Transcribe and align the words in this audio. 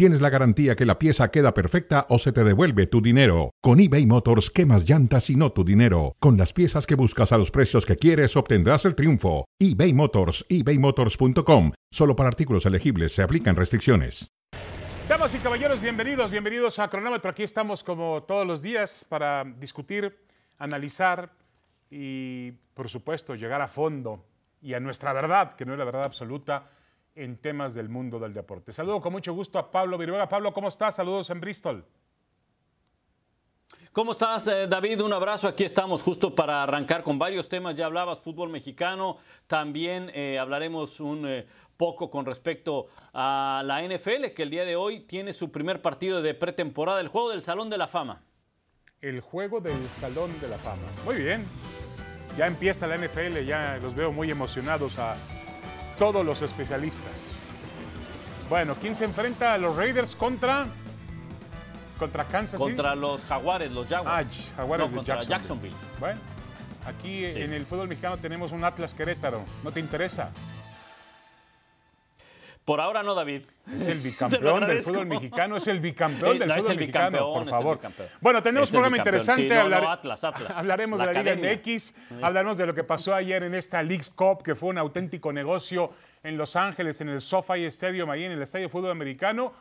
tienes 0.00 0.22
la 0.22 0.30
garantía 0.30 0.76
que 0.76 0.86
la 0.86 0.98
pieza 0.98 1.30
queda 1.30 1.52
perfecta 1.52 2.06
o 2.08 2.16
se 2.16 2.32
te 2.32 2.42
devuelve 2.42 2.86
tu 2.86 3.02
dinero. 3.02 3.50
Con 3.60 3.80
eBay 3.80 4.06
Motors, 4.06 4.50
quemas 4.50 4.88
llantas 4.88 5.28
y 5.28 5.36
no 5.36 5.52
tu 5.52 5.62
dinero. 5.62 6.16
Con 6.20 6.38
las 6.38 6.54
piezas 6.54 6.86
que 6.86 6.94
buscas 6.94 7.32
a 7.32 7.36
los 7.36 7.50
precios 7.50 7.84
que 7.84 7.96
quieres, 7.96 8.34
obtendrás 8.34 8.86
el 8.86 8.94
triunfo. 8.94 9.44
eBay 9.58 9.92
Motors, 9.92 10.46
ebaymotors.com. 10.48 11.72
Solo 11.90 12.16
para 12.16 12.30
artículos 12.30 12.64
elegibles 12.64 13.12
se 13.12 13.22
aplican 13.22 13.56
restricciones. 13.56 14.30
Damas 15.06 15.34
y 15.34 15.38
caballeros, 15.38 15.82
bienvenidos, 15.82 16.30
bienvenidos 16.30 16.78
a 16.78 16.88
Cronómetro. 16.88 17.30
Aquí 17.30 17.42
estamos 17.42 17.84
como 17.84 18.22
todos 18.22 18.46
los 18.46 18.62
días 18.62 19.04
para 19.06 19.44
discutir, 19.44 20.16
analizar 20.56 21.30
y, 21.90 22.52
por 22.72 22.88
supuesto, 22.88 23.34
llegar 23.34 23.60
a 23.60 23.68
fondo 23.68 24.24
y 24.62 24.72
a 24.72 24.80
nuestra 24.80 25.12
verdad, 25.12 25.56
que 25.56 25.66
no 25.66 25.74
es 25.74 25.78
la 25.78 25.84
verdad 25.84 26.04
absoluta, 26.04 26.70
en 27.20 27.36
temas 27.36 27.74
del 27.74 27.88
mundo 27.88 28.18
del 28.18 28.32
deporte. 28.32 28.72
Saludo 28.72 29.00
con 29.00 29.12
mucho 29.12 29.34
gusto 29.34 29.58
a 29.58 29.70
Pablo 29.70 29.98
Viruega. 29.98 30.28
Pablo, 30.28 30.52
¿cómo 30.54 30.68
estás? 30.68 30.96
Saludos 30.96 31.28
en 31.28 31.40
Bristol. 31.40 31.84
¿Cómo 33.92 34.12
estás, 34.12 34.46
eh, 34.46 34.66
David? 34.66 35.02
Un 35.02 35.12
abrazo. 35.12 35.46
Aquí 35.46 35.64
estamos 35.64 36.00
justo 36.00 36.34
para 36.34 36.62
arrancar 36.62 37.02
con 37.02 37.18
varios 37.18 37.48
temas. 37.48 37.76
Ya 37.76 37.86
hablabas 37.86 38.20
fútbol 38.20 38.48
mexicano. 38.48 39.18
También 39.46 40.10
eh, 40.14 40.38
hablaremos 40.38 40.98
un 40.98 41.26
eh, 41.26 41.46
poco 41.76 42.08
con 42.08 42.24
respecto 42.24 42.86
a 43.12 43.62
la 43.66 43.82
NFL, 43.82 44.32
que 44.34 44.42
el 44.42 44.50
día 44.50 44.64
de 44.64 44.76
hoy 44.76 45.00
tiene 45.00 45.34
su 45.34 45.50
primer 45.50 45.82
partido 45.82 46.22
de 46.22 46.32
pretemporada, 46.34 47.00
el 47.00 47.08
juego 47.08 47.30
del 47.30 47.42
Salón 47.42 47.68
de 47.68 47.76
la 47.76 47.88
Fama. 47.88 48.22
El 49.02 49.20
juego 49.20 49.60
del 49.60 49.88
Salón 49.90 50.30
de 50.40 50.48
la 50.48 50.56
Fama. 50.56 50.86
Muy 51.04 51.16
bien. 51.16 51.44
Ya 52.38 52.46
empieza 52.46 52.86
la 52.86 52.96
NFL, 52.96 53.44
ya 53.44 53.78
los 53.82 53.94
veo 53.94 54.12
muy 54.12 54.30
emocionados 54.30 54.98
a 54.98 55.16
todos 56.00 56.24
los 56.24 56.40
especialistas. 56.40 57.34
Bueno, 58.48 58.74
¿quién 58.80 58.94
se 58.96 59.04
enfrenta 59.04 59.52
a 59.52 59.58
los 59.58 59.76
Raiders 59.76 60.16
contra 60.16 60.66
contra 61.98 62.24
Kansas 62.24 62.58
City? 62.58 62.72
Contra 62.72 62.94
los 62.94 63.22
Jaguares, 63.26 63.70
los 63.70 63.86
Jaguars. 63.86 64.26
Ah, 64.26 64.52
Jaguares 64.56 64.86
No, 64.86 64.90
de 64.90 64.96
contra 64.96 65.14
Jacksonville. 65.22 65.70
Jacksonville. 65.74 65.76
Bueno, 66.00 66.20
aquí 66.86 67.30
Sí. 67.30 67.42
en 67.42 67.52
el 67.52 67.66
fútbol 67.66 67.86
mexicano 67.88 68.16
tenemos 68.16 68.50
un 68.50 68.64
Atlas 68.64 68.94
Querétaro. 68.94 69.44
¿No 69.62 69.70
te 69.72 69.80
interesa? 69.80 70.30
Por 72.70 72.80
ahora 72.80 73.02
no, 73.02 73.16
David. 73.16 73.42
Es 73.74 73.88
el 73.88 73.98
bicampeón 74.10 74.64
del 74.64 74.80
fútbol 74.80 75.06
mexicano, 75.06 75.56
es 75.56 75.66
el 75.66 75.80
bicampeón 75.80 76.36
Eh, 76.36 76.38
del 76.38 76.48
no, 76.50 76.54
fútbol 76.54 76.76
mexicano, 76.76 77.32
por 77.34 77.48
favor. 77.50 77.80
Bueno, 78.20 78.40
tenemos 78.44 78.68
Es 78.68 78.72
un 78.74 78.78
programa 78.78 78.96
interesante. 78.98 79.42
sí, 79.42 79.48
no, 79.48 79.54
no, 79.56 79.60
hablar- 79.62 79.84
Atlas, 79.86 80.22
Atlas. 80.22 80.52
Hablaremos 80.54 81.00
La 81.00 81.06
de 81.08 81.14
la 81.14 81.34
Liga. 81.34 81.52
MX, 81.56 81.94
hablaremos 82.22 82.58
de 82.58 82.66
lo 82.66 82.72
que 82.72 82.84
pasó 82.84 83.12
ayer 83.12 83.42
en 83.42 83.56
esta 83.56 83.82
League's 83.82 84.08
Cup, 84.10 84.44
que 84.44 84.54
fue 84.54 84.68
un 84.68 84.78
auténtico 84.78 85.32
negocio 85.32 85.90
en 86.22 86.38
Los 86.38 86.54
Ángeles, 86.54 87.00
en 87.00 87.08
el 87.08 87.20
SoFi 87.20 87.64
Stadium, 87.64 88.08
ahí 88.08 88.22
en 88.22 88.30
el 88.30 88.40
Estadio 88.42 88.66
de 88.66 88.68
Fútbol 88.68 88.92
Americano. 88.92 89.52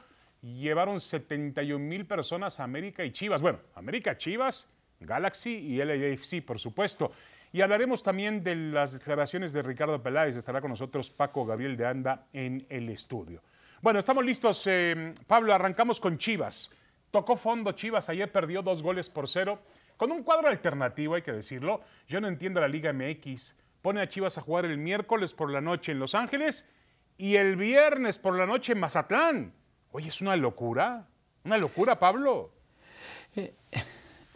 Llevaron 0.44 1.00
71 1.00 1.84
mil 1.84 2.06
personas 2.06 2.60
a 2.60 2.64
América 2.64 3.04
y 3.04 3.12
Chivas. 3.12 3.42
Bueno, 3.42 3.58
América, 3.74 4.20
Chivas, 4.20 4.70
Galaxy 5.00 5.50
y 5.56 5.78
LAFC, 5.84 6.46
por 6.46 6.60
supuesto. 6.60 7.12
Y 7.52 7.62
hablaremos 7.62 8.04
también 8.04 8.44
de 8.44 8.56
las 8.56 8.94
declaraciones 8.94 9.54
de 9.54 9.64
Ricardo 9.64 10.02
Peláez. 10.04 10.36
Estará 10.36 10.62
con 10.62 10.70
nosotros 10.70 11.10
Paco 11.10 11.46
Gabriel 11.46 11.76
de 11.76 11.86
Anda 11.88 12.28
en 12.32 12.66
el 12.70 12.90
estudio. 12.90 13.42
Bueno, 13.82 14.00
estamos 14.00 14.24
listos. 14.24 14.68
eh, 14.68 15.14
Pablo, 15.26 15.54
arrancamos 15.54 16.00
con 16.00 16.18
Chivas. 16.18 16.72
Tocó 17.12 17.36
fondo 17.36 17.72
Chivas. 17.72 18.10
Ayer 18.10 18.32
perdió 18.32 18.62
dos 18.62 18.84
goles 18.84 19.10
por 19.10 19.28
cero. 19.28 19.60
Con 19.98 20.12
un 20.12 20.24
cuadro 20.24 20.48
alternativo, 20.48 21.16
hay 21.16 21.24
que 21.24 21.32
decirlo. 21.32 21.82
Yo 22.08 22.22
no 22.22 22.28
entiendo 22.28 22.62
la 22.62 22.68
Liga 22.68 22.94
MX. 22.94 23.56
Pone 23.82 24.02
a 24.02 24.08
Chivas 24.08 24.38
a 24.38 24.42
jugar 24.42 24.66
el 24.66 24.78
miércoles 24.78 25.34
por 25.34 25.50
la 25.50 25.62
noche 25.62 25.92
en 25.92 26.00
Los 26.00 26.14
Ángeles 26.14 26.70
y 27.18 27.36
el 27.36 27.56
viernes 27.56 28.20
por 28.20 28.38
la 28.38 28.46
noche 28.46 28.74
en 28.74 28.80
Mazatlán. 28.80 29.54
Oye, 29.92 30.10
es 30.10 30.22
una 30.22 30.36
locura. 30.36 31.08
Una 31.44 31.58
locura, 31.58 31.98
Pablo. 31.98 32.54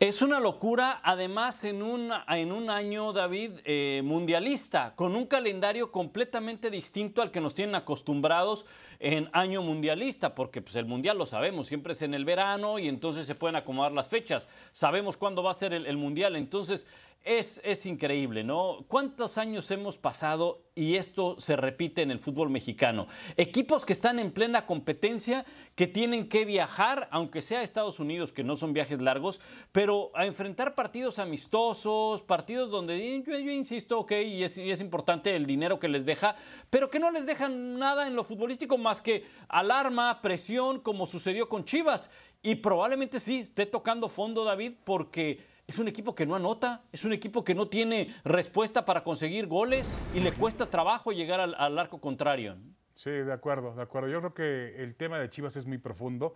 Es 0.03 0.21
una 0.21 0.41
locura, 0.41 0.99
además 1.01 1.63
en 1.63 1.81
un, 1.81 2.11
en 2.27 2.51
un 2.51 2.69
año, 2.69 3.13
David, 3.13 3.51
eh, 3.63 4.01
mundialista, 4.03 4.93
con 4.97 5.15
un 5.15 5.25
calendario 5.27 5.93
completamente 5.93 6.69
distinto 6.69 7.21
al 7.21 7.31
que 7.31 7.39
nos 7.39 7.53
tienen 7.53 7.73
acostumbrados 7.73 8.65
en 8.99 9.29
año 9.31 9.61
mundialista, 9.61 10.35
porque 10.35 10.61
pues, 10.61 10.75
el 10.75 10.87
mundial 10.87 11.17
lo 11.17 11.25
sabemos, 11.25 11.67
siempre 11.67 11.93
es 11.93 12.01
en 12.01 12.13
el 12.13 12.25
verano 12.25 12.79
y 12.79 12.89
entonces 12.89 13.25
se 13.25 13.33
pueden 13.33 13.55
acomodar 13.55 13.93
las 13.93 14.09
fechas. 14.09 14.49
Sabemos 14.73 15.15
cuándo 15.15 15.41
va 15.41 15.51
a 15.51 15.53
ser 15.53 15.71
el, 15.71 15.85
el 15.85 15.95
mundial, 15.95 16.35
entonces 16.35 16.85
es, 17.23 17.61
es 17.63 17.85
increíble, 17.85 18.43
¿no? 18.43 18.85
¿Cuántos 18.87 19.37
años 19.37 19.71
hemos 19.71 19.97
pasado 19.97 20.61
y 20.75 20.95
esto 20.95 21.39
se 21.39 21.55
repite 21.55 22.01
en 22.01 22.11
el 22.11 22.19
fútbol 22.19 22.49
mexicano? 22.49 23.07
Equipos 23.37 23.85
que 23.85 23.93
están 23.93 24.19
en 24.19 24.31
plena 24.31 24.65
competencia, 24.65 25.45
que 25.75 25.87
tienen 25.87 26.27
que 26.27 26.43
viajar, 26.43 27.07
aunque 27.11 27.41
sea 27.41 27.59
a 27.59 27.63
Estados 27.63 27.99
Unidos, 27.99 28.33
que 28.33 28.43
no 28.43 28.57
son 28.57 28.73
viajes 28.73 29.01
largos, 29.01 29.39
pero 29.71 30.11
a 30.15 30.25
enfrentar 30.25 30.75
partidos 30.75 31.17
amistosos, 31.17 32.21
partidos 32.21 32.69
donde 32.69 33.23
yo, 33.25 33.37
yo 33.37 33.51
insisto, 33.51 33.99
ok, 33.99 34.11
y 34.11 34.43
es, 34.43 34.57
y 34.57 34.69
es 34.69 34.81
importante 34.81 35.33
el 35.35 35.45
dinero 35.45 35.79
que 35.79 35.87
les 35.87 36.05
deja, 36.05 36.35
pero 36.69 36.89
que 36.89 36.99
no 36.99 37.09
les 37.09 37.25
dejan 37.25 37.79
nada 37.79 38.05
en 38.05 38.15
lo 38.15 38.25
futbolístico 38.25 38.77
más 38.77 38.99
que 38.99 39.23
alarma, 39.47 40.21
presión, 40.21 40.81
como 40.81 41.07
sucedió 41.07 41.47
con 41.47 41.63
Chivas. 41.63 42.09
Y 42.41 42.55
probablemente 42.55 43.21
sí, 43.21 43.39
esté 43.39 43.65
tocando 43.65 44.09
fondo 44.09 44.43
David, 44.43 44.73
porque 44.83 45.52
es 45.67 45.79
un 45.79 45.87
equipo 45.87 46.13
que 46.13 46.25
no 46.25 46.35
anota, 46.35 46.83
es 46.91 47.05
un 47.05 47.13
equipo 47.13 47.43
que 47.43 47.55
no 47.55 47.67
tiene 47.69 48.13
respuesta 48.25 48.83
para 48.85 49.03
conseguir 49.03 49.47
goles 49.47 49.93
y 50.13 50.19
le 50.19 50.33
cuesta 50.33 50.69
trabajo 50.69 51.11
llegar 51.11 51.39
al, 51.39 51.79
arco 51.79 52.01
contrario. 52.01 52.57
Sí, 52.95 53.09
de 53.09 53.33
acuerdo, 53.33 53.73
de 53.73 53.81
acuerdo. 53.81 54.09
Yo 54.09 54.19
creo 54.19 54.33
que 54.33 54.83
el 54.83 54.95
tema 54.95 55.19
de 55.19 55.29
Chivas 55.29 55.55
es 55.55 55.65
muy 55.65 55.77
profundo. 55.77 56.35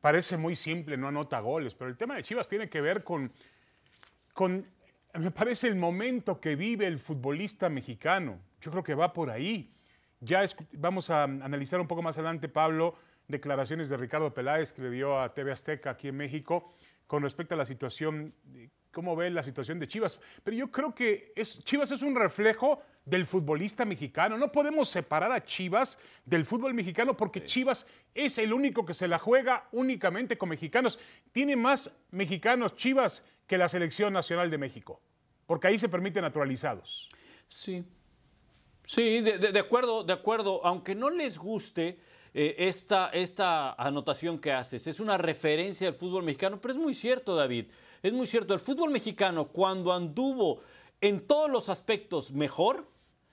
Parece 0.00 0.36
muy 0.36 0.56
simple, 0.56 0.96
no 0.96 1.08
anota 1.08 1.40
goles, 1.40 1.74
pero 1.74 1.90
el 1.90 1.96
tema 1.96 2.14
de 2.14 2.22
Chivas 2.22 2.48
tiene 2.48 2.68
que 2.68 2.80
ver 2.80 3.04
con, 3.04 3.32
con, 4.32 4.66
me 5.14 5.30
parece, 5.30 5.68
el 5.68 5.76
momento 5.76 6.40
que 6.40 6.56
vive 6.56 6.86
el 6.86 6.98
futbolista 6.98 7.68
mexicano. 7.68 8.38
Yo 8.60 8.70
creo 8.70 8.84
que 8.84 8.94
va 8.94 9.12
por 9.12 9.30
ahí. 9.30 9.72
Ya 10.20 10.42
vamos 10.72 11.10
a 11.10 11.24
analizar 11.24 11.80
un 11.80 11.86
poco 11.86 12.02
más 12.02 12.16
adelante, 12.16 12.48
Pablo, 12.48 12.96
declaraciones 13.28 13.88
de 13.88 13.96
Ricardo 13.96 14.32
Peláez 14.32 14.72
que 14.72 14.82
le 14.82 14.90
dio 14.90 15.20
a 15.20 15.34
TV 15.34 15.52
Azteca 15.52 15.90
aquí 15.90 16.08
en 16.08 16.16
México 16.16 16.72
con 17.06 17.22
respecto 17.22 17.54
a 17.54 17.58
la 17.58 17.64
situación, 17.64 18.34
cómo 18.90 19.14
ve 19.16 19.30
la 19.30 19.42
situación 19.42 19.78
de 19.78 19.88
Chivas. 19.88 20.18
Pero 20.42 20.56
yo 20.56 20.70
creo 20.70 20.94
que 20.94 21.32
es, 21.36 21.62
Chivas 21.64 21.90
es 21.90 22.02
un 22.02 22.14
reflejo 22.14 22.80
del 23.04 23.26
futbolista 23.26 23.84
mexicano. 23.84 24.38
No 24.38 24.50
podemos 24.50 24.88
separar 24.88 25.30
a 25.32 25.44
Chivas 25.44 25.98
del 26.24 26.44
fútbol 26.44 26.72
mexicano 26.72 27.16
porque 27.16 27.44
Chivas 27.44 27.86
es 28.14 28.38
el 28.38 28.52
único 28.52 28.86
que 28.86 28.94
se 28.94 29.08
la 29.08 29.18
juega 29.18 29.68
únicamente 29.72 30.38
con 30.38 30.48
mexicanos. 30.48 30.98
Tiene 31.32 31.56
más 31.56 31.94
mexicanos 32.10 32.76
Chivas 32.76 33.24
que 33.46 33.58
la 33.58 33.68
selección 33.68 34.12
nacional 34.12 34.50
de 34.50 34.56
México, 34.56 35.02
porque 35.46 35.68
ahí 35.68 35.78
se 35.78 35.90
permite 35.90 36.22
naturalizados. 36.22 37.10
Sí. 37.46 37.84
Sí, 38.86 39.20
de 39.22 39.58
acuerdo, 39.58 40.04
de 40.04 40.12
acuerdo. 40.12 40.64
Aunque 40.64 40.94
no 40.94 41.08
les 41.08 41.38
guste 41.38 41.98
eh, 42.36 42.56
esta, 42.58 43.10
esta 43.10 43.74
anotación 43.74 44.40
que 44.40 44.52
haces, 44.52 44.88
es 44.88 44.98
una 44.98 45.16
referencia 45.16 45.86
al 45.86 45.94
fútbol 45.94 46.24
mexicano, 46.24 46.60
pero 46.60 46.74
es 46.74 46.80
muy 46.80 46.92
cierto, 46.92 47.36
David. 47.36 47.66
Es 48.02 48.12
muy 48.12 48.26
cierto. 48.26 48.52
El 48.52 48.60
fútbol 48.60 48.90
mexicano, 48.90 49.46
cuando 49.46 49.92
anduvo 49.92 50.60
en 51.00 51.26
todos 51.26 51.48
los 51.48 51.68
aspectos 51.68 52.32
mejor, 52.32 52.86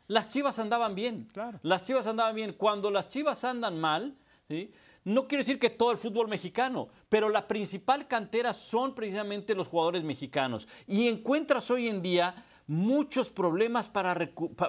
las 0.07 0.29
chivas 0.29 0.59
andaban 0.59 0.93
bien. 0.93 1.27
Claro. 1.33 1.59
Las 1.63 1.83
chivas 1.83 2.05
andaban 2.05 2.35
bien. 2.35 2.53
Cuando 2.53 2.91
las 2.91 3.09
chivas 3.09 3.43
andan 3.43 3.79
mal, 3.79 4.15
¿sí? 4.47 4.71
no 5.03 5.27
quiere 5.27 5.43
decir 5.43 5.57
que 5.57 5.71
todo 5.71 5.91
el 5.91 5.97
fútbol 5.97 6.27
mexicano, 6.27 6.89
pero 7.09 7.27
la 7.29 7.47
principal 7.47 8.07
cantera 8.07 8.53
son 8.53 8.93
precisamente 8.93 9.55
los 9.55 9.67
jugadores 9.67 10.03
mexicanos. 10.03 10.67
Y 10.85 11.07
encuentras 11.07 11.71
hoy 11.71 11.87
en 11.87 12.01
día 12.01 12.35
muchos 12.71 13.29
problemas 13.29 13.89
para, 13.89 14.15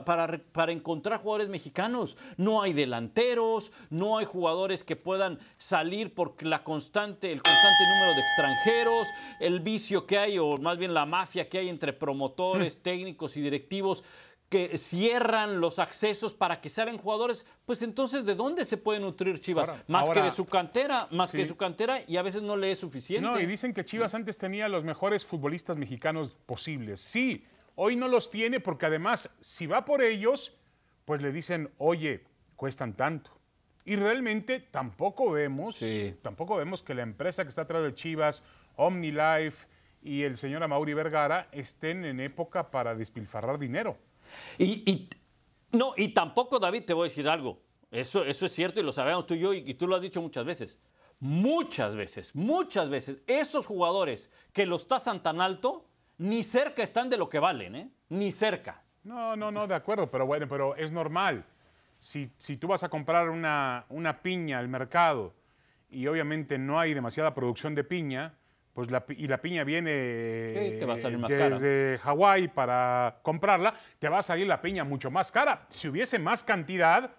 para, 0.05 0.39
para 0.53 0.73
encontrar 0.73 1.21
jugadores 1.21 1.49
mexicanos. 1.49 2.17
No 2.37 2.61
hay 2.61 2.73
delanteros, 2.73 3.71
no 3.91 4.19
hay 4.19 4.25
jugadores 4.25 4.83
que 4.83 4.97
puedan 4.97 5.39
salir 5.57 6.13
por 6.13 6.35
la 6.43 6.65
constante, 6.65 7.31
el 7.31 7.41
constante 7.41 7.85
número 7.95 8.13
de 8.15 8.21
extranjeros, 8.21 9.07
el 9.41 9.61
vicio 9.61 10.05
que 10.07 10.19
hay, 10.19 10.39
o 10.39 10.59
más 10.59 10.79
bien 10.79 10.93
la 10.95 11.07
mafia 11.07 11.49
que 11.49 11.59
hay 11.59 11.69
entre 11.69 11.93
promotores, 11.93 12.83
técnicos 12.83 13.37
y 13.37 13.41
directivos 13.41 14.03
que 14.49 14.77
cierran 14.77 15.61
los 15.61 15.79
accesos 15.79 16.35
para 16.35 16.61
que 16.61 16.69
salgan 16.69 16.99
jugadores, 16.99 17.47
pues 17.65 17.81
entonces 17.83 18.27
¿de 18.27 18.35
dónde 18.35 18.65
se 18.67 18.77
puede 18.77 19.01
nutrir 19.01 19.41
Chivas? 19.41 19.69
Ahora- 19.69 19.85
más 19.89 20.09
que 20.11 20.21
de 20.21 20.31
su 20.31 20.45
cantera, 20.45 21.09
más 21.11 21.31
Sí. 21.31 21.39
que 21.39 21.43
de 21.45 21.49
su 21.49 21.57
cantera 21.57 22.01
y 22.07 22.17
a 22.19 22.23
veces 22.23 22.43
no 22.43 22.57
le 22.57 22.73
es 22.73 22.81
suficiente. 22.81 23.27
No, 23.27 23.41
y 23.41 23.47
dicen 23.47 23.73
que 23.73 23.85
Chivas 23.85 24.15
antes 24.15 24.37
tenía 24.37 24.69
los 24.69 24.85
mejores 24.85 25.25
futbolistas 25.25 25.79
mexicanos 25.79 26.37
posibles. 26.45 27.01
Sí, 27.01 27.47
hoy 27.75 27.97
no 27.97 28.09
los 28.09 28.31
tiene 28.31 28.61
porque 28.61 28.87
además, 28.87 29.37
si 29.41 29.67
va 29.67 29.85
por 29.85 30.03
ellos, 30.03 30.57
pues 31.05 31.23
le 31.23 31.33
dicen, 31.33 31.71
oye, 31.79 32.25
cuestan 32.57 32.95
tanto. 32.97 33.31
Y 33.85 33.97
realmente 33.97 34.61
tampoco 34.61 35.31
vemos, 35.33 35.77
Sí. 35.77 36.15
tampoco 36.23 36.57
vemos 36.57 36.83
que 36.83 36.95
la 36.95 37.03
empresa 37.03 37.43
que 37.43 37.49
está 37.49 37.63
atrás 37.63 37.83
de 37.83 37.95
Chivas, 37.95 38.45
OmniLife 38.77 39.67
y 40.03 40.23
el 40.23 40.37
señor 40.37 40.63
Amaury 40.63 40.95
Vergara 40.95 41.49
estén 41.53 42.05
en 42.05 42.21
época 42.21 42.71
para 42.71 42.95
despilfarrar 42.95 43.59
dinero. 43.59 43.99
Y, 44.59 44.89
y- 44.91 45.09
no, 45.77 45.95
y 45.97 46.09
tampoco, 46.09 46.59
David, 46.59 46.85
te 46.85 46.93
voy 46.93 47.07
a 47.07 47.09
decir 47.09 47.29
algo. 47.29 47.61
Eso, 47.91 48.25
eso 48.25 48.47
es 48.47 48.53
cierto 48.53 48.81
y 48.81 48.83
lo 48.83 48.93
sabemos 48.93 49.27
tú 49.27 49.35
y 49.35 49.41
yo, 49.41 49.53
y, 49.53 49.59
y 49.69 49.75
tú 49.75 49.87
lo 49.87 49.97
has 49.97 50.03
dicho 50.03 50.21
muchas 50.23 50.45
veces. 50.45 50.79
Muchas 51.21 51.95
veces, 51.95 52.35
muchas 52.35 52.89
veces, 52.91 53.23
esos 53.27 53.67
jugadores 53.67 54.31
que 54.53 54.67
los 54.67 54.89
tasan 54.89 55.23
tan 55.23 55.41
alto, 55.41 55.87
ni 56.19 56.43
cerca 56.43 56.83
están 56.83 57.09
de 57.11 57.17
lo 57.17 57.29
que 57.29 57.39
valen, 57.39 57.75
¿eh? 57.77 57.91
Ni 58.11 58.33
cerca. 58.33 58.83
No, 59.05 59.35
no, 59.37 59.51
no, 59.51 59.67
de 59.67 59.75
acuerdo, 59.75 60.11
pero 60.11 60.27
bueno, 60.27 60.47
pero 60.49 60.77
es 60.77 60.93
normal. 60.93 61.45
Si, 61.99 62.31
si 62.39 62.57
tú 62.57 62.69
vas 62.69 62.83
a 62.85 62.89
comprar 62.89 63.29
una, 63.31 63.85
una 63.89 64.23
piña 64.23 64.59
al 64.59 64.69
mercado 64.69 65.35
y 65.91 66.07
obviamente 66.07 66.59
no 66.59 66.79
hay 66.79 66.95
demasiada 66.95 67.35
producción 67.35 67.75
de 67.75 67.85
piña, 67.85 68.35
pues 68.75 68.91
la, 68.91 69.05
y 69.09 69.29
la 69.29 69.39
piña 69.41 69.65
viene 69.65 70.71
Sí, 70.71 70.79
te 70.79 70.87
va 70.87 70.95
a 70.95 70.99
salir 70.99 71.19
más 71.19 71.33
cara. 71.33 71.51
desde 71.51 71.99
Hawái 71.99 72.49
para 72.49 73.19
comprarla, 73.23 73.75
te 73.99 74.09
va 74.09 74.19
a 74.19 74.23
salir 74.23 74.47
la 74.47 74.61
piña 74.63 74.85
mucho 74.85 75.11
más 75.11 75.31
cara. 75.31 75.67
Si 75.69 75.89
hubiese 75.89 76.19
más 76.19 76.43
cantidad, 76.43 77.11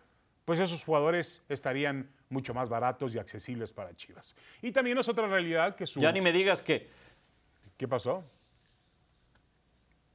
pues 0.46 0.60
esos 0.60 0.84
jugadores 0.84 1.46
estarían 1.50 2.10
mucho 2.30 2.54
más 2.54 2.70
baratos 2.70 3.14
y 3.14 3.20
accesibles 3.20 3.72
para 3.72 3.96
Chivas. 3.96 4.36
Y 4.62 4.72
también 4.72 4.98
es 4.98 5.08
otra 5.08 5.28
realidad 5.28 5.76
que 5.76 5.86
su... 5.86 6.00
Ya 6.00 6.12
ni 6.12 6.22
me 6.22 6.32
digas 6.32 6.62
que. 6.62 6.90
¿Qué 7.78 7.88
pasó? 7.88 8.24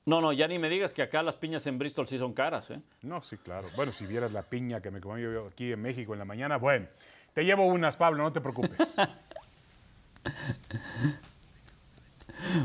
No, 0.08 0.22
no, 0.22 0.32
ya 0.32 0.48
ni 0.48 0.58
me 0.58 0.70
digas 0.70 0.94
que 0.94 1.02
acá 1.02 1.22
las 1.22 1.36
piñas 1.36 1.66
en 1.66 1.78
Bristol 1.78 2.06
sí 2.08 2.16
son 2.16 2.32
caras, 2.32 2.70
¿eh? 2.70 2.80
No, 3.02 3.20
sí, 3.20 3.36
claro. 3.36 3.68
Bueno, 3.76 3.92
si 3.92 4.06
vieras 4.06 4.32
la 4.32 4.42
piña 4.42 4.80
que 4.80 4.90
me 4.90 5.02
comí 5.02 5.20
yo 5.20 5.48
aquí 5.48 5.70
en 5.70 5.82
México 5.82 6.14
en 6.14 6.18
la 6.18 6.24
mañana, 6.24 6.56
bueno, 6.56 6.86
te 7.34 7.44
llevo 7.44 7.66
unas, 7.66 7.94
Pablo, 7.98 8.22
no 8.22 8.32
te 8.32 8.40
preocupes. 8.40 8.96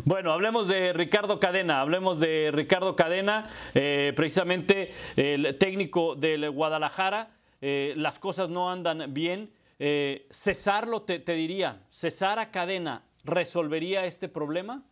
Bueno, 0.05 0.31
hablemos 0.31 0.67
de 0.67 0.93
Ricardo 0.93 1.39
Cadena, 1.39 1.81
hablemos 1.81 2.19
de 2.19 2.51
Ricardo 2.53 2.95
Cadena, 2.95 3.49
eh, 3.73 4.13
precisamente 4.15 4.91
el 5.15 5.57
técnico 5.57 6.13
del 6.15 6.51
Guadalajara, 6.51 7.31
eh, 7.59 7.93
las 7.97 8.19
cosas 8.19 8.49
no 8.49 8.69
andan 8.69 9.11
bien. 9.13 9.51
Eh, 9.79 10.27
cesarlo, 10.29 11.01
te, 11.01 11.19
te 11.19 11.33
diría, 11.33 11.81
cesar 11.89 12.37
a 12.37 12.51
Cadena, 12.51 13.03
¿resolvería 13.23 14.05
este 14.05 14.29
problema? 14.29 14.83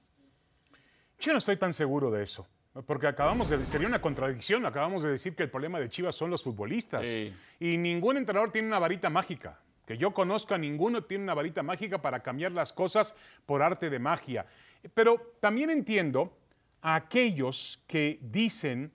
Yo 1.22 1.32
no 1.32 1.38
estoy 1.38 1.56
tan 1.56 1.72
seguro 1.72 2.10
de 2.10 2.24
eso. 2.24 2.48
Porque 2.86 3.06
acabamos 3.06 3.50
de, 3.50 3.64
sería 3.66 3.88
una 3.88 4.02
contradicción, 4.02 4.66
acabamos 4.66 5.04
de 5.04 5.12
decir 5.12 5.36
que 5.36 5.44
el 5.44 5.50
problema 5.50 5.80
de 5.80 5.88
Chivas 5.88 6.16
son 6.16 6.32
los 6.32 6.42
futbolistas. 6.42 7.06
Sí. 7.06 7.34
Y 7.60 7.78
ningún 7.78 8.18
entrenador 8.18 8.52
tiene 8.52 8.68
una 8.68 8.80
varita 8.80 9.10
mágica. 9.10 9.60
Que 9.86 9.98
yo 9.98 10.14
conozca, 10.14 10.58
ninguno 10.58 11.04
tiene 11.04 11.26
una 11.26 11.34
varita 11.34 11.64
mágica 11.64 12.02
para 12.02 12.22
cambiar 12.22 12.54
las 12.54 12.74
cosas 12.74 13.16
por 13.46 13.62
arte 13.62 13.90
de 13.90 14.00
magia. 14.00 14.46
Pero 14.94 15.36
también 15.40 15.70
entiendo 15.70 16.36
a 16.82 16.96
aquellos 16.96 17.84
que 17.88 18.18
dicen, 18.22 18.92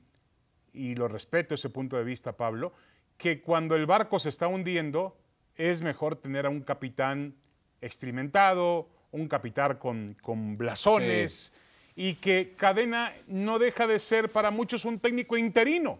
y 0.73 0.95
lo 0.95 1.07
respeto 1.07 1.55
ese 1.55 1.71
punto 1.71 1.97
de 1.97 2.05
vista, 2.05 2.37
Pablo, 2.37 2.73
que 3.17 3.41
cuando 3.41 3.77
el 3.77 3.87
barco 3.87 4.19
se 4.19 4.31
está 4.31 4.49
hundiendo 4.49 5.17
es 5.55 5.83
mejor 5.83 6.17
tener 6.17 6.47
a 6.47 6.51
un 6.51 6.63
capitán 6.63 7.35
experimentado, 7.81 8.89
un 9.13 9.29
capitán 9.29 9.77
con, 9.77 10.17
con 10.21 10.59
blasones, 10.59 11.53
y 11.97 12.15
que 12.17 12.55
Cadena 12.57 13.15
no 13.27 13.59
deja 13.59 13.87
de 13.87 13.99
ser 13.99 14.31
para 14.31 14.51
muchos 14.51 14.85
un 14.85 15.01
técnico 15.01 15.39
interino. 15.39 15.99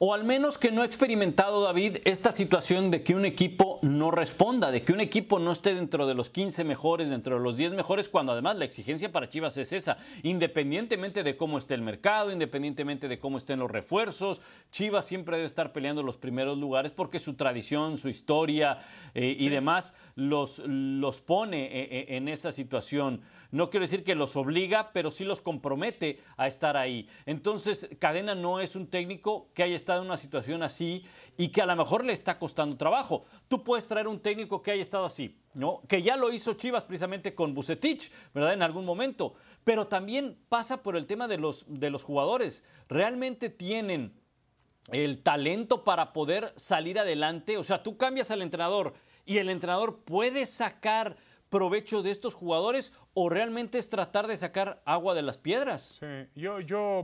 O 0.00 0.14
al 0.14 0.22
menos 0.22 0.58
que 0.58 0.70
no 0.70 0.82
ha 0.82 0.84
experimentado, 0.84 1.60
David, 1.60 1.96
esta 2.04 2.30
situación 2.30 2.92
de 2.92 3.02
que 3.02 3.16
un 3.16 3.24
equipo 3.24 3.80
no 3.82 4.12
responda, 4.12 4.70
de 4.70 4.82
que 4.82 4.92
un 4.92 5.00
equipo 5.00 5.40
no 5.40 5.50
esté 5.50 5.74
dentro 5.74 6.06
de 6.06 6.14
los 6.14 6.30
15 6.30 6.62
mejores, 6.62 7.08
dentro 7.08 7.36
de 7.36 7.42
los 7.42 7.56
10 7.56 7.72
mejores, 7.72 8.08
cuando 8.08 8.30
además 8.30 8.56
la 8.56 8.64
exigencia 8.64 9.10
para 9.10 9.28
Chivas 9.28 9.56
es 9.56 9.72
esa, 9.72 9.96
independientemente 10.22 11.24
de 11.24 11.36
cómo 11.36 11.58
esté 11.58 11.74
el 11.74 11.82
mercado, 11.82 12.30
independientemente 12.30 13.08
de 13.08 13.18
cómo 13.18 13.38
estén 13.38 13.58
los 13.58 13.72
refuerzos, 13.72 14.40
Chivas 14.70 15.04
siempre 15.04 15.36
debe 15.36 15.48
estar 15.48 15.72
peleando 15.72 16.04
los 16.04 16.16
primeros 16.16 16.56
lugares 16.58 16.92
porque 16.92 17.18
su 17.18 17.34
tradición, 17.34 17.98
su 17.98 18.08
historia 18.08 18.78
eh, 19.14 19.34
y 19.36 19.48
demás 19.48 19.94
los, 20.14 20.60
los 20.60 21.20
pone 21.20 21.64
eh, 21.64 21.88
eh, 21.90 22.06
en 22.10 22.28
esa 22.28 22.52
situación. 22.52 23.22
No 23.50 23.70
quiero 23.70 23.84
decir 23.84 24.04
que 24.04 24.14
los 24.14 24.36
obliga, 24.36 24.92
pero 24.92 25.10
sí 25.10 25.24
los 25.24 25.40
compromete 25.40 26.20
a 26.36 26.46
estar 26.46 26.76
ahí. 26.76 27.08
Entonces, 27.24 27.88
Cadena 27.98 28.34
no 28.34 28.60
es 28.60 28.76
un 28.76 28.86
técnico 28.86 29.48
que 29.54 29.62
haya 29.62 29.74
estado 29.74 29.87
en 29.96 30.02
una 30.02 30.16
situación 30.16 30.62
así 30.62 31.04
y 31.36 31.48
que 31.48 31.62
a 31.62 31.66
lo 31.66 31.76
mejor 31.76 32.04
le 32.04 32.12
está 32.12 32.38
costando 32.38 32.76
trabajo. 32.76 33.24
Tú 33.48 33.64
puedes 33.64 33.86
traer 33.86 34.08
un 34.08 34.20
técnico 34.20 34.62
que 34.62 34.72
haya 34.72 34.82
estado 34.82 35.04
así, 35.04 35.40
¿no? 35.54 35.82
Que 35.88 36.02
ya 36.02 36.16
lo 36.16 36.32
hizo 36.32 36.54
Chivas 36.54 36.84
precisamente 36.84 37.34
con 37.34 37.54
Bucetich, 37.54 38.10
¿verdad? 38.34 38.52
En 38.52 38.62
algún 38.62 38.84
momento. 38.84 39.34
Pero 39.64 39.86
también 39.86 40.38
pasa 40.48 40.82
por 40.82 40.96
el 40.96 41.06
tema 41.06 41.28
de 41.28 41.38
los, 41.38 41.64
de 41.68 41.90
los 41.90 42.02
jugadores. 42.02 42.62
¿Realmente 42.88 43.50
tienen 43.50 44.12
el 44.92 45.22
talento 45.22 45.84
para 45.84 46.12
poder 46.12 46.52
salir 46.56 46.98
adelante? 46.98 47.56
O 47.56 47.62
sea, 47.62 47.82
tú 47.82 47.96
cambias 47.96 48.30
al 48.30 48.42
entrenador 48.42 48.94
y 49.24 49.38
el 49.38 49.50
entrenador 49.50 50.00
puede 50.04 50.46
sacar 50.46 51.16
provecho 51.48 52.02
de 52.02 52.10
estos 52.10 52.34
jugadores 52.34 52.92
o 53.14 53.28
realmente 53.28 53.78
es 53.78 53.88
tratar 53.88 54.26
de 54.26 54.36
sacar 54.36 54.82
agua 54.84 55.14
de 55.14 55.22
las 55.22 55.38
piedras? 55.38 55.96
Sí, 56.00 56.06
yo, 56.40 56.60
yo, 56.60 57.02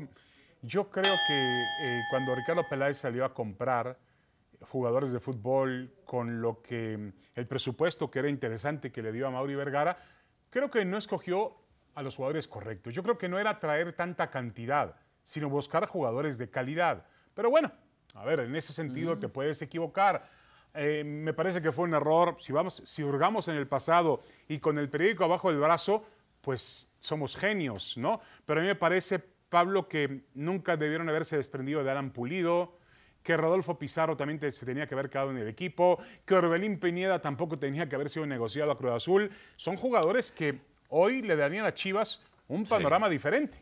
yo 0.66 0.90
creo 0.90 1.14
que 1.26 1.62
eh, 1.82 2.02
cuando 2.10 2.34
Ricardo 2.34 2.66
Peláez 2.68 2.96
salió 2.96 3.24
a 3.24 3.34
comprar 3.34 3.98
jugadores 4.62 5.12
de 5.12 5.20
fútbol 5.20 5.92
con 6.04 6.40
lo 6.40 6.62
que 6.62 7.12
el 7.34 7.46
presupuesto 7.46 8.10
que 8.10 8.20
era 8.20 8.28
interesante 8.28 8.90
que 8.90 9.02
le 9.02 9.12
dio 9.12 9.26
a 9.26 9.30
Mauri 9.30 9.54
Vergara, 9.54 9.96
creo 10.50 10.70
que 10.70 10.84
no 10.84 10.96
escogió 10.96 11.56
a 11.94 12.02
los 12.02 12.16
jugadores 12.16 12.48
correctos. 12.48 12.94
Yo 12.94 13.02
creo 13.02 13.18
que 13.18 13.28
no 13.28 13.38
era 13.38 13.58
traer 13.58 13.92
tanta 13.92 14.30
cantidad, 14.30 14.96
sino 15.22 15.48
buscar 15.48 15.86
jugadores 15.86 16.38
de 16.38 16.48
calidad. 16.48 17.06
Pero 17.34 17.50
bueno, 17.50 17.70
a 18.14 18.24
ver, 18.24 18.40
en 18.40 18.56
ese 18.56 18.72
sentido 18.72 19.18
te 19.18 19.28
puedes 19.28 19.60
equivocar. 19.62 20.24
Eh, 20.72 21.04
me 21.04 21.32
parece 21.34 21.60
que 21.60 21.72
fue 21.72 21.84
un 21.84 21.94
error. 21.94 22.36
Si, 22.40 22.52
vamos, 22.52 22.82
si 22.84 23.02
hurgamos 23.02 23.48
en 23.48 23.56
el 23.56 23.66
pasado 23.66 24.22
y 24.48 24.58
con 24.58 24.78
el 24.78 24.88
periódico 24.88 25.24
abajo 25.24 25.50
del 25.50 25.60
brazo, 25.60 26.04
pues 26.40 26.94
somos 26.98 27.36
genios, 27.36 27.96
¿no? 27.96 28.20
Pero 28.44 28.60
a 28.60 28.62
mí 28.62 28.68
me 28.68 28.74
parece, 28.74 29.18
Pablo, 29.54 29.86
que 29.88 30.22
nunca 30.34 30.76
debieron 30.76 31.08
haberse 31.08 31.36
desprendido 31.36 31.84
de 31.84 31.90
Alan 31.92 32.10
Pulido, 32.10 32.76
que 33.22 33.36
Rodolfo 33.36 33.78
Pizarro 33.78 34.16
también 34.16 34.40
te- 34.40 34.50
se 34.50 34.66
tenía 34.66 34.88
que 34.88 34.94
haber 34.94 35.08
quedado 35.08 35.30
en 35.30 35.36
el 35.38 35.46
equipo, 35.46 36.02
que 36.26 36.34
Orbelín 36.34 36.80
Peñeda 36.80 37.22
tampoco 37.22 37.56
tenía 37.56 37.88
que 37.88 37.94
haber 37.94 38.10
sido 38.10 38.26
negociado 38.26 38.72
a 38.72 38.76
Cruz 38.76 38.90
Azul. 38.94 39.30
Son 39.54 39.76
jugadores 39.76 40.32
que 40.32 40.58
hoy 40.88 41.22
le 41.22 41.36
darían 41.36 41.66
a 41.66 41.72
Chivas 41.72 42.20
un 42.48 42.64
panorama 42.64 43.08
diferente. 43.08 43.56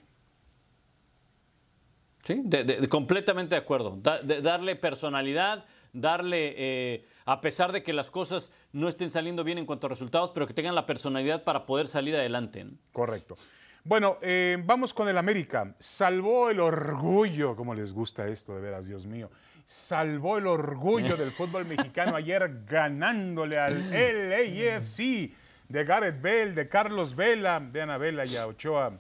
Sí, 2.25 2.41
de- 2.43 2.65
de- 2.65 2.81
de- 2.81 2.89
completamente 2.89 3.55
de 3.55 3.61
acuerdo. 3.61 3.99
Da- 4.01 4.23
de- 4.23 4.41
darle 4.41 4.77
personalidad, 4.77 5.67
darle, 5.93 6.55
eh, 6.57 7.05
a 7.27 7.43
pesar 7.43 7.71
de 7.71 7.83
que 7.83 7.93
las 7.93 8.11
cosas 8.11 8.51
no 8.73 8.89
estén 8.89 9.11
saliendo 9.11 9.45
bien 9.45 9.59
en 9.59 9.67
cuanto 9.67 9.89
a 9.89 9.91
resultados, 9.91 10.31
pero 10.31 10.47
que 10.47 10.55
tengan 10.55 10.75
la 10.75 10.87
personalidad 10.87 11.45
para 11.45 11.67
poder 11.67 11.87
salir 11.87 12.17
adelante. 12.17 12.65
¿no? 12.65 12.71
Correcto. 12.93 13.37
Bueno, 13.85 14.19
eh, 14.23 14.63
vamos 14.65 14.95
con 14.95 15.09
el 15.09 15.19
América. 15.19 15.75
Salvó 15.81 16.51
el 16.51 16.61
orgullo, 16.61 17.57
como 17.57 17.75
les 17.75 17.93
gusta 17.93 18.29
esto, 18.29 18.55
de 18.55 18.61
veras, 18.61 18.87
Dios 18.87 19.07
mío. 19.07 19.29
Salvó 19.65 20.39
el 20.39 20.47
orgullo 20.47 21.17
del 21.17 21.31
fútbol 21.33 21.65
mexicano 21.65 22.15
ayer 22.15 22.63
ganándole 22.65 23.59
al 23.59 23.91
LAFC 23.91 25.33
de 25.69 25.85
Gareth 25.85 26.21
Bell, 26.21 26.55
de 26.55 26.69
Carlos 26.69 27.17
Vela, 27.17 27.59
de 27.59 27.83
Ana 27.83 27.99
Vela 27.99 28.25
y 28.25 28.37
a 28.37 28.47
Ochoa 28.47 28.93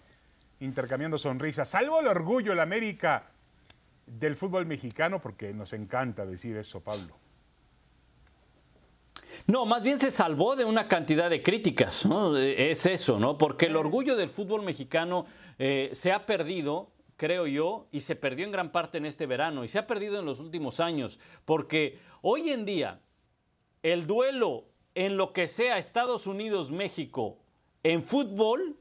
intercambiando 0.59 1.17
sonrisas. 1.17 1.69
Salvó 1.69 2.01
el 2.01 2.09
orgullo 2.09 2.53
el 2.53 2.61
América 2.61 3.25
del 4.07 4.35
fútbol 4.35 4.67
mexicano, 4.67 5.21
porque 5.21 5.53
nos 5.53 5.73
encanta 5.75 6.27
decir 6.27 6.57
eso, 6.57 6.81
Pablo. 6.81 7.22
No, 9.47 9.67
más 9.67 9.83
bien 9.83 9.99
se 9.99 10.11
salvó 10.11 10.57
de 10.57 10.65
una 10.65 10.89
cantidad 10.89 11.29
de 11.29 11.43
críticas, 11.43 12.07
¿no? 12.07 12.37
Eh, 12.37 12.71
Es 12.71 12.87
eso, 12.87 13.19
¿no? 13.19 13.39
Porque 13.39 13.67
el 13.67 13.77
orgullo 13.77 14.17
del 14.17 14.29
fútbol 14.29 14.63
mexicano 14.63 15.27
eh, 15.59 15.91
se 15.93 16.13
ha 16.13 16.27
perdido, 16.27 16.91
creo 17.17 17.47
yo, 17.47 17.89
y 17.91 18.01
se 18.01 18.17
perdió 18.17 18.45
en 18.45 18.53
gran 18.53 18.71
parte 18.71 18.99
en 18.99 19.07
este 19.07 19.27
verano, 19.27 19.65
y 19.65 19.69
se 19.69 19.79
ha 19.79 19.87
perdido 19.87 20.19
en 20.19 20.25
los 20.27 20.39
últimos 20.39 20.81
años, 20.81 21.19
porque 21.45 21.99
hoy 22.21 22.51
en 22.51 22.65
día 22.65 23.01
el 23.83 24.07
duelo 24.07 24.65
en 24.95 25.17
lo 25.17 25.33
que 25.33 25.49
sea 25.49 25.79
Estados 25.79 26.27
Unidos-México 26.27 27.39
en 27.83 28.03
fútbol 28.03 28.77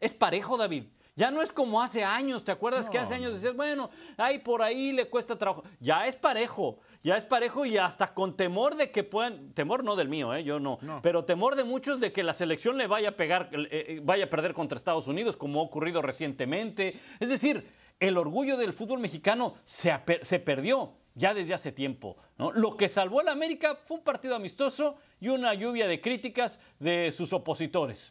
es 0.00 0.14
parejo, 0.14 0.56
David. 0.56 0.84
Ya 1.18 1.32
no 1.32 1.42
es 1.42 1.50
como 1.52 1.82
hace 1.82 2.04
años, 2.04 2.44
¿te 2.44 2.52
acuerdas 2.52 2.88
que 2.88 2.96
hace 2.96 3.12
años 3.12 3.34
decías, 3.34 3.56
bueno, 3.56 3.90
ahí 4.16 4.38
por 4.38 4.62
ahí 4.62 4.92
le 4.92 5.10
cuesta 5.10 5.36
trabajo? 5.36 5.64
Ya 5.80 6.06
es 6.06 6.14
parejo, 6.14 6.78
ya 7.02 7.16
es 7.16 7.24
parejo 7.24 7.66
y 7.66 7.76
hasta 7.76 8.14
con 8.14 8.36
temor 8.36 8.76
de 8.76 8.92
que 8.92 9.02
puedan, 9.02 9.52
temor 9.52 9.82
no 9.82 9.96
del 9.96 10.08
mío, 10.08 10.32
¿eh? 10.32 10.44
yo 10.44 10.60
no, 10.60 10.78
No. 10.80 11.02
pero 11.02 11.24
temor 11.24 11.56
de 11.56 11.64
muchos 11.64 11.98
de 11.98 12.12
que 12.12 12.22
la 12.22 12.34
selección 12.34 12.76
le 12.76 12.86
vaya 12.86 13.08
a 13.08 13.16
pegar, 13.16 13.50
eh, 13.52 13.66
eh, 13.72 14.00
vaya 14.00 14.26
a 14.26 14.30
perder 14.30 14.54
contra 14.54 14.76
Estados 14.76 15.08
Unidos, 15.08 15.36
como 15.36 15.58
ha 15.58 15.64
ocurrido 15.64 16.02
recientemente. 16.02 16.94
Es 17.18 17.30
decir, 17.30 17.66
el 17.98 18.16
orgullo 18.16 18.56
del 18.56 18.72
fútbol 18.72 19.00
mexicano 19.00 19.54
se, 19.64 19.92
se 20.22 20.38
perdió 20.38 20.92
ya 21.16 21.34
desde 21.34 21.52
hace 21.52 21.72
tiempo. 21.72 22.16
¿no? 22.38 22.52
Lo 22.52 22.76
que 22.76 22.88
salvó 22.88 23.18
a 23.18 23.24
la 23.24 23.32
América 23.32 23.74
fue 23.74 23.96
un 23.96 24.04
partido 24.04 24.36
amistoso 24.36 24.94
y 25.18 25.30
una 25.30 25.52
lluvia 25.54 25.88
de 25.88 26.00
críticas 26.00 26.60
de 26.78 27.10
sus 27.10 27.32
opositores. 27.32 28.08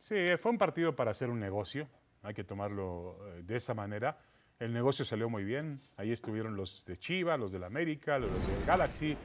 Sí, 0.00 0.16
fue 0.38 0.50
un 0.50 0.58
partido 0.58 0.96
para 0.96 1.12
hacer 1.12 1.30
un 1.30 1.38
negocio, 1.38 1.88
hay 2.22 2.34
que 2.34 2.44
tomarlo 2.44 3.16
eh, 3.26 3.42
de 3.42 3.56
esa 3.56 3.74
manera. 3.74 4.18
El 4.58 4.72
negocio 4.72 5.04
salió 5.04 5.28
muy 5.28 5.44
bien, 5.44 5.80
ahí 5.96 6.10
estuvieron 6.10 6.56
los 6.56 6.84
de 6.84 6.96
Chivas, 6.96 7.38
los 7.38 7.52
del 7.52 7.64
América, 7.64 8.18
los 8.18 8.30
del 8.30 8.64
Galaxy, 8.66 9.16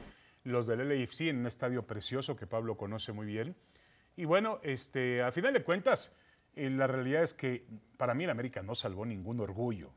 los 0.44 0.66
del 0.66 0.88
LAFC 0.88 1.22
en 1.22 1.38
un 1.38 1.46
estadio 1.46 1.86
precioso 1.86 2.36
que 2.36 2.46
Pablo 2.46 2.76
conoce 2.76 3.12
muy 3.12 3.26
bien. 3.26 3.56
Y 4.16 4.26
bueno, 4.26 4.60
este, 4.62 5.22
a 5.22 5.32
final 5.32 5.52
de 5.52 5.64
cuentas, 5.64 6.14
eh, 6.54 6.70
la 6.70 6.86
realidad 6.86 7.22
es 7.22 7.34
que 7.34 7.66
para 7.96 8.14
mí 8.14 8.24
el 8.24 8.30
América 8.30 8.62
no 8.62 8.74
salvó 8.74 9.04
ningún 9.04 9.40
orgullo. 9.40 9.92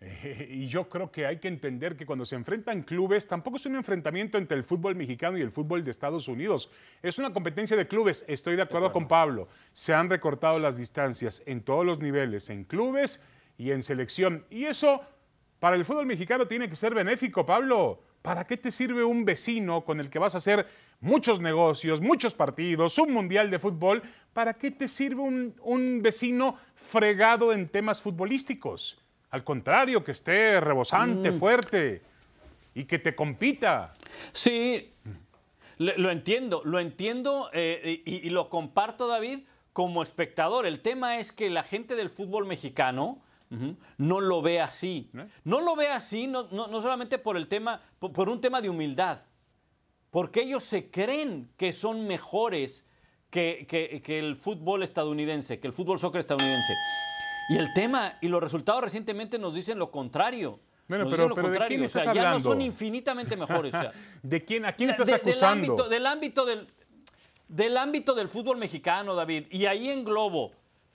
y 0.48 0.66
yo 0.66 0.88
creo 0.88 1.10
que 1.10 1.26
hay 1.26 1.38
que 1.38 1.48
entender 1.48 1.96
que 1.96 2.06
cuando 2.06 2.24
se 2.24 2.34
enfrentan 2.34 2.82
clubes, 2.82 3.26
tampoco 3.26 3.56
es 3.56 3.66
un 3.66 3.76
enfrentamiento 3.76 4.38
entre 4.38 4.56
el 4.56 4.64
fútbol 4.64 4.96
mexicano 4.96 5.36
y 5.36 5.42
el 5.42 5.50
fútbol 5.50 5.84
de 5.84 5.90
Estados 5.90 6.26
Unidos. 6.26 6.70
Es 7.02 7.18
una 7.18 7.32
competencia 7.32 7.76
de 7.76 7.86
clubes. 7.86 8.24
Estoy 8.26 8.56
de 8.56 8.62
acuerdo, 8.62 8.92
con 8.92 9.06
Pablo. 9.06 9.48
Se 9.72 9.92
han 9.92 10.08
recortado 10.08 10.58
las 10.58 10.78
distancias 10.78 11.42
en 11.46 11.62
todos 11.62 11.84
los 11.84 12.00
niveles, 12.00 12.48
en 12.48 12.64
clubes 12.64 13.22
y 13.58 13.72
en 13.72 13.82
selección. 13.82 14.44
Y 14.48 14.64
eso 14.64 15.02
para 15.58 15.76
el 15.76 15.84
fútbol 15.84 16.06
mexicano 16.06 16.46
tiene 16.46 16.68
que 16.68 16.76
ser 16.76 16.94
benéfico, 16.94 17.44
Pablo. 17.44 18.02
¿Para 18.22 18.46
qué 18.46 18.56
te 18.56 18.70
sirve 18.70 19.04
un 19.04 19.24
vecino 19.24 19.84
con 19.84 20.00
el 20.00 20.08
que 20.08 20.18
vas 20.18 20.34
a 20.34 20.38
hacer 20.38 20.66
muchos 21.00 21.40
negocios, 21.40 22.00
muchos 22.00 22.34
partidos, 22.34 22.98
un 22.98 23.12
mundial 23.12 23.50
de 23.50 23.58
fútbol? 23.58 24.02
¿Para 24.32 24.54
qué 24.54 24.70
te 24.70 24.88
sirve 24.88 25.20
un, 25.20 25.54
un 25.62 26.00
vecino 26.02 26.56
fregado 26.74 27.52
en 27.52 27.68
temas 27.68 28.00
futbolísticos? 28.00 28.98
Al 29.30 29.44
contrario, 29.44 30.02
que 30.02 30.12
esté 30.12 30.60
rebosante, 30.60 31.30
mm. 31.30 31.38
fuerte 31.38 32.02
y 32.74 32.84
que 32.84 32.98
te 32.98 33.14
compita. 33.14 33.94
Sí, 34.32 34.92
lo 35.78 36.10
entiendo, 36.10 36.62
lo 36.64 36.78
entiendo 36.78 37.48
eh, 37.52 38.02
y, 38.04 38.28
lo 38.30 38.50
comparto, 38.50 39.06
David, 39.06 39.40
como 39.72 40.02
espectador. 40.02 40.66
El 40.66 40.80
tema 40.80 41.18
es 41.18 41.32
que 41.32 41.48
la 41.48 41.62
gente 41.62 41.94
del 41.96 42.10
fútbol 42.10 42.46
mexicano 42.46 43.22
no 43.98 44.20
lo 44.20 44.42
ve 44.42 44.60
así. 44.60 45.10
¿Eh? 45.16 45.26
No 45.44 45.60
lo 45.60 45.74
ve 45.74 45.88
así, 45.88 46.26
no, 46.26 46.48
solamente 46.80 47.18
por 47.18 47.36
el 47.36 47.48
tema, 47.48 47.80
por, 47.98 48.28
un 48.28 48.40
tema 48.40 48.60
de 48.60 48.68
humildad, 48.68 49.24
porque 50.10 50.42
ellos 50.42 50.64
se 50.64 50.90
creen 50.90 51.50
que 51.56 51.72
son 51.72 52.06
mejores 52.06 52.86
que, 53.30 53.66
que 54.04 54.18
el 54.18 54.36
fútbol 54.36 54.82
estadounidense, 54.82 55.60
que 55.60 55.66
el 55.66 55.72
fútbol 55.72 55.98
soccer 55.98 56.20
estadounidense. 56.20 56.74
Y 57.48 57.56
el 57.56 57.72
tema 57.72 58.18
y 58.20 58.28
los 58.28 58.42
resultados 58.42 58.82
recientemente 58.82 59.38
nos 59.38 59.54
dicen 59.54 59.78
lo 59.78 59.90
contrario. 59.90 60.60
Bueno, 60.88 61.08
pero, 61.08 61.28
lo 61.28 61.34
contrario. 61.34 61.60
¿de 61.60 61.66
quién 61.68 61.84
estás 61.84 62.02
o 62.02 62.04
sea, 62.04 62.14
ya 62.14 62.30
no 62.30 62.40
son 62.40 62.60
infinitamente 62.60 63.36
mejores. 63.36 63.74
¿De 64.22 64.44
quién? 64.44 64.64
¿A 64.66 64.72
quién 64.72 64.90
estás 64.90 65.10
acusando? 65.12 65.88
Del 65.88 66.06
ámbito, 66.06 66.44
del, 66.44 66.66
del 67.48 67.76
ámbito 67.76 68.14
del 68.14 68.28
fútbol 68.28 68.56
mexicano, 68.56 69.14
David. 69.14 69.46
Y 69.50 69.66
ahí 69.66 69.88
englobo 69.90 70.52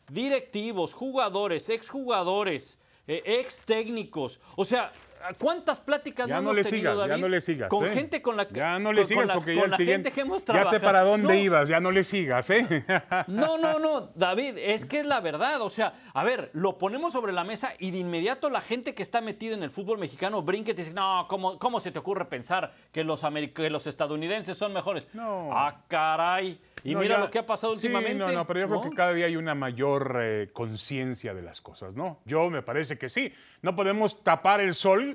directivos, 0.10 0.94
jugadores, 0.94 1.70
exjugadores, 1.70 2.80
eh, 3.08 3.22
ex 3.26 3.62
técnicos. 3.62 4.40
O 4.56 4.66
sea, 4.66 4.92
¿Cuántas 5.40 5.80
pláticas 5.80 6.28
ya 6.28 6.42
no, 6.42 6.54
le 6.54 6.64
sigas, 6.64 6.98
Ya 7.08 7.18
no 7.18 7.28
le 7.28 7.42
sigas. 7.42 7.70
Con 7.70 7.86
¿eh? 7.86 7.90
gente 7.92 8.22
con 8.22 8.38
la 8.38 8.48
que. 8.48 8.56
Ya 8.56 8.80
no 8.80 8.94
le 8.94 9.04
sigas 9.04 9.32
porque 9.32 9.56
ya 9.56 9.64
el 9.64 9.76
siguiente. 9.76 10.12
Que 10.12 10.22
hemos 10.22 10.46
ya 10.46 10.64
sé 10.64 10.80
para 10.80 11.02
dónde 11.02 11.40
ibas, 11.40 11.68
ya 11.70 11.80
no 11.80 11.92
le 11.92 12.04
sigas, 12.04 12.50
¿eh? 12.50 12.86
No, 13.28 13.58
no, 13.58 13.80
no, 13.80 14.12
David, 14.16 14.58
es 14.58 14.86
que 14.86 15.00
es 15.00 15.06
la 15.06 15.20
verdad. 15.20 15.62
O 15.62 15.70
sea, 15.70 15.94
a 16.14 16.24
ver, 16.24 16.50
lo 16.54 16.78
ponemos 16.78 17.14
sobre 17.14 17.34
la 17.34 17.44
mesa 17.44 17.74
y 17.80 17.92
de 17.92 17.98
inmediato 18.00 18.50
la 18.50 18.62
gente 18.62 18.94
que 18.94 19.04
está 19.04 19.22
metida 19.22 19.54
en 19.54 19.64
el 19.64 19.72
fútbol 19.72 19.98
mexicano 19.98 20.42
brinca 20.42 20.72
y 20.72 20.74
dice, 20.74 20.94
no, 20.94 21.26
¿cómo, 21.28 21.58
cómo 21.60 21.80
se 21.80 21.92
te 21.92 22.00
ocurre 22.00 22.26
pensar 22.26 22.74
que 22.92 23.04
los, 23.04 23.22
que 23.54 23.70
los 23.70 23.88
estadounidenses 23.88 24.58
son 24.58 24.74
mejores? 24.74 25.08
No. 25.14 25.50
Ah, 25.52 25.82
caray. 25.88 26.60
Y 26.84 26.96
mira 26.96 27.18
lo 27.18 27.32
que 27.32 27.40
ha 27.40 27.46
pasado 27.46 27.74
últimamente. 27.74 28.14
No, 28.16 28.32
no, 28.32 28.46
pero 28.46 28.60
yo 28.60 28.68
creo 28.68 28.82
que 28.82 28.90
cada 28.92 29.14
día 29.14 29.26
hay 29.26 29.36
una 29.36 29.56
mayor 29.56 30.20
eh, 30.22 30.50
conciencia 30.54 31.34
de 31.34 31.42
las 31.42 31.60
cosas, 31.60 31.96
¿no? 31.96 32.20
Yo 32.26 32.48
me 32.52 32.62
parece 32.62 32.98
que 33.00 33.10
sí. 33.10 33.34
No 33.64 33.76
podemos 33.76 34.24
tapar 34.24 34.62
el 34.62 34.76
sol 34.76 35.15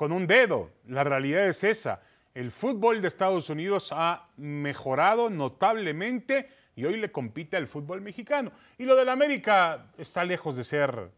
con 0.00 0.12
un 0.12 0.26
dedo. 0.26 0.70
La 0.86 1.04
realidad 1.04 1.46
es 1.46 1.62
esa. 1.62 2.00
El 2.32 2.52
fútbol 2.52 3.02
de 3.02 3.08
Estados 3.08 3.50
Unidos 3.50 3.90
ha 3.92 4.30
mejorado 4.38 5.28
notablemente 5.28 6.48
y 6.74 6.86
hoy 6.86 6.96
le 6.96 7.12
compite 7.12 7.58
al 7.58 7.66
fútbol 7.66 8.00
mexicano. 8.00 8.50
Y 8.78 8.86
lo 8.86 8.96
del 8.96 9.10
América 9.10 9.92
está 9.98 10.24
lejos 10.24 10.56
de 10.56 10.64
ser 10.64 11.10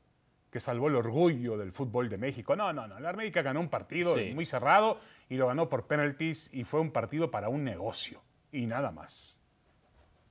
que 0.50 0.58
salvó 0.58 0.88
el 0.88 0.96
orgullo 0.96 1.56
del 1.56 1.70
fútbol 1.70 2.08
de 2.08 2.18
México. 2.18 2.56
No, 2.56 2.72
no, 2.72 2.88
no. 2.88 2.98
La 2.98 3.10
América 3.10 3.40
ganó 3.40 3.60
un 3.60 3.68
partido 3.68 4.16
muy 4.34 4.44
cerrado 4.44 4.98
y 5.28 5.36
lo 5.36 5.46
ganó 5.46 5.68
por 5.68 5.86
penalties 5.86 6.52
y 6.52 6.64
fue 6.64 6.80
un 6.80 6.90
partido 6.90 7.30
para 7.30 7.50
un 7.50 7.62
negocio 7.62 8.20
y 8.50 8.66
nada 8.66 8.90
más. 8.90 9.38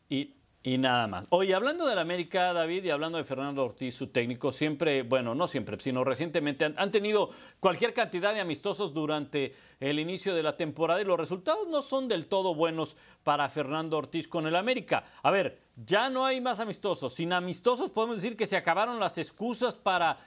Y 0.10 0.36
y 0.64 0.78
nada 0.78 1.08
más. 1.08 1.26
Oye, 1.30 1.56
hablando 1.56 1.88
del 1.88 1.98
América, 1.98 2.54
David, 2.54 2.84
y 2.84 2.92
hablando 2.92 3.18
de 3.18 3.24
Fernando 3.24 3.66
Ortiz, 3.66 3.96
su 3.96 4.08
técnico, 4.08 4.52
siempre, 4.52 5.02
bueno, 5.02 5.34
no 5.34 5.48
siempre, 5.48 5.80
sino 5.80 6.04
recientemente 6.04 6.66
han, 6.76 6.92
tenido 6.92 7.32
cualquier 7.60 7.96
cantidad 7.96 8.34
de 8.34 8.42
amistosos 8.42 8.94
durante 8.94 9.56
el 9.80 10.00
inicio 10.00 10.36
de 10.36 10.44
la 10.44 10.56
temporada 10.56 11.02
y 11.02 11.06
los 11.06 11.20
resultados 11.20 11.68
no 11.68 11.82
son 11.82 12.08
del 12.08 12.28
todo 12.28 12.54
buenos 12.54 12.96
para 13.24 13.50
Fernando 13.50 13.98
Ortiz 13.98 14.28
con 14.28 14.46
el 14.46 14.56
América. 14.56 15.04
A 15.24 15.32
ver, 15.32 15.62
ya 15.76 16.10
no 16.10 16.26
hay 16.26 16.40
más 16.42 16.60
amistosos. 16.60 17.16
Sin 17.16 17.34
amistosos 17.34 17.90
podemos 17.90 18.18
decir 18.18 18.38
que 18.38 18.46
se 18.46 18.58
acabaron 18.58 19.00
las 19.00 19.18
excusas 19.18 19.78
para 19.78 20.20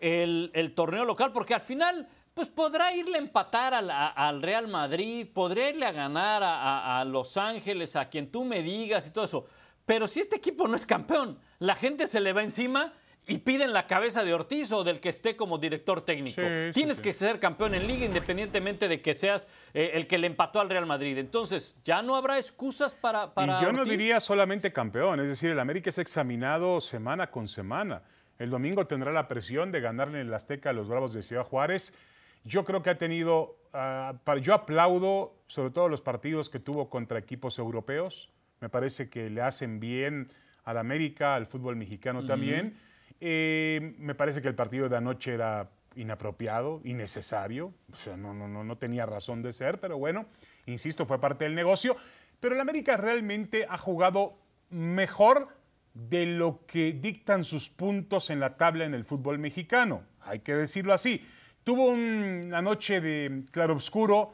el, 0.00 0.72
torneo 0.74 1.04
local, 1.04 1.32
porque 1.32 1.54
al 1.54 1.60
final 1.60 2.08
pues 2.34 2.48
podrá 2.48 2.94
irle 2.94 3.18
a 3.18 3.20
empatar 3.20 3.74
al, 3.74 4.42
Real 4.42 4.66
Madrid, 4.66 5.28
podría 5.32 5.68
irle 5.70 5.86
a 5.86 5.92
ganar 5.92 6.42
a, 6.42 7.04
Los 7.04 7.36
Ángeles, 7.36 7.94
a 7.94 8.08
quien 8.08 8.30
tú 8.30 8.44
me 8.44 8.62
digas 8.62 9.06
y 9.06 9.10
todo 9.10 9.24
eso. 9.24 9.46
Pero 9.90 10.06
si 10.06 10.20
este 10.20 10.36
equipo 10.36 10.68
no 10.68 10.76
es 10.76 10.86
campeón, 10.86 11.36
la 11.58 11.74
gente 11.74 12.06
se 12.06 12.20
le 12.20 12.32
va 12.32 12.44
encima 12.44 12.92
y 13.26 13.38
piden 13.38 13.72
la 13.72 13.88
cabeza 13.88 14.22
de 14.22 14.32
Ortiz 14.32 14.70
o 14.70 14.84
del 14.84 15.00
que 15.00 15.08
esté 15.08 15.34
como 15.34 15.58
director 15.58 16.02
técnico. 16.02 16.42
Tienes 16.72 17.00
que 17.00 17.12
ser 17.12 17.40
campeón 17.40 17.74
en 17.74 17.88
liga 17.88 18.04
independientemente 18.04 18.86
de 18.86 19.02
que 19.02 19.16
seas 19.16 19.48
eh, 19.74 19.90
el 19.94 20.06
que 20.06 20.16
le 20.18 20.28
empató 20.28 20.60
al 20.60 20.70
Real 20.70 20.86
Madrid. 20.86 21.18
Entonces, 21.18 21.76
ya 21.84 22.02
no 22.02 22.14
habrá 22.14 22.38
excusas 22.38 22.94
para... 22.94 23.34
para 23.34 23.58
y 23.58 23.64
yo 23.64 23.72
no 23.72 23.84
diría 23.84 24.20
solamente 24.20 24.72
campeón, 24.72 25.18
es 25.18 25.28
decir, 25.28 25.50
el 25.50 25.58
América 25.58 25.90
es 25.90 25.98
examinado 25.98 26.80
semana 26.80 27.32
con 27.32 27.48
semana. 27.48 28.04
El 28.38 28.50
domingo 28.50 28.86
tendrá 28.86 29.10
la 29.10 29.26
presión 29.26 29.72
de 29.72 29.80
ganarle 29.80 30.20
en 30.20 30.28
el 30.28 30.34
Azteca 30.34 30.70
a 30.70 30.72
los 30.72 30.86
Bravos 30.86 31.12
de 31.14 31.24
Ciudad 31.24 31.42
Juárez. 31.42 31.96
Yo 32.44 32.64
creo 32.64 32.84
que 32.84 32.90
ha 32.90 32.98
tenido, 32.98 33.56
ah, 33.72 34.14
yo 34.40 34.54
aplaudo 34.54 35.34
sobre 35.48 35.70
todo 35.72 35.88
los 35.88 36.00
partidos 36.00 36.48
que 36.48 36.60
tuvo 36.60 36.88
contra 36.88 37.18
equipos 37.18 37.58
europeos 37.58 38.30
me 38.60 38.68
parece 38.68 39.08
que 39.08 39.30
le 39.30 39.42
hacen 39.42 39.80
bien 39.80 40.32
al 40.64 40.78
América, 40.78 41.34
al 41.34 41.46
fútbol 41.46 41.76
mexicano 41.76 42.24
también. 42.24 42.76
Eh, 43.20 43.94
me 43.98 44.14
parece 44.14 44.40
que 44.40 44.48
el 44.48 44.54
partido 44.54 44.88
de 44.88 44.96
anoche 44.96 45.34
era 45.34 45.70
inapropiado, 45.96 46.80
innecesario, 46.84 47.74
o 47.92 47.96
sea, 47.96 48.16
no, 48.16 48.32
no, 48.32 48.48
no, 48.48 48.62
no 48.62 48.78
tenía 48.78 49.06
razón 49.06 49.42
de 49.42 49.52
ser, 49.52 49.80
pero 49.80 49.98
bueno, 49.98 50.26
insisto, 50.66 51.04
fue 51.04 51.20
parte 51.20 51.44
del 51.44 51.54
negocio. 51.54 51.96
Pero 52.38 52.54
el 52.54 52.60
América 52.60 52.96
realmente 52.96 53.66
ha 53.68 53.76
jugado 53.76 54.38
mejor 54.70 55.48
de 55.92 56.26
lo 56.26 56.64
que 56.66 56.92
dictan 56.92 57.44
sus 57.44 57.68
puntos 57.68 58.30
en 58.30 58.40
la 58.40 58.56
tabla 58.56 58.84
en 58.84 58.94
el 58.94 59.04
fútbol 59.04 59.38
mexicano, 59.38 60.04
hay 60.20 60.40
que 60.40 60.54
decirlo 60.54 60.94
así. 60.94 61.22
Tuvo 61.64 61.86
una 61.86 62.62
noche 62.62 63.00
de 63.00 63.44
claro 63.50 63.74
oscuro 63.76 64.32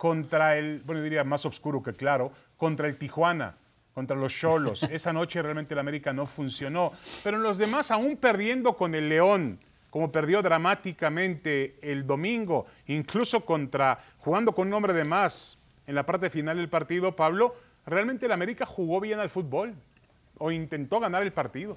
contra 0.00 0.56
el, 0.56 0.80
bueno, 0.86 1.02
diría 1.02 1.24
más 1.24 1.44
oscuro 1.44 1.82
que 1.82 1.92
claro, 1.92 2.32
contra 2.56 2.88
el 2.88 2.96
Tijuana 2.96 3.54
contra 3.92 4.16
los 4.16 4.32
Cholos. 4.32 4.82
Esa 4.90 5.12
noche 5.12 5.42
realmente 5.42 5.74
el 5.74 5.78
América 5.78 6.10
no 6.10 6.24
funcionó. 6.24 6.92
Pero 7.22 7.36
en 7.36 7.42
los 7.42 7.58
demás, 7.58 7.90
aún 7.90 8.16
perdiendo 8.16 8.78
con 8.78 8.94
el 8.94 9.10
León, 9.10 9.58
como 9.90 10.10
perdió 10.10 10.40
dramáticamente 10.40 11.76
el 11.82 12.06
domingo, 12.06 12.64
incluso 12.86 13.44
contra, 13.44 13.98
jugando 14.20 14.54
con 14.54 14.68
un 14.68 14.72
hombre 14.72 14.94
de 14.94 15.04
más 15.04 15.58
en 15.86 15.94
la 15.94 16.06
parte 16.06 16.30
final 16.30 16.56
del 16.56 16.70
partido, 16.70 17.14
Pablo, 17.14 17.54
realmente 17.84 18.24
el 18.24 18.32
América 18.32 18.64
jugó 18.64 19.00
bien 19.00 19.18
al 19.18 19.28
fútbol 19.28 19.74
o 20.38 20.50
intentó 20.50 20.98
ganar 20.98 21.22
el 21.24 21.34
partido. 21.34 21.76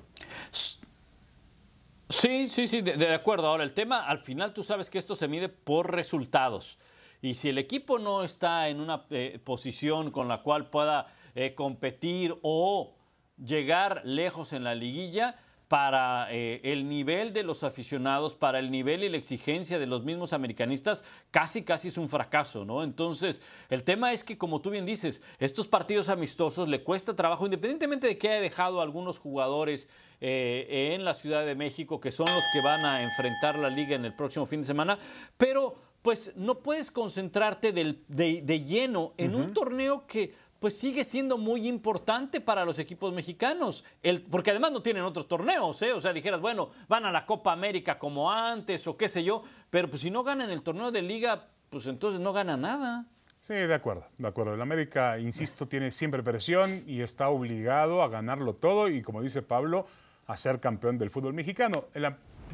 Sí, 2.10 2.48
sí, 2.48 2.70
sí, 2.70 2.80
de, 2.80 3.14
acuerdo. 3.14 3.48
Ahora, 3.48 3.66
el 3.66 3.74
tema, 3.74 4.06
al 4.06 4.20
final 4.20 4.54
tú 4.54 4.64
sabes 4.64 4.90
que 4.90 4.98
esto 4.98 5.18
se 5.18 5.28
mide 5.28 5.50
por 5.50 5.92
resultados. 5.92 6.78
Y 7.24 7.36
si 7.36 7.48
el 7.48 7.58
equipo 7.58 8.00
no 8.00 8.22
está 8.22 8.68
en 8.68 8.82
una 8.82 9.06
eh, 9.10 9.40
posición 9.42 10.12
con 10.12 10.28
la 10.28 10.44
cual 10.44 10.70
pueda 10.70 11.06
eh, 11.36 11.56
competir 11.56 12.36
o 12.42 12.98
llegar 13.38 14.02
lejos 14.04 14.52
en 14.52 14.66
la 14.66 14.76
liguilla, 14.76 15.38
para 15.70 16.28
eh, 16.32 16.60
el 16.64 16.88
nivel 16.88 17.32
de 17.34 17.42
los 17.42 17.64
aficionados, 17.64 18.36
para 18.36 18.60
el 18.60 18.70
nivel 18.70 19.06
y 19.06 19.10
la 19.10 19.18
exigencia 19.18 19.80
de 19.80 19.88
los 19.88 20.04
mismos 20.04 20.34
americanistas, 20.34 21.04
casi, 21.32 21.64
casi 21.64 21.88
es 21.88 21.98
un 21.98 22.10
fracaso, 22.10 22.66
¿no? 22.66 22.84
Entonces, 22.84 23.42
el 23.70 23.84
tema 23.84 24.12
es 24.12 24.24
que, 24.24 24.38
como 24.38 24.62
tú 24.62 24.70
bien 24.70 24.86
dices, 24.86 25.24
estos 25.40 25.68
partidos 25.68 26.10
amistosos 26.10 26.68
le 26.68 26.84
cuesta 26.84 27.16
trabajo, 27.16 27.46
independientemente 27.46 28.06
de 28.06 28.18
que 28.18 28.30
haya 28.30 28.42
dejado 28.42 28.82
algunos 28.82 29.18
jugadores 29.18 29.90
en 30.20 31.04
la 31.04 31.16
Ciudad 31.16 31.46
de 31.46 31.56
México, 31.56 32.00
que 32.00 32.12
son 32.12 32.28
los 32.28 32.44
que 32.54 32.62
van 32.62 32.86
a 32.86 33.02
enfrentar 33.02 33.58
la 33.58 33.70
liga 33.70 33.96
en 33.96 34.06
el 34.06 34.14
próximo 34.16 34.46
fin 34.46 34.62
de 34.62 34.68
semana, 34.68 34.98
pero 35.38 35.93
pues 36.04 36.34
no 36.36 36.60
puedes 36.60 36.92
concentrarte 36.92 37.72
de, 37.72 38.60
lleno 38.60 39.14
en 39.18 39.34
un 39.34 39.54
torneo 39.54 40.06
que 40.06 40.36
pues 40.60 40.78
sigue 40.78 41.04
siendo 41.04 41.38
muy 41.38 41.68
importante 41.68 42.40
para 42.40 42.64
los 42.64 42.80
equipos 42.80 43.12
mexicanos, 43.14 43.84
el, 44.02 44.22
porque 44.22 44.52
además 44.52 44.72
no 44.72 44.82
tienen 44.82 45.04
otros 45.04 45.28
torneos, 45.28 45.82
¿eh? 45.82 45.92
o 45.92 46.00
sea, 46.00 46.14
dijeras, 46.14 46.40
bueno, 46.40 46.70
van 46.88 47.06
a 47.06 47.12
la 47.12 47.26
Copa 47.26 47.52
América 47.52 48.00
como 48.00 48.32
antes 48.32 48.86
o 48.88 48.96
qué 48.96 49.10
sé 49.10 49.24
yo, 49.24 49.44
pero 49.70 49.90
pues 49.90 50.02
si 50.02 50.12
no 50.12 50.24
ganan 50.24 50.50
el 50.52 50.62
torneo 50.62 50.92
de 50.92 51.02
liga, 51.02 51.48
pues 51.70 51.88
entonces 51.88 52.22
no 52.22 52.32
gana 52.32 52.56
nada. 52.56 53.06
Sí, 53.42 53.54
de 53.54 53.74
acuerdo, 53.74 54.06
de 54.18 54.28
acuerdo. 54.28 54.54
El 54.54 54.62
América, 54.62 55.20
insisto, 55.20 55.68
tiene 55.68 55.92
siempre 55.92 56.24
presión 56.24 56.84
y 56.88 57.02
está 57.02 57.28
obligado 57.28 58.02
a 58.02 58.08
ganarlo 58.08 58.54
todo 58.54 58.88
y, 58.88 59.02
como 59.02 59.22
dice 59.22 59.42
Pablo, 59.42 59.86
a 60.28 60.38
ser 60.38 60.62
campeón 60.62 60.98
del 60.98 61.10
fútbol 61.10 61.34
mexicano. 61.34 61.86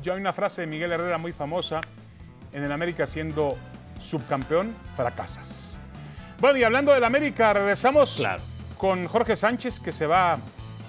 Yo 0.01 0.13
hay 0.13 0.19
una 0.19 0.33
frase 0.33 0.61
de 0.61 0.67
Miguel 0.67 0.91
Herrera 0.91 1.19
muy 1.19 1.31
famosa, 1.31 1.81
en 2.51 2.63
el 2.63 2.71
América 2.71 3.05
siendo 3.05 3.57
subcampeón, 3.99 4.75
fracasas. 4.95 5.79
Bueno, 6.39 6.57
y 6.57 6.63
hablando 6.63 6.93
del 6.93 7.03
América, 7.03 7.53
regresamos 7.53 8.23
con 8.77 9.07
Jorge 9.07 9.35
Sánchez, 9.35 9.79
que 9.79 9.91
se 9.91 10.07
va 10.07 10.39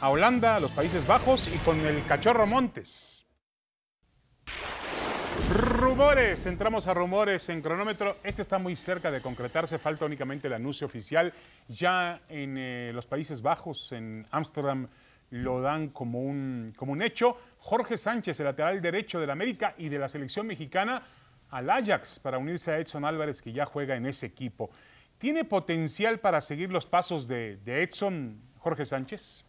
a 0.00 0.09
Holanda, 0.09 0.57
a 0.57 0.61
los 0.61 0.71
Países 0.71 1.07
Bajos, 1.07 1.49
y 1.49 1.59
con 1.59 1.81
el 1.81 2.05
Cachorro 2.07 2.47
Montes. 2.47 3.26
Rumores, 5.52 6.47
entramos 6.47 6.87
a 6.87 6.95
rumores 6.95 7.49
en 7.49 7.61
cronómetro. 7.61 8.19
Este 8.23 8.43
está 8.43 8.59
muy 8.59 8.76
cerca 8.76 9.11
de 9.11 9.21
concretarse, 9.21 9.79
falta 9.79 10.05
únicamente 10.05 10.47
el 10.47 10.52
anuncio 10.52 10.87
oficial. 10.87 11.33
Ya 11.67 12.21
en 12.29 12.57
eh, 12.57 12.93
los 12.95 13.07
Países 13.07 13.43
Bajos, 13.43 13.90
en 13.90 14.25
Ámsterdam, 14.31 14.87
lo 15.31 15.61
dan 15.61 15.88
como 15.88 16.23
un, 16.23 16.73
como 16.76 16.93
un 16.93 17.02
hecho. 17.02 17.37
Jorge 17.59 17.99
Sánchez, 17.99 18.38
el 18.38 18.47
lateral 18.47 18.81
derecho 18.81 19.19
del 19.19 19.31
América 19.31 19.75
y 19.79 19.88
de 19.88 19.99
la 19.99 20.07
selección 20.07 20.47
mexicana, 20.47 21.02
al 21.50 21.69
Ajax 21.71 22.19
para 22.19 22.38
unirse 22.38 22.71
a 22.71 22.78
Edson 22.78 23.04
Álvarez, 23.04 23.42
que 23.42 23.52
ya 23.52 23.66
juega 23.66 23.97
en 23.97 24.07
ese 24.07 24.26
equipo. 24.26 24.71
¿Tiene 25.19 25.45
potencial 25.45 26.19
para 26.19 26.40
seguir 26.40 26.71
los 26.71 26.87
pasos 26.87 27.28
de, 27.28 27.59
Edson 27.66 28.40
Jorge 28.59 28.85
Sánchez? 28.85 29.45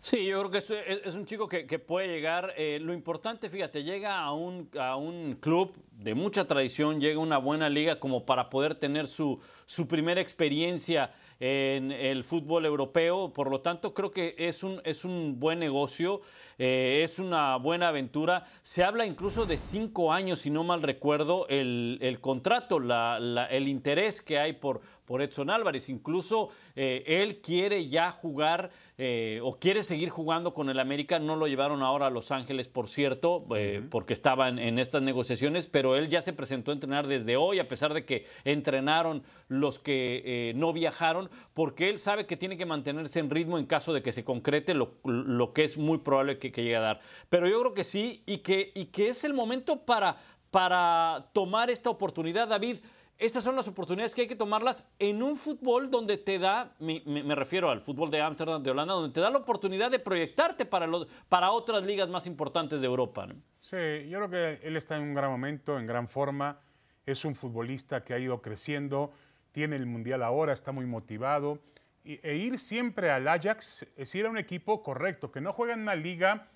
Sí, 0.00 0.26
yo 0.26 0.38
creo 0.40 0.50
que 0.50 0.58
es, 0.58 1.14
un 1.14 1.24
chico 1.24 1.48
que, 1.48 1.78
puede 1.78 2.08
llegar. 2.08 2.52
Eh, 2.56 2.78
lo 2.80 2.92
importante, 2.92 3.48
fíjate, 3.48 3.82
llega 3.82 4.20
a 4.20 4.32
un 4.32 5.38
club 5.40 5.74
de 5.90 6.14
mucha 6.14 6.46
tradición, 6.46 7.00
llega 7.00 7.16
a 7.16 7.22
una 7.22 7.38
buena 7.38 7.68
liga 7.68 7.98
como 7.98 8.26
para 8.26 8.50
poder 8.50 8.74
tener 8.74 9.06
su, 9.06 9.40
su 9.66 9.86
primera 9.86 10.20
experiencia 10.20 11.12
en 11.40 11.92
el 11.92 12.24
fútbol 12.24 12.64
europeo. 12.66 13.32
Por 13.32 13.50
lo 13.50 13.60
tanto, 13.60 13.94
creo 13.94 14.10
que 14.10 14.34
es 14.38 14.62
un, 14.62 14.80
es 14.84 15.04
un 15.04 15.38
buen 15.38 15.58
negocio. 15.58 16.22
Eh, 16.58 17.02
es 17.02 17.18
una 17.18 17.56
buena 17.56 17.88
aventura. 17.88 18.44
Se 18.62 18.84
habla 18.84 19.06
incluso 19.06 19.46
de 19.46 19.58
cinco 19.58 20.12
años, 20.12 20.40
si 20.40 20.50
no 20.50 20.64
mal 20.64 20.82
recuerdo, 20.82 21.46
el, 21.48 22.18
contrato, 22.20 22.78
el 22.78 23.68
interés 23.68 24.20
que 24.20 24.38
hay 24.38 24.54
por, 24.54 24.80
por 25.04 25.22
Edson 25.22 25.50
Álvarez. 25.50 25.88
Incluso 25.88 26.50
eh, 26.76 27.02
él 27.06 27.40
quiere 27.40 27.88
ya 27.88 28.10
jugar 28.10 28.70
eh, 28.96 29.40
o 29.42 29.58
quiere 29.58 29.82
seguir 29.82 30.10
jugando 30.10 30.54
con 30.54 30.70
el 30.70 30.78
América. 30.78 31.18
No 31.18 31.36
lo 31.36 31.46
llevaron 31.46 31.82
ahora 31.82 32.06
a 32.06 32.10
Los 32.10 32.30
Ángeles, 32.30 32.68
por 32.68 32.88
cierto, 32.88 33.46
porque 33.90 34.12
estaba 34.12 34.48
en, 34.48 34.78
estas 34.78 35.02
negociaciones, 35.02 35.66
pero 35.66 35.96
él 35.96 36.08
ya 36.08 36.20
se 36.20 36.32
presentó 36.32 36.70
a 36.70 36.74
entrenar 36.74 37.06
desde 37.06 37.36
hoy, 37.36 37.58
a 37.58 37.68
pesar 37.68 37.94
de 37.94 38.04
que 38.04 38.26
entrenaron 38.44 39.22
los 39.60 39.78
que 39.78 40.52
no 40.56 40.72
viajaron, 40.72 41.30
porque 41.52 41.90
él 41.90 41.98
sabe 41.98 42.26
que 42.26 42.36
tiene 42.36 42.56
que 42.56 42.66
mantenerse 42.66 43.20
en 43.20 43.30
ritmo 43.30 43.58
en 43.58 43.66
caso 43.66 43.92
de 43.92 44.02
que 44.02 44.12
se 44.12 44.24
concrete, 44.24 44.74
lo, 44.74 44.94
lo 45.04 45.52
que 45.52 45.64
es 45.64 45.76
muy 45.76 45.98
probable 45.98 46.38
que 46.38 46.50
llegue 46.50 46.76
a 46.76 46.80
dar. 46.80 47.00
Pero 47.28 47.48
yo 47.48 47.60
creo 47.60 47.74
que 47.74 47.84
sí 47.84 48.22
y 48.26 48.38
que, 48.38 48.72
y 48.74 48.86
que 48.86 49.08
es 49.08 49.24
el 49.24 49.34
momento 49.34 49.84
para, 49.84 50.16
para 50.50 51.30
tomar 51.32 51.70
esta 51.70 51.90
oportunidad, 51.90 52.48
David. 52.48 52.78
Estas 53.16 53.44
son 53.44 53.54
las 53.54 53.68
oportunidades 53.68 54.12
que 54.14 54.22
hay 54.22 54.26
que 54.26 54.34
tomarlas 54.34 54.88
en 54.98 55.22
un 55.22 55.36
fútbol 55.36 55.88
donde 55.88 56.16
te 56.16 56.38
da, 56.38 56.74
me, 56.80 57.34
refiero 57.34 57.70
al 57.70 57.80
fútbol 57.80 58.10
de 58.10 58.20
Ámsterdam, 58.20 58.62
de 58.62 58.70
Holanda, 58.72 58.94
donde 58.94 59.14
te 59.14 59.20
da 59.20 59.30
la 59.30 59.38
oportunidad 59.38 59.90
de 59.90 60.00
proyectarte 60.00 60.64
para, 60.64 60.88
los, 60.88 61.06
para 61.28 61.52
otras 61.52 61.84
ligas 61.84 62.08
más 62.08 62.26
importantes 62.26 62.80
de 62.80 62.86
Europa. 62.86 63.28
Sí, 63.60 64.08
yo 64.08 64.18
creo 64.18 64.30
que 64.30 64.66
él 64.66 64.76
está 64.76 64.96
en 64.96 65.02
un 65.02 65.14
gran 65.14 65.30
momento, 65.30 65.78
en 65.78 65.86
gran 65.86 66.08
forma. 66.08 66.58
Es 67.06 67.24
un 67.24 67.34
futbolista 67.36 68.02
que 68.02 68.14
ha 68.14 68.18
ido 68.18 68.42
creciendo, 68.42 69.12
tiene 69.54 69.76
el 69.76 69.86
Mundial 69.86 70.22
ahora, 70.22 70.52
está 70.52 70.72
muy 70.72 70.84
motivado 70.84 71.60
e 72.04 72.36
ir 72.36 72.58
siempre 72.58 73.10
al 73.10 73.26
Ajax 73.26 73.86
es 73.96 74.14
ir 74.14 74.26
a 74.26 74.30
un 74.30 74.36
equipo 74.36 74.82
correcto, 74.82 75.32
que 75.32 75.40
no 75.40 75.54
juega 75.54 75.72
en 75.72 75.80
una 75.80 75.94
liga 75.94 76.48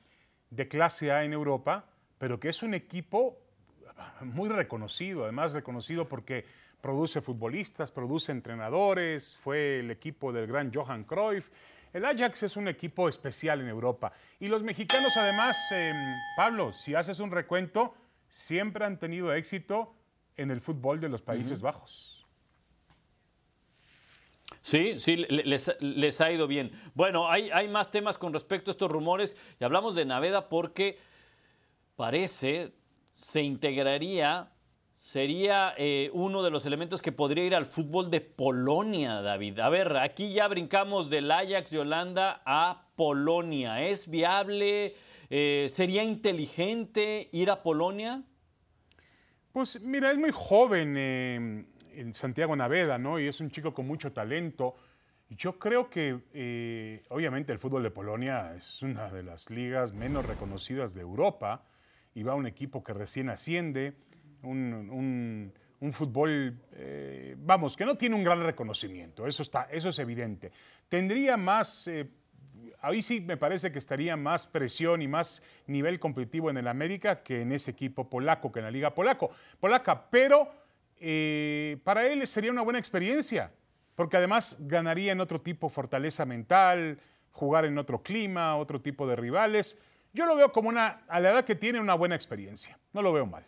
de 0.50 0.68
clase 0.68 1.10
A 1.10 1.24
en 1.24 1.32
Europa, 1.32 1.86
pero 2.18 2.38
que 2.38 2.50
es 2.50 2.62
un 2.62 2.74
equipo 2.74 3.38
muy 4.20 4.50
reconocido, 4.50 5.22
además 5.24 5.54
reconocido 5.54 6.06
porque 6.06 6.44
produce 6.82 7.22
futbolistas, 7.22 7.90
produce 7.90 8.30
entrenadores, 8.30 9.38
fue 9.38 9.80
el 9.80 9.90
equipo 9.90 10.32
del 10.32 10.46
gran 10.46 10.72
Johan 10.72 11.04
Cruyff. 11.04 11.48
El 11.94 12.04
Ajax 12.04 12.42
es 12.42 12.56
un 12.58 12.68
equipo 12.68 13.08
especial 13.08 13.62
en 13.62 13.68
Europa. 13.68 14.12
Y 14.38 14.48
los 14.48 14.62
mexicanos 14.62 15.16
además, 15.16 15.56
em, 15.72 15.96
Pablo, 16.36 16.74
si 16.74 16.94
haces 16.94 17.20
un 17.20 17.30
recuento, 17.30 17.94
siempre 18.28 18.84
han 18.84 18.98
tenido 18.98 19.32
éxito 19.32 19.94
en 20.36 20.50
el 20.50 20.60
fútbol 20.60 21.00
de 21.00 21.08
los 21.08 21.22
Países 21.22 21.62
Bajos. 21.62 22.17
Sí, 24.68 25.00
sí, 25.00 25.16
les, 25.16 26.20
ha 26.20 26.30
ido 26.30 26.46
bien. 26.46 26.70
Bueno, 26.92 27.30
hay, 27.30 27.48
hay, 27.50 27.68
más 27.68 27.90
temas 27.90 28.18
con 28.18 28.34
respecto 28.34 28.70
a 28.70 28.72
estos 28.72 28.90
rumores 28.90 29.34
y 29.58 29.64
hablamos 29.64 29.94
de 29.94 30.04
Naveda 30.04 30.50
porque 30.50 30.98
parece 31.96 32.74
se 33.14 33.40
integraría, 33.40 34.50
sería 34.98 35.72
eh, 35.78 36.10
uno 36.12 36.42
de 36.42 36.50
los 36.50 36.66
elementos 36.66 37.00
que 37.00 37.12
podría 37.12 37.44
ir 37.44 37.54
al 37.54 37.64
fútbol 37.64 38.10
de 38.10 38.20
Polonia, 38.20 39.22
David. 39.22 39.58
A 39.60 39.70
ver, 39.70 39.96
aquí 39.96 40.34
ya 40.34 40.46
brincamos 40.48 41.08
del 41.08 41.30
Ajax 41.30 41.70
de 41.70 41.78
Holanda 41.78 42.42
a 42.44 42.88
Polonia. 42.94 43.82
¿Es 43.86 44.06
viable? 44.10 44.96
Eh, 45.30 45.68
¿Sería 45.70 46.04
inteligente 46.04 47.30
ir 47.32 47.50
a 47.50 47.62
Polonia? 47.62 48.22
Pues 49.50 49.80
mira, 49.80 50.10
es 50.10 50.18
muy 50.18 50.30
joven. 50.30 50.94
Eh, 50.98 51.64
en 51.94 52.14
Santiago 52.14 52.54
Naveda, 52.56 52.98
¿no? 52.98 53.18
Y 53.18 53.26
es 53.26 53.40
un 53.40 53.50
chico 53.50 53.74
con 53.74 53.86
mucho 53.86 54.12
talento. 54.12 54.76
Yo 55.30 55.58
creo 55.58 55.90
que, 55.90 56.20
eh, 56.32 57.02
obviamente, 57.10 57.52
el 57.52 57.58
fútbol 57.58 57.82
de 57.82 57.90
Polonia 57.90 58.54
es 58.54 58.82
una 58.82 59.10
de 59.10 59.22
las 59.22 59.50
ligas 59.50 59.92
menos 59.92 60.24
reconocidas 60.24 60.94
de 60.94 61.02
Europa 61.02 61.64
y 62.14 62.22
va 62.22 62.34
un 62.34 62.46
equipo 62.46 62.82
que 62.82 62.94
recién 62.94 63.28
asciende, 63.28 63.94
un, 64.42 65.52
fútbol, 65.92 66.58
eh, 66.72 67.36
vamos, 67.38 67.76
que 67.76 67.84
no 67.84 67.96
tiene 67.96 68.16
un 68.16 68.24
gran 68.24 68.42
reconocimiento, 68.42 69.26
eso, 69.26 69.42
está, 69.42 69.68
eso 69.70 69.90
es 69.90 69.98
evidente. 69.98 70.50
Tendría 70.88 71.36
más, 71.36 71.86
eh, 71.88 72.08
ahí 72.80 73.02
sí 73.02 73.20
me 73.20 73.36
parece 73.36 73.70
que 73.70 73.78
estaría 73.78 74.16
más 74.16 74.46
presión 74.46 75.02
y 75.02 75.08
más 75.08 75.42
nivel 75.66 76.00
competitivo 76.00 76.50
en 76.50 76.56
el 76.56 76.68
América 76.68 77.22
que 77.22 77.42
en 77.42 77.52
ese 77.52 77.70
equipo 77.72 78.08
polaco, 78.08 78.50
que 78.50 78.60
en 78.60 78.64
la 78.64 78.70
liga 78.70 78.94
polaco, 78.94 79.30
polaca, 79.60 80.10
pero 80.10 80.50
eh, 81.00 81.78
para 81.84 82.06
él 82.06 82.26
sería 82.26 82.50
una 82.50 82.62
buena 82.62 82.78
experiencia, 82.78 83.52
porque 83.94 84.16
además 84.16 84.56
ganaría 84.60 85.12
en 85.12 85.20
otro 85.20 85.40
tipo 85.40 85.68
fortaleza 85.68 86.24
mental, 86.24 86.98
jugar 87.32 87.64
en 87.64 87.78
otro 87.78 88.02
clima, 88.02 88.56
otro 88.56 88.80
tipo 88.80 89.06
de 89.06 89.16
rivales. 89.16 89.78
Yo 90.12 90.26
lo 90.26 90.36
veo 90.36 90.52
como 90.52 90.68
una, 90.68 91.02
a 91.08 91.20
la 91.20 91.30
edad 91.30 91.44
que 91.44 91.54
tiene, 91.54 91.80
una 91.80 91.94
buena 91.94 92.14
experiencia. 92.14 92.78
No 92.92 93.02
lo 93.02 93.12
veo 93.12 93.26
mal. 93.26 93.44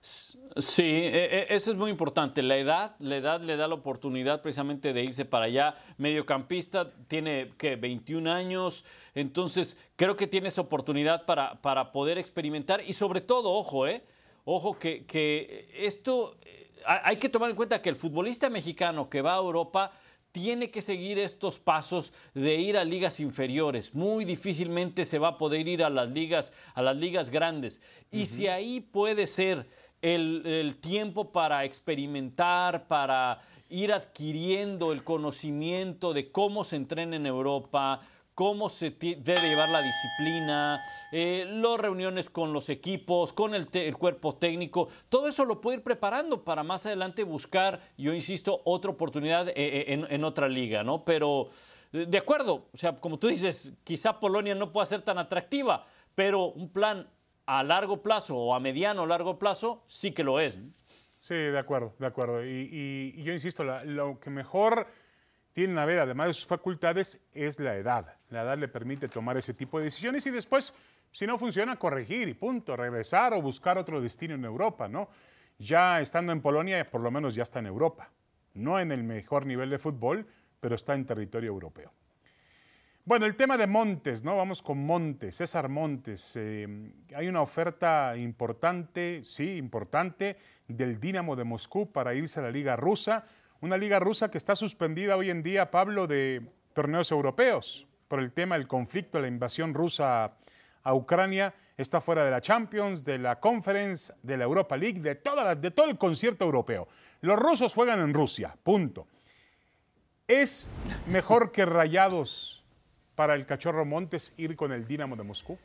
Sí, 0.00 0.82
e, 0.84 1.48
e, 1.50 1.54
eso 1.54 1.72
es 1.72 1.76
muy 1.76 1.90
importante. 1.90 2.42
La 2.42 2.56
edad, 2.56 2.94
la 3.00 3.16
edad 3.16 3.40
le 3.40 3.56
da 3.56 3.66
la 3.66 3.74
oportunidad 3.74 4.40
precisamente 4.40 4.92
de 4.92 5.02
irse 5.02 5.24
para 5.24 5.46
allá. 5.46 5.74
Mediocampista 5.98 6.92
tiene 7.08 7.52
que 7.58 7.76
21 7.76 8.30
años, 8.30 8.84
entonces 9.14 9.76
creo 9.96 10.16
que 10.16 10.26
tiene 10.26 10.48
esa 10.48 10.60
oportunidad 10.60 11.26
para, 11.26 11.60
para 11.60 11.92
poder 11.92 12.18
experimentar 12.18 12.80
y 12.86 12.92
sobre 12.92 13.20
todo, 13.20 13.52
ojo, 13.52 13.86
eh, 13.86 14.04
Ojo 14.48 14.78
que, 14.78 15.68
esto, 15.74 16.36
eh, 16.44 16.70
hay 16.86 17.16
que 17.16 17.28
tomar 17.28 17.50
en 17.50 17.56
cuenta 17.56 17.82
que 17.82 17.88
el 17.88 17.96
futbolista 17.96 18.48
mexicano 18.48 19.10
que 19.10 19.20
va 19.20 19.34
a 19.34 19.38
Europa 19.38 19.90
tiene 20.30 20.70
que 20.70 20.82
seguir 20.82 21.18
estos 21.18 21.58
pasos 21.58 22.12
de 22.32 22.54
ir 22.54 22.78
a 22.78 22.84
ligas 22.84 23.18
inferiores. 23.18 23.92
Muy 23.92 24.24
difícilmente 24.24 25.04
se 25.04 25.18
va 25.18 25.28
a 25.28 25.38
poder 25.38 25.66
ir 25.66 25.82
a 25.82 25.90
las 25.90 26.08
ligas, 26.10 26.52
a 26.74 26.82
las 26.82 26.96
ligas 26.96 27.30
grandes. 27.30 27.82
Y 28.12 28.26
si 28.26 28.46
ahí 28.46 28.80
puede 28.80 29.26
ser 29.26 29.66
el, 30.00 30.42
el, 30.46 30.76
tiempo 30.76 31.32
para 31.32 31.64
experimentar, 31.64 32.86
para 32.86 33.40
ir 33.68 33.92
adquiriendo 33.92 34.92
el 34.92 35.02
conocimiento 35.02 36.12
de 36.12 36.30
cómo 36.30 36.62
se 36.62 36.76
entrena 36.76 37.16
en 37.16 37.26
Europa, 37.26 38.00
cómo 38.36 38.68
se 38.68 38.90
debe 38.90 39.48
llevar 39.48 39.70
la 39.70 39.80
disciplina, 39.80 40.84
eh, 41.10 41.46
las 41.48 41.80
reuniones 41.80 42.28
con 42.28 42.52
los 42.52 42.68
equipos, 42.68 43.32
con 43.32 43.54
el, 43.54 43.96
cuerpo 43.96 44.36
técnico, 44.36 44.88
todo 45.08 45.26
eso 45.26 45.46
lo 45.46 45.58
puede 45.58 45.78
ir 45.78 45.82
preparando 45.82 46.44
para 46.44 46.62
más 46.62 46.84
adelante 46.84 47.24
buscar, 47.24 47.80
yo 47.96 48.12
insisto, 48.12 48.60
otra 48.66 48.90
oportunidad 48.90 49.48
eh, 49.48 49.54
eh, 49.56 50.06
en, 50.10 50.22
otra 50.22 50.50
liga, 50.50 50.84
¿no? 50.84 51.02
Pero 51.02 51.48
de 51.90 52.18
acuerdo, 52.18 52.66
o 52.74 52.76
sea, 52.76 52.94
como 52.96 53.18
tú 53.18 53.28
dices, 53.28 53.72
quizá 53.82 54.20
Polonia 54.20 54.54
no 54.54 54.70
pueda 54.70 54.84
ser 54.84 55.00
tan 55.00 55.16
atractiva, 55.16 55.86
pero 56.14 56.48
un 56.48 56.68
plan 56.68 57.08
a 57.46 57.62
largo 57.62 58.02
plazo 58.02 58.36
o 58.36 58.54
a 58.54 58.60
mediano 58.60 59.04
o 59.04 59.06
largo 59.06 59.38
plazo 59.38 59.82
sí 59.86 60.12
que 60.12 60.22
lo 60.22 60.40
es. 60.40 60.58
Sí, 61.18 61.34
de 61.34 61.58
acuerdo, 61.58 61.94
de 61.98 62.06
acuerdo. 62.06 62.44
Y, 62.44 63.14
yo 63.22 63.32
insisto, 63.32 63.64
lo 63.64 64.20
que 64.20 64.28
mejor 64.28 64.88
tienen 65.56 65.78
a 65.78 65.86
ver, 65.86 66.00
además 66.00 66.26
de 66.26 66.32
sus 66.34 66.46
facultades, 66.46 67.18
es 67.32 67.58
la 67.58 67.76
edad. 67.76 68.18
La 68.28 68.42
edad 68.42 68.58
le 68.58 68.68
permite 68.68 69.08
tomar 69.08 69.38
ese 69.38 69.54
tipo 69.54 69.78
de 69.78 69.84
decisiones 69.84 70.26
y 70.26 70.30
después, 70.30 70.76
si 71.12 71.26
no 71.26 71.38
funciona, 71.38 71.76
corregir 71.76 72.28
y 72.28 72.34
punto, 72.34 72.76
regresar 72.76 73.32
o 73.32 73.40
buscar 73.40 73.78
otro 73.78 74.02
destino 74.02 74.34
en 74.34 74.44
Europa, 74.44 74.86
¿no? 74.86 75.08
Ya 75.58 75.98
estando 76.02 76.32
en 76.32 76.42
Polonia, 76.42 76.90
por 76.90 77.00
lo 77.00 77.10
menos 77.10 77.34
ya 77.34 77.44
está 77.44 77.60
en 77.60 77.68
Europa. 77.68 78.10
No 78.52 78.78
en 78.78 78.92
el 78.92 79.02
mejor 79.02 79.46
nivel 79.46 79.70
de 79.70 79.78
fútbol, 79.78 80.26
pero 80.60 80.74
está 80.74 80.92
en 80.92 81.06
territorio 81.06 81.48
europeo. 81.48 81.90
Bueno, 83.06 83.24
el 83.24 83.34
tema 83.34 83.56
de 83.56 83.66
Montes, 83.66 84.22
¿no? 84.22 84.36
Vamos 84.36 84.60
con 84.60 84.84
Montes, 84.84 85.36
César 85.36 85.70
Montes. 85.70 86.36
Eh, 86.36 86.68
hay 87.14 87.28
una 87.28 87.40
oferta 87.40 88.14
importante, 88.14 89.22
sí, 89.24 89.56
importante, 89.56 90.36
del 90.68 91.00
Dinamo 91.00 91.34
de 91.34 91.44
Moscú 91.44 91.90
para 91.90 92.14
irse 92.14 92.40
a 92.40 92.42
la 92.42 92.50
Liga 92.50 92.76
Rusa. 92.76 93.24
Una 93.60 93.78
Liga 93.78 93.98
Rusa 93.98 94.30
que 94.30 94.36
está 94.36 94.54
suspendida 94.54 95.16
hoy 95.16 95.30
en 95.30 95.42
día, 95.42 95.70
Pablo, 95.70 96.06
de 96.06 96.42
torneos 96.74 97.10
europeos 97.10 97.88
por 98.06 98.20
el 98.20 98.32
tema 98.32 98.56
del 98.56 98.68
conflicto, 98.68 99.18
la 99.18 99.28
invasión 99.28 99.72
rusa 99.72 100.36
a 100.82 100.94
Ucrania. 100.94 101.54
Está 101.76 102.00
fuera 102.00 102.24
de 102.24 102.30
la 102.30 102.40
Champions, 102.42 103.04
de 103.04 103.18
la 103.18 103.40
Conference, 103.40 104.12
de 104.22 104.36
la 104.36 104.44
Europa 104.44 104.76
League, 104.76 105.00
de, 105.00 105.14
todo 105.14 105.88
el 105.88 105.96
concierto 105.96 106.44
europeo. 106.44 106.86
Los 107.22 107.38
rusos 107.38 107.74
juegan 107.74 108.00
en 108.00 108.12
Rusia, 108.12 108.54
punto. 108.62 109.06
¿Es 110.28 110.68
mejor 111.06 111.50
que 111.50 111.64
Rayados 111.64 112.62
para 113.14 113.34
el 113.34 113.46
Cachorro 113.46 113.84
Montes 113.86 114.34
ir 114.36 114.54
con 114.54 114.72
el 114.72 114.86
Dinamo 114.86 115.16
de 115.16 115.22
Moscú? 115.22 115.58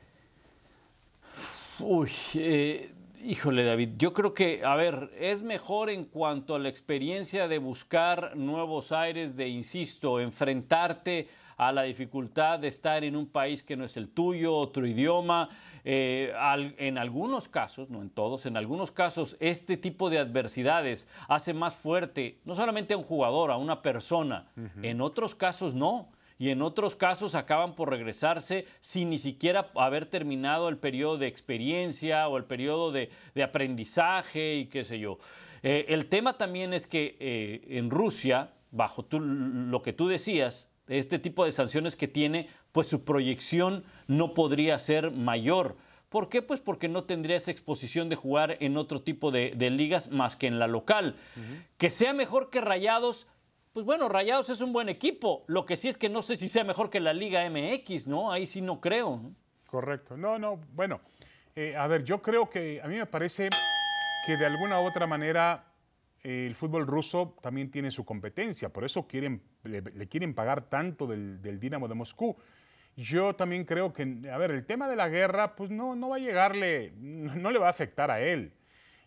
Uy, 1.80 2.10
híjole 3.25 3.63
David, 3.63 3.89
yo 3.97 4.13
creo 4.13 4.34
que, 4.34 4.63
a 4.63 4.75
ver, 4.75 5.12
es 5.19 5.41
mejor 5.41 5.89
en 5.89 6.05
cuanto 6.05 6.55
a 6.55 6.60
la 6.60 6.69
experiencia 6.69 7.47
de 7.47 7.57
buscar 7.57 8.36
nuevos 8.36 8.91
aires, 8.91 9.36
de, 9.36 9.47
insisto, 9.47 10.19
enfrentarte 10.19 11.27
a 11.57 11.71
la 11.71 11.84
dificultad 11.84 12.60
de 12.60 12.67
estar 12.67 13.03
en 13.03 13.15
un 13.15 13.27
país 13.27 13.62
que 13.62 13.75
no 13.75 13.86
es 13.86 13.95
el 13.95 14.10
tuyo, 14.10 14.55
otro 14.55 14.88
idioma. 14.88 15.49
Eh, 15.84 16.34
en 16.77 16.97
algunos 16.97 17.47
casos, 17.47 17.89
no 17.89 18.01
en 18.01 18.10
todos, 18.10 18.45
en 18.45 18.57
algunos 18.57 18.91
casos 18.91 19.38
este 19.39 19.77
tipo 19.77 20.10
de 20.10 20.19
adversidades 20.19 21.07
hace 21.27 21.53
más 21.53 21.75
fuerte 21.75 22.39
no 22.45 22.55
solamente 22.55 22.93
a 22.93 22.97
un 22.97 23.03
jugador, 23.03 23.51
a 23.51 23.57
una 23.57 23.81
persona, 23.81 24.47
en 24.81 25.01
otros 25.01 25.36
casos 25.36 25.73
no 25.73 26.10
y 26.41 26.49
en 26.49 26.63
otros 26.63 26.95
casos 26.95 27.36
acaban 27.36 27.75
por 27.75 27.91
regresarse 27.91 28.65
sin 28.80 29.12
ni 29.12 29.19
siquiera 29.19 29.69
haber 29.75 30.08
terminado 30.08 30.69
el 30.69 30.77
periodo 30.80 31.19
de 31.19 31.27
experiencia 31.27 32.27
o 32.27 32.36
el 32.36 32.45
periodo 32.45 32.91
de, 32.91 33.12
aprendizaje 33.43 34.56
y 34.56 34.65
qué 34.65 34.84
sé 34.84 34.97
yo. 34.97 35.19
Eh, 35.62 35.86
el 35.89 36.08
tema 36.08 36.39
también 36.39 36.73
es 36.73 36.88
que 36.88 37.15
eh, 37.19 37.62
en 37.77 37.91
Rusia, 37.91 38.54
bajo 38.71 39.06
lo 39.12 39.84
que 39.84 39.93
tú 39.93 40.08
decías, 40.08 40.67
este 40.88 41.19
tipo 41.19 41.45
de 41.45 41.51
sanciones 41.51 41.95
que 41.95 42.08
tiene, 42.08 42.47
pues 42.71 42.88
su 42.88 43.06
proyección 43.06 43.84
no 44.08 44.34
podría 44.34 44.80
ser 44.80 45.12
mayor. 45.12 45.77
¿Por 46.10 46.27
qué? 46.27 46.41
Pues 46.41 46.60
porque 46.60 46.89
no 46.89 47.04
tendría 47.04 47.38
esa 47.38 47.51
exposición 47.51 48.10
de 48.10 48.15
jugar 48.15 48.58
en 48.62 48.77
otro 48.77 49.04
tipo 49.04 49.30
de, 49.30 49.54
ligas 49.69 50.10
más 50.10 50.36
que 50.36 50.47
en 50.47 50.58
la 50.58 50.65
local. 50.65 51.17
Que 51.77 51.91
sea 51.91 52.13
mejor 52.13 52.49
que 52.49 52.62
Rayados, 52.62 53.27
pues 53.73 53.86
bueno, 53.86 54.10
Rayados 54.10 54.49
es 54.49 54.62
un 54.62 54.73
buen 54.73 54.89
equipo. 54.89 55.43
Lo 55.47 55.65
que 55.65 55.77
sí 55.77 55.88
es 55.88 55.97
que 55.97 56.10
no 56.10 56.21
sé 56.21 56.36
si 56.36 56.49
sea 56.49 56.63
mejor 56.63 56.89
que 56.89 56.99
la 56.99 57.13
Liga 57.13 57.49
MX, 57.49 58.07
¿no? 58.07 58.31
Ahí 58.31 58.45
sí 58.45 58.62
no 58.62 58.81
creo. 58.81 59.31
Correcto. 59.65 60.17
No, 60.17 60.38
no, 60.38 60.60
bueno. 60.73 60.99
Eh, 61.55 61.75
a 61.75 61.88
ver, 61.88 62.03
yo 62.03 62.21
creo 62.21 62.49
que 62.49 62.81
a 62.81 62.88
mí 62.88 62.95
me 62.97 63.05
parece 63.05 63.49
que 64.25 64.38
de 64.38 64.45
alguna 64.45 64.79
u 64.81 64.86
otra 64.86 65.05
manera 65.05 65.65
el 66.23 66.55
fútbol 66.55 66.86
ruso 66.86 67.36
también 67.41 67.71
tiene 67.71 67.91
su 67.91 68.05
competencia, 68.05 68.69
por 68.69 68.84
eso 68.84 69.07
quieren, 69.07 69.41
le, 69.63 70.07
quieren 70.07 70.36
pagar 70.36 70.69
tanto 70.69 71.07
del, 71.07 71.41
del, 71.41 71.60
Dinamo 71.60 71.88
de 71.88 71.95
Moscú. 71.95 72.38
Yo 72.95 73.34
también 73.34 73.65
creo 73.65 73.91
que, 73.91 74.03
a 74.31 74.38
ver, 74.38 74.51
el 74.51 74.65
tema 74.65 74.88
de 74.88 74.95
la 74.95 75.10
guerra, 75.10 75.55
pues 75.55 75.71
no, 75.71 75.95
no 75.95 76.10
va 76.10 76.17
a 76.17 76.19
llegarle, 76.19 76.93
no 76.97 77.49
le 77.51 77.57
va 77.60 77.67
a 77.67 77.71
afectar 77.71 78.12
a 78.12 78.21
él. 78.21 78.53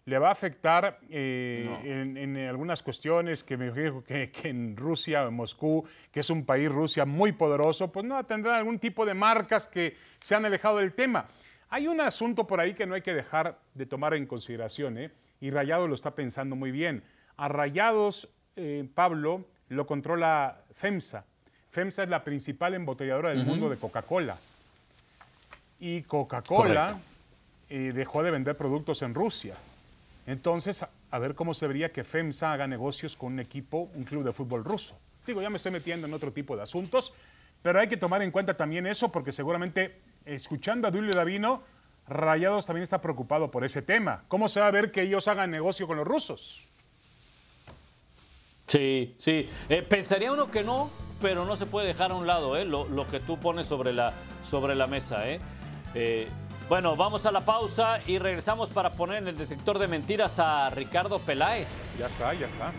Le 0.07 0.19
va 0.19 0.29
a 0.29 0.33
afectar 0.33 1.01
eh, 1.09 1.67
en, 1.83 2.37
algunas 2.37 2.83
cuestiones 2.83 3.43
que 3.43 3.57
me 3.57 3.71
dijo 3.71 4.05
que, 4.05 4.31
que, 4.31 4.51
en 4.51 4.77
Rusia, 4.77 5.23
en 5.23 5.35
Moscú, 5.35 5.85
que 6.13 6.21
es 6.21 6.29
un 6.29 6.45
país 6.45 6.71
Rusia 6.71 7.07
muy 7.07 7.33
poderoso, 7.33 7.91
pues 7.91 8.05
no 8.05 8.23
tendrán 8.25 8.57
algún 8.57 8.79
tipo 8.79 9.07
de 9.07 9.15
marcas 9.15 9.67
que 9.67 9.97
se 10.21 10.35
han 10.35 10.45
alejado 10.45 10.79
del 10.79 10.93
tema. 10.93 11.27
Hay 11.71 11.89
un 11.89 12.01
asunto 12.01 12.47
por 12.47 12.61
ahí 12.61 12.75
que 12.75 12.87
no 12.87 12.95
hay 12.95 13.03
que 13.03 13.15
dejar 13.15 13.59
de 13.75 13.87
tomar 13.87 14.15
en 14.15 14.27
consideración, 14.27 14.99
¿eh? 14.99 15.11
y 15.41 15.51
Rayados 15.51 15.89
lo 15.89 15.95
está 15.95 16.15
pensando 16.15 16.55
muy 16.55 16.71
bien. 16.71 17.03
A 17.37 17.49
Rayados, 17.49 18.29
eh, 18.57 18.89
Pablo, 18.95 19.45
lo 19.69 19.87
controla 19.87 20.63
FEMSA. 20.75 21.25
FEMSA 21.71 22.05
es 22.05 22.09
la 22.09 22.23
principal 22.23 22.75
embotelladora 22.75 23.31
del 23.31 23.45
mundo 23.45 23.69
de 23.69 23.77
Coca-Cola. 23.77 24.39
Y 25.81 26.03
Coca-Cola 26.03 26.97
eh, 27.69 27.93
dejó 27.93 28.23
de 28.23 28.31
vender 28.31 28.57
productos 28.57 29.03
en 29.03 29.15
Rusia. 29.15 29.57
Entonces, 30.27 30.85
a 31.11 31.19
ver 31.19 31.35
cómo 31.35 31.55
se 31.55 31.67
vería 31.67 31.93
que 31.93 32.05
FEMSA 32.05 32.53
haga 32.53 32.67
negocios 32.67 33.17
con 33.17 33.35
un 33.35 33.41
equipo, 33.41 33.91
un 33.95 34.05
club 34.05 34.25
de 34.25 34.33
fútbol 34.33 34.65
ruso. 34.65 34.99
Digo, 35.27 35.43
ya 35.43 35.51
me 35.51 35.57
estoy 35.57 35.73
metiendo 35.73 36.07
en 36.07 36.15
otro 36.15 36.33
tipo 36.33 36.57
de 36.57 36.63
asuntos, 36.63 37.13
pero 37.63 37.81
hay 37.81 37.89
que 37.89 37.97
tomar 37.97 38.23
en 38.23 38.31
cuenta 38.31 38.57
también 38.57 38.87
eso 38.87 39.11
porque 39.11 39.33
seguramente, 39.33 40.01
escuchando 40.25 40.89
a 40.89 40.91
Dulio 40.91 41.13
Davino, 41.13 41.63
Rayados 42.07 42.67
también 42.67 42.83
está 42.83 43.01
preocupado 43.01 43.51
por 43.51 43.65
ese 43.65 43.81
tema. 43.81 44.25
¿Cómo 44.29 44.49
se 44.49 44.61
va 44.61 44.67
a 44.67 44.71
ver 44.71 44.91
que 44.91 45.03
ellos 45.03 45.27
hagan 45.29 45.51
negocio 45.51 45.87
con 45.87 45.97
los 45.97 46.07
rusos? 46.07 46.63
Sí, 48.67 49.15
sí. 49.19 49.49
Eh, 49.69 49.83
pensaría 49.83 50.33
uno 50.33 50.51
que 50.51 50.63
no, 50.63 50.91
pero 51.23 51.45
no 51.45 51.57
se 51.57 51.67
puede 51.67 51.87
dejar 51.87 52.13
a 52.13 52.15
un 52.15 52.27
lado 52.27 52.57
¿eh? 52.57 52.65
lo, 52.65 53.07
que 53.11 53.21
tú 53.21 53.39
pones 53.39 53.67
sobre 53.67 53.93
la, 53.93 54.13
sobre 54.45 54.75
la 54.75 54.87
mesa. 54.87 55.29
¿eh? 55.29 55.41
Bueno, 56.69 56.97
vamos 56.97 57.27
a 57.27 57.33
la 57.33 57.41
pausa 57.41 57.99
y 58.07 58.19
regresamos 58.19 58.71
para 58.71 58.91
poner 58.91 59.19
en 59.19 59.29
el 59.29 59.37
detector 59.37 59.79
de 59.79 59.89
mentiras 59.89 60.39
a 60.39 60.71
Ricardo 60.71 61.19
Peláez. 61.19 61.69
Ya 61.99 62.07
está, 62.07 62.33
ya 62.35 62.47
está. 62.47 62.73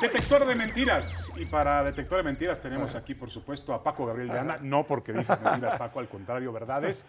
Detector 0.00 0.44
de 0.44 0.54
mentiras. 0.54 1.32
Y 1.36 1.46
para 1.46 1.82
detector 1.84 2.18
de 2.18 2.24
mentiras 2.24 2.60
tenemos 2.60 2.94
aquí, 2.94 3.14
por 3.14 3.30
supuesto, 3.30 3.72
a 3.72 3.82
Paco 3.82 4.04
Gabriel 4.06 4.28
de 4.28 4.38
Anda. 4.38 4.58
No 4.60 4.84
porque 4.84 5.12
dices 5.12 5.40
mentiras, 5.40 5.78
Paco, 5.78 6.00
al 6.00 6.08
contrario, 6.08 6.52
verdades. 6.52 7.06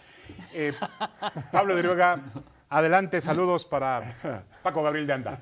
Eh, 0.54 0.74
Pablo 1.52 1.76
de 1.76 1.82
Rioga, 1.82 2.22
adelante, 2.70 3.20
saludos 3.22 3.66
para 3.66 4.46
Paco 4.64 4.84
Gabriel 4.84 5.08
de 5.08 5.14
Anda. 5.14 5.40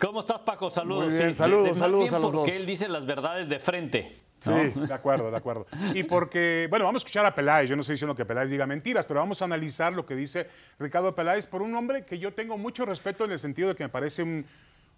¿Cómo 0.00 0.20
estás, 0.20 0.40
Paco? 0.40 0.70
Saludos. 0.70 1.08
Muy 1.08 1.18
bien, 1.18 1.34
saludos, 1.34 1.76
saludos 1.76 2.12
a 2.12 2.18
los 2.18 2.32
dos. 2.32 2.42
Porque 2.42 2.56
él 2.56 2.64
dice 2.64 2.88
las 2.88 3.04
verdades 3.04 3.48
de 3.48 3.58
frente. 3.58 4.25
Sí, 4.46 4.80
de 4.80 4.94
acuerdo, 4.94 5.30
de 5.30 5.36
acuerdo. 5.36 5.66
Y 5.94 6.02
porque, 6.04 6.66
bueno, 6.70 6.84
vamos 6.84 7.02
a 7.02 7.04
escuchar 7.04 7.26
a 7.26 7.34
Peláez. 7.34 7.68
Yo 7.68 7.76
no 7.76 7.80
estoy 7.80 7.94
diciendo 7.94 8.14
que 8.14 8.24
Peláez 8.24 8.50
diga 8.50 8.66
mentiras, 8.66 9.06
pero 9.06 9.20
vamos 9.20 9.42
a 9.42 9.44
analizar 9.44 9.92
lo 9.92 10.06
que 10.06 10.14
dice 10.14 10.48
Ricardo 10.78 11.14
Peláez 11.14 11.46
por 11.46 11.62
un 11.62 11.74
hombre 11.74 12.04
que 12.04 12.18
yo 12.18 12.32
tengo 12.32 12.56
mucho 12.58 12.84
respeto 12.84 13.24
en 13.24 13.32
el 13.32 13.38
sentido 13.38 13.68
de 13.68 13.74
que 13.74 13.84
me 13.84 13.88
parece 13.88 14.22
un, 14.22 14.46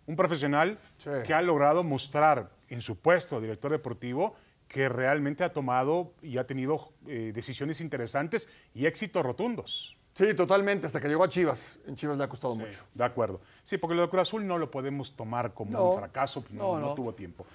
un 0.06 0.16
profesional 0.16 0.78
que 1.24 1.34
ha 1.34 1.42
logrado 1.42 1.84
mostrar 1.84 2.50
en 2.68 2.80
su 2.80 2.98
puesto 2.98 3.40
director 3.40 3.70
deportivo 3.70 4.34
que 4.68 4.88
realmente 4.88 5.44
ha 5.44 5.52
tomado 5.52 6.12
y 6.22 6.38
ha 6.38 6.46
tenido 6.46 6.92
eh, 7.06 7.32
decisiones 7.34 7.80
interesantes 7.80 8.48
y 8.74 8.86
éxitos 8.86 9.24
rotundos. 9.24 9.96
Sí, 10.12 10.34
totalmente, 10.34 10.86
hasta 10.86 11.00
que 11.00 11.08
llegó 11.08 11.24
a 11.24 11.28
Chivas. 11.28 11.78
En 11.86 11.94
Chivas 11.94 12.18
le 12.18 12.24
ha 12.24 12.28
costado 12.28 12.54
mucho. 12.54 12.84
De 12.92 13.04
acuerdo. 13.04 13.40
Sí, 13.62 13.78
porque 13.78 13.94
lo 13.94 14.02
de 14.02 14.08
Cruz 14.08 14.22
Azul 14.22 14.46
no 14.46 14.58
lo 14.58 14.70
podemos 14.70 15.14
tomar 15.14 15.54
como 15.54 15.90
un 15.90 15.96
fracaso, 15.96 16.42
pues 16.42 16.54
no, 16.54 16.78
no, 16.78 16.94
tuvo 16.94 17.14
tiempo. 17.14 17.46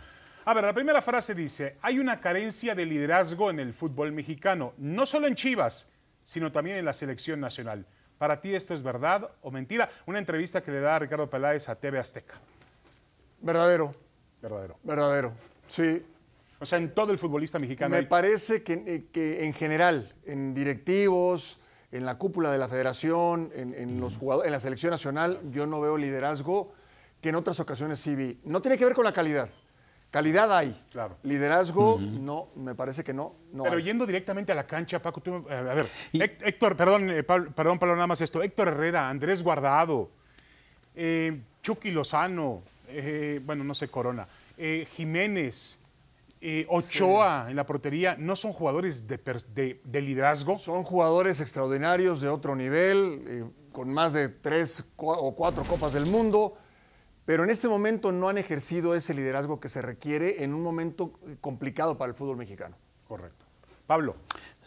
A 0.45 0.53
ver, 0.53 0.63
la 0.65 0.73
primera 0.73 1.01
frase 1.01 1.33
dice, 1.33 1.77
hay 1.81 1.99
una 1.99 2.19
carencia 2.19 2.75
de 2.75 2.85
liderazgo 2.85 3.49
en 3.49 3.59
el 3.59 3.73
fútbol 3.73 4.11
mexicano, 4.11 4.73
no 4.77 5.05
solo 5.05 5.27
en 5.27 5.35
Chivas, 5.35 5.89
sino 6.23 6.51
también 6.51 6.77
en 6.77 6.85
la 6.85 6.93
selección 6.93 7.39
nacional. 7.39 7.85
¿Para 8.17 8.41
ti 8.41 8.53
esto 8.53 8.73
es 8.73 8.83
verdad 8.83 9.29
o 9.41 9.51
mentira? 9.51 9.89
Una 10.05 10.19
entrevista 10.19 10.61
que 10.61 10.71
le 10.71 10.79
da 10.79 10.99
Ricardo 10.99 11.29
Peláez 11.29 11.69
a 11.69 11.75
TV 11.75 11.99
Azteca. 11.99 12.35
Verdadero. 13.41 13.95
Verdadero. 14.41 14.77
Verdadero, 14.83 15.33
sí. 15.67 16.03
O 16.59 16.65
sea, 16.65 16.77
en 16.77 16.93
todo 16.93 17.11
el 17.11 17.17
futbolista 17.17 17.59
mexicano. 17.59 17.95
Me 17.95 18.03
parece 18.03 18.63
que, 18.63 18.73
eh, 18.73 19.05
que, 19.11 19.45
en 19.45 19.53
general, 19.53 20.13
en 20.25 20.53
directivos, 20.53 21.59
en 21.91 22.05
la 22.05 22.17
cúpula 22.17 22.51
de 22.51 22.57
la 22.57 22.67
federación, 22.67 23.51
en, 23.53 23.99
los 23.99 24.17
jugadores, 24.17 24.47
en 24.47 24.53
la 24.53 24.59
selección 24.59 24.91
nacional, 24.91 25.39
yo 25.51 25.67
no 25.67 25.79
veo 25.79 25.97
liderazgo 25.97 26.73
que 27.21 27.29
en 27.29 27.35
otras 27.35 27.59
ocasiones 27.59 27.99
sí 27.99 28.15
vi. 28.15 28.39
No 28.43 28.61
tiene 28.61 28.77
que 28.77 28.85
ver 28.85 28.93
con 28.93 29.05
la 29.05 29.13
calidad, 29.13 29.49
Calidad 30.13 30.55
hay. 30.55 30.79
Claro. 30.91 31.17
Liderazgo, 31.23 31.99
no, 31.99 32.49
me 32.55 32.75
parece 32.75 33.03
que 33.03 33.13
no. 33.13 33.33
no 33.51 33.63
Pero 33.63 33.77
hay. 33.77 33.83
yendo 33.83 34.05
directamente 34.05 34.51
a 34.51 34.55
la 34.55 34.67
cancha, 34.67 35.01
Paco, 35.01 35.21
tú, 35.21 35.43
a 35.49 35.61
ver, 35.61 35.87
Héct- 36.13 36.43
Héctor, 36.45 36.77
perdón, 36.77 37.09
eh, 37.09 37.23
Pablo, 37.23 37.49
perdón, 37.51 37.79
Pablo, 37.79 37.95
nada 37.95 38.05
más 38.05 38.21
esto. 38.21 38.43
Héctor 38.43 38.67
Herrera, 38.67 39.09
Andrés 39.09 39.41
Guardado, 39.41 40.11
eh, 40.93 41.41
Chucky 41.63 41.89
Lozano, 41.89 42.61
eh, 42.89 43.41
bueno, 43.43 43.63
no 43.63 43.73
sé, 43.73 43.87
Corona, 43.87 44.27
eh, 44.55 44.87
Jiménez, 44.95 45.79
eh, 46.41 46.67
Ochoa 46.69 47.47
en 47.49 47.55
la 47.55 47.65
portería, 47.65 48.15
¿no 48.19 48.35
son 48.35 48.53
jugadores 48.53 49.07
de, 49.07 49.17
per- 49.17 49.43
de- 49.45 49.81
de 49.83 50.01
liderazgo? 50.01 50.57
Son 50.57 50.83
jugadores 50.83 51.41
extraordinarios 51.41 52.21
de 52.21 52.29
otro 52.29 52.55
nivel, 52.55 53.23
eh, 53.27 53.43
con 53.71 53.91
más 53.91 54.13
de 54.13 54.29
tres 54.29 54.83
o 54.97 55.33
cuatro 55.33 55.63
copas 55.63 55.93
del 55.93 56.05
mundo, 56.05 56.55
pero 57.25 57.43
en 57.43 57.49
este 57.49 57.67
momento 57.67 58.11
no 58.11 58.29
han 58.29 58.37
ejercido 58.37 58.95
ese 58.95 59.13
liderazgo 59.13 59.59
que 59.59 59.69
se 59.69 59.81
requiere 59.81 60.43
en 60.43 60.53
un 60.53 60.61
momento 60.61 61.13
eh, 61.27 61.37
complicado 61.39 61.97
para 61.97 62.09
el 62.09 62.15
fútbol 62.15 62.37
mexicano. 62.37 62.75
Correcto. 63.07 63.45
Pablo, 63.87 64.15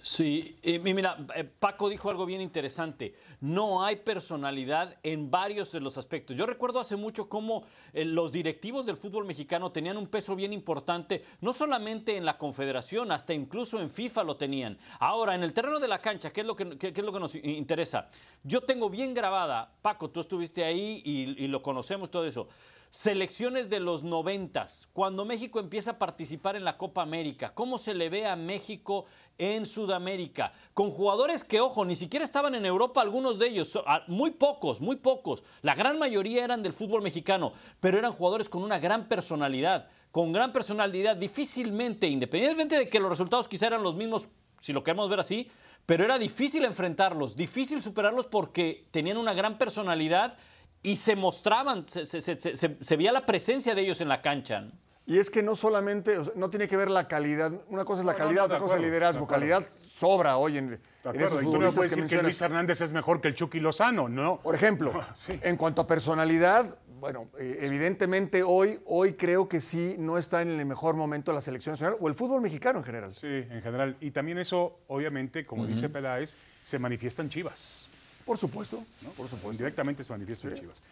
Sí, 0.09 0.57
mira, 0.85 1.19
eh, 1.35 1.43
Paco 1.43 1.89
dijo 1.89 2.09
algo 2.09 2.27
bien 2.27 2.41
interesante. 2.41 3.17
No 3.41 3.85
hay 3.85 3.97
personalidad 3.97 4.99
en 5.03 5.33
varios 5.33 5.73
de 5.73 5.81
los 5.81 5.99
aspectos. 5.99 6.37
Yo 6.37 6.47
recuerdo 6.47 6.79
hace 6.79 6.95
mucho 6.95 7.29
cómo 7.29 7.65
eh, 7.93 8.05
los 8.05 8.31
directivos 8.31 8.87
del 8.87 8.97
fútbol 8.97 9.25
mexicano 9.25 9.73
tenían 9.73 9.97
un 9.97 10.07
peso 10.07 10.37
bien 10.37 10.53
importante, 10.53 11.25
no 11.41 11.53
solamente 11.53 12.17
en 12.17 12.25
la 12.25 12.39
Confederación, 12.39 13.11
hasta 13.11 13.35
incluso 13.35 13.81
en 13.81 13.91
FIFA 13.91 14.23
lo 14.23 14.37
tenían. 14.37 14.79
Ahora, 15.01 15.35
en 15.35 15.43
el 15.43 15.53
terreno 15.53 15.81
de 15.81 15.89
la 15.89 15.99
cancha, 15.99 16.33
¿qué 16.33 16.43
es 16.43 16.47
lo 16.47 16.55
que, 16.55 16.79
es 16.81 16.99
lo 16.99 17.13
que 17.13 17.21
nos 17.21 17.35
interesa? 17.35 18.09
Yo 18.45 18.61
tengo 18.61 18.89
bien 18.89 19.13
grabada, 19.13 19.73
Paco, 19.83 20.11
tú 20.11 20.21
estuviste 20.21 20.63
ahí 20.63 21.03
y, 21.05 21.45
y 21.45 21.49
lo 21.49 21.65
conocemos 21.65 22.13
todo 22.13 22.25
eso. 22.27 22.47
Selecciones 22.91 23.69
de 23.69 23.81
los 23.81 24.05
noventas, 24.05 24.89
cuando 24.93 25.25
México 25.25 25.59
empieza 25.59 25.91
a 25.91 25.99
participar 25.99 26.57
en 26.57 26.65
la 26.65 26.79
Copa 26.79 27.03
América, 27.03 27.53
cómo 27.53 27.77
se 27.77 27.93
le 27.93 28.09
ve 28.09 28.27
a 28.27 28.37
México 28.37 29.05
en 29.39 29.67
Sudamérica, 29.67 30.53
con 30.75 30.91
jugadores 30.91 31.45
que, 31.45 31.61
ojo, 31.61 31.85
ni 31.85 31.97
siquiera 31.97 32.25
estaban 32.25 32.55
en 32.55 32.65
Europa, 32.65 33.01
algunos 33.03 33.39
de 33.39 33.49
ellos, 33.49 33.79
ah, 33.87 34.03
muy 34.07 34.31
pocos, 34.31 34.81
muy 34.81 34.97
pocos, 34.97 35.43
la 35.63 35.75
gran 35.75 35.99
mayoría 35.99 36.45
eran 36.45 36.63
del 36.63 36.73
fútbol 36.73 37.03
mexicano, 37.03 37.53
pero 37.81 37.99
eran 37.99 38.13
jugadores 38.13 38.49
con 38.49 38.63
una 38.63 38.79
gran 38.79 39.09
personalidad, 39.09 39.89
con 40.11 40.33
gran 40.33 40.53
personalidad, 40.53 41.17
difícilmente, 41.17 42.07
independientemente 42.07 42.79
de 42.79 42.89
que 42.89 42.99
los 43.01 43.11
resultados 43.11 43.49
quizá 43.49 43.67
eran 43.67 43.83
los 43.83 43.95
mismos, 43.95 44.29
si 44.61 44.73
lo 44.73 44.83
queremos 44.83 45.09
ver 45.11 45.21
así, 45.21 45.49
pero 45.85 46.05
era 46.05 46.19
difícil 46.19 46.65
enfrentarlos, 46.65 47.37
difícil 47.37 47.83
superarlos 47.83 48.27
porque 48.27 48.87
tenían 48.91 49.19
una 49.19 49.35
gran 49.35 49.59
personalidad 49.59 50.37
y 50.83 50.97
se 50.97 51.15
mostraban, 51.17 51.87
se, 51.89 52.07
se- 52.07 52.97
veía 52.97 53.13
la 53.13 53.27
presencia 53.27 53.75
de 53.75 53.83
ellos 53.83 54.01
en 54.01 54.09
la 54.09 54.23
cancha. 54.23 54.69
Y 55.07 55.19
es 55.19 55.31
que 55.31 55.41
no 55.43 55.55
solamente, 55.55 56.19
o 56.19 56.25
sea, 56.25 56.33
no 56.35 56.51
tiene 56.51 56.67
que 56.67 56.77
ver 56.77 56.91
la 56.91 57.07
calidad, 57.07 57.53
una 57.69 57.85
cosa 57.85 58.01
es 58.01 58.07
la 58.07 58.13
No, 58.13 58.19
calidad, 58.19 58.41
no, 58.41 58.47
otra 58.47 58.59
cosa 58.59 58.75
es 58.75 58.81
el 58.81 58.87
liderazgo. 58.87 59.27
Calidad 59.27 59.65
sobra 59.89 60.37
hoy 60.37 60.59
en, 60.59 60.81
esos 61.15 61.43
Y 61.43 61.45
tú 61.45 61.59
no 61.59 61.73
puedes 61.73 61.95
que 61.95 62.03
decir 62.03 62.19
que 62.19 62.23
Luis. 62.25 62.41
Hernández 62.41 62.81
es 62.81 62.93
mejor 62.93 63.21
que 63.21 63.29
el 63.29 63.35
Chucky 63.37 63.61
Lozano, 63.61 64.09
¿no? 64.09 64.41
Por 64.41 64.57
ejemplo, 64.57 64.93
Sí. 65.17 65.39
en 65.43 65.57
cuanto 65.57 65.83
a 65.83 65.87
personalidad, 65.87 66.77
bueno, 66.99 67.29
eh, 67.39 67.59
evidentemente 67.61 68.43
hoy, 68.43 68.81
hoy 68.85 69.13
creo 69.13 69.49
que 69.49 69.61
sí 69.61 69.95
no 69.97 70.19
está 70.19 70.43
en 70.43 70.49
el 70.49 70.67
mejor 70.67 70.97
momento 70.97 71.33
la 71.33 71.41
selección 71.41 71.75
nacional 71.75 71.97
o 72.01 72.09
el 72.09 72.15
fútbol 72.17 72.41
mexicano 72.41 72.81
en 72.81 72.85
general. 72.85 73.13
Sí, 73.13 73.29
en 73.29 73.63
general. 73.63 73.97
Y 74.01 74.11
también 74.11 74.39
eso, 74.39 74.81
obviamente, 74.89 75.47
como 75.47 75.67
dice 75.67 75.89
Peláez, 75.89 76.37
se 76.65 76.81
manifiesta 76.81 77.23
en 77.23 77.31
Chivas. 77.31 77.87
Por 78.25 78.39
supuesto, 78.39 78.83
por 79.17 79.29
supuesto. 79.29 79.59
Directamente 79.59 80.03
se 80.03 80.13
manifiesta 80.13 80.49
en 80.49 80.55
Chivas. 80.57 80.83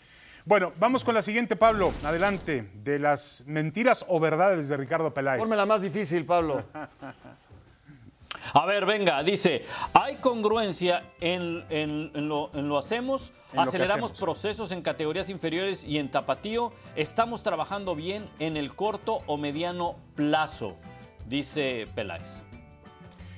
Bueno, 0.44 0.72
vamos 0.78 1.04
con 1.04 1.14
la 1.14 1.22
siguiente, 1.22 1.56
Pablo. 1.56 1.90
Adelante. 2.04 2.70
De 2.74 2.98
las 2.98 3.44
mentiras 3.46 4.04
o 4.08 4.20
verdades 4.20 4.68
de 4.68 4.76
Ricardo 4.76 5.12
Peláez. 5.14 5.40
Ponme 5.40 5.56
la 5.56 5.64
más 5.66 5.80
difícil, 5.80 6.24
Pablo. 6.26 6.62
A 8.52 8.66
ver, 8.66 8.84
venga, 8.84 9.22
dice, 9.22 9.64
hay 9.94 10.16
congruencia 10.16 11.12
en, 11.18 11.64
en- 11.70 12.10
en 12.14 12.28
lo, 12.28 12.50
en 12.54 12.68
lo 12.68 12.76
hacemos, 12.76 13.32
En 13.52 13.56
lo 13.56 13.62
que 13.62 13.68
aceleramos 13.70 14.12
hacemos. 14.12 14.20
procesos 14.20 14.70
en 14.70 14.82
categorías 14.82 15.30
inferiores 15.30 15.82
y 15.82 15.96
en 15.96 16.10
tapatío, 16.10 16.70
estamos 16.94 17.42
trabajando 17.42 17.94
bien 17.94 18.28
en 18.38 18.58
el 18.58 18.74
corto 18.76 19.20
o 19.26 19.38
mediano 19.38 19.96
plazo, 20.14 20.76
dice 21.26 21.86
Peláez. 21.94 22.42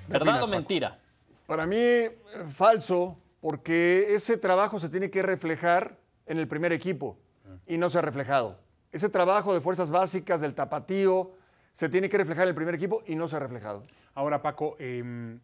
¿Verdad 0.09 0.23
opinas, 0.23 0.39
o 0.39 0.41
Paco? 0.41 0.49
mentira? 0.49 0.99
Para 1.47 1.67
mí, 1.67 1.77
eh, 1.77 2.19
falso, 2.53 3.17
porque 3.41 4.07
ese 4.09 4.37
trabajo 4.37 4.81
se 4.81 4.89
tiene 4.89 5.09
que 5.09 5.23
reflejar 5.23 5.99
en 6.27 6.39
el 6.39 6.49
primer 6.49 6.73
equipo 6.73 7.17
y 7.67 7.79
no 7.79 7.89
se 7.91 7.99
ha 7.99 8.03
reflejado. 8.03 8.59
Ese 8.93 9.09
trabajo 9.09 9.55
de 9.55 9.61
fuerzas 9.61 9.91
básicas, 9.91 10.41
del 10.41 10.55
tapatío, 10.55 11.33
se 11.73 11.89
tiene 11.89 12.09
que 12.09 12.17
reflejar 12.19 12.45
en 12.45 12.49
el 12.51 12.55
primer 12.55 12.75
equipo 12.75 13.03
y 13.07 13.15
no 13.15 13.29
se 13.29 13.37
ha 13.37 13.41
reflejado. 13.41 13.85
Ahora, 14.15 14.41
Paco, 14.43 14.77
eh, 14.79 15.39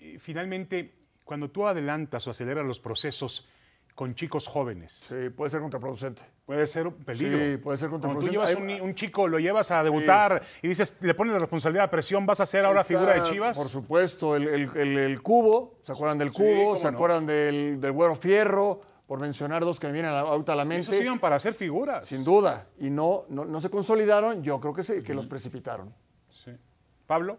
eh, 0.00 0.16
finalmente, 0.18 0.94
cuando 1.24 1.50
tú 1.50 1.66
adelantas 1.66 2.26
o 2.26 2.30
aceleras 2.30 2.64
los 2.64 2.80
procesos 2.80 3.48
con 3.94 4.14
chicos 4.14 4.46
jóvenes, 4.46 4.92
Sí, 5.08 5.30
puede 5.34 5.50
ser 5.50 5.60
contraproducente. 5.60 6.22
puede 6.44 6.66
ser 6.66 6.86
un 6.86 6.94
peligro. 6.94 7.38
Sí, 7.38 7.56
puede 7.56 7.78
ser 7.78 7.88
Cuando 7.88 8.08
tú 8.08 8.14
contraproducente. 8.14 8.32
llevas 8.32 8.72
Hay- 8.72 8.80
un, 8.86 8.94
chico, 8.94 9.26
lo 9.26 9.38
llevas 9.38 9.70
a 9.70 9.82
debutar 9.82 10.42
y 10.62 10.68
dices, 10.68 10.98
le 11.00 11.14
pones 11.14 11.32
la 11.32 11.38
responsabilidad 11.38 11.84
de 11.84 11.88
presión, 11.88 12.24
vas 12.26 12.40
a 12.40 12.46
ser 12.46 12.64
ahora 12.66 12.80
Está, 12.82 12.88
figura 12.94 13.14
de 13.14 13.22
Chivas. 13.30 13.56
Por 13.56 13.68
supuesto, 13.68 14.36
el, 14.36 14.48
el- 14.48 14.70
el- 14.76 14.98
el 14.98 15.22
cubo, 15.22 15.78
¿se 15.80 15.92
acuerdan 15.92 16.18
del 16.18 16.30
cubo? 16.32 16.76
¿Se 16.76 16.90
no. 16.90 16.96
acuerdan 16.96 17.26
del, 17.26 17.80
del 17.80 17.92
Güero 17.92 18.16
Fierro? 18.16 18.80
Por 19.06 19.20
mencionar 19.20 19.64
dos 19.64 19.78
que 19.78 19.86
me 19.86 19.92
vienen 19.92 20.10
a 20.10 20.14
la- 20.14 20.20
ahorita 20.28 20.52
a 20.52 20.56
la 20.56 20.62
Esos 20.74 20.88
mente. 20.90 21.04
iban 21.04 21.20
para 21.20 21.38
ser 21.38 21.54
figuras. 21.54 22.06
Sin 22.06 22.24
duda. 22.24 22.66
Y 22.80 22.90
no, 22.90 23.24
no, 23.28 23.44
no 23.44 23.60
se 23.60 23.70
consolidaron, 23.70 24.42
yo 24.42 24.60
creo 24.60 24.74
que, 24.74 24.82
se, 24.82 25.02
que 25.02 25.14
los 25.14 25.26
precipitaron. 25.28 25.94
Sí. 26.28 26.50
Pablo. 27.06 27.38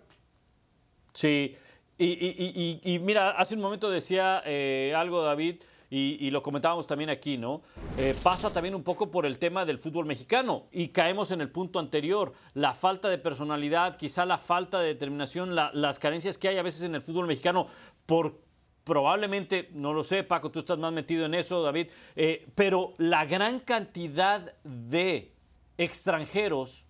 Sí, 1.13 1.55
y, 1.97 2.05
y- 2.05 2.79
y- 2.83 2.99
mira, 2.99 3.31
hace 3.31 3.55
un 3.55 3.61
momento 3.61 3.89
decía 3.89 4.41
eh, 4.45 4.93
algo 4.95 5.23
David, 5.23 5.61
y, 5.89 6.17
y 6.25 6.31
lo 6.31 6.43
comentábamos 6.43 6.85
también 6.85 7.09
aquí, 7.09 7.37
¿no? 7.37 7.61
Eh, 7.97 8.13
pasa 8.21 8.51
también 8.51 8.75
un 8.75 8.83
poco 8.83 9.09
por 9.09 9.25
el 9.25 9.39
tema 9.39 9.65
del 9.65 9.77
fútbol 9.79 10.05
mexicano, 10.05 10.65
y 10.71 10.89
caemos 10.89 11.31
en 11.31 11.41
el 11.41 11.49
punto 11.49 11.79
anterior, 11.79 12.33
la 12.53 12.73
falta 12.75 13.09
de 13.09 13.17
personalidad, 13.17 13.95
quizá 13.95 14.25
la 14.25 14.37
falta 14.37 14.79
de 14.79 14.87
determinación, 14.87 15.55
la- 15.55 15.71
las 15.73 15.97
carencias 15.97 16.37
que 16.37 16.49
hay 16.49 16.57
a 16.57 16.61
veces 16.63 16.83
en 16.83 16.93
el 16.95 17.01
fútbol 17.01 17.25
mexicano 17.27 17.65
por... 18.05 18.46
Probablemente, 18.87 19.67
no 19.73 19.91
lo 19.91 20.01
sé, 20.01 20.23
Paco, 20.23 20.49
tú 20.49 20.59
estás 20.59 20.77
más 20.77 20.93
metido 20.93 21.25
en 21.25 21.33
eso, 21.33 21.61
David, 21.61 21.89
eh, 22.15 22.47
pero 22.55 22.93
la 22.97 23.25
gran 23.25 23.59
cantidad 23.59 24.53
de 24.63 25.33
extranjeros 25.77 26.85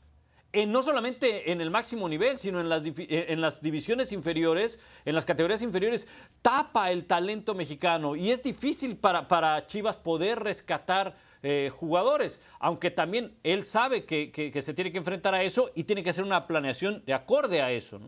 en- 0.54 0.72
no 0.72 0.82
solamente 0.84 1.52
en 1.52 1.60
el 1.60 1.72
máximo 1.72 2.08
nivel, 2.08 2.38
sino 2.40 2.60
en 2.62 2.70
las, 2.70 2.86
eh, 2.86 3.26
en 3.30 3.42
las 3.42 3.62
divisiones 3.64 4.12
inferiores, 4.12 4.80
en 5.06 5.16
las 5.16 5.26
categorías 5.26 5.62
inferiores, 5.64 6.08
tapa 6.44 6.92
el 6.92 7.06
talento 7.06 7.54
mexicano 7.56 8.16
y 8.16 8.30
es 8.32 8.44
difícil 8.44 8.96
para, 8.96 9.28
para 9.28 9.66
Chivas 9.66 9.98
poder 9.98 10.40
rescatar 10.40 11.16
eh, 11.44 11.70
jugadores, 11.76 12.42
aunque 12.60 12.92
también 12.92 13.36
él 13.44 13.66
sabe 13.66 14.06
que, 14.06 14.32
que- 14.32 14.62
se 14.62 14.74
tiene 14.74 14.92
que 14.92 14.98
enfrentar 15.00 15.34
a 15.34 15.42
eso 15.44 15.72
y 15.76 15.84
tiene 15.84 16.04
que 16.04 16.12
hacer 16.12 16.24
una 16.24 16.46
planeación 16.48 17.04
de 17.06 17.14
acorde 17.14 17.62
a 17.62 17.72
eso. 17.72 18.00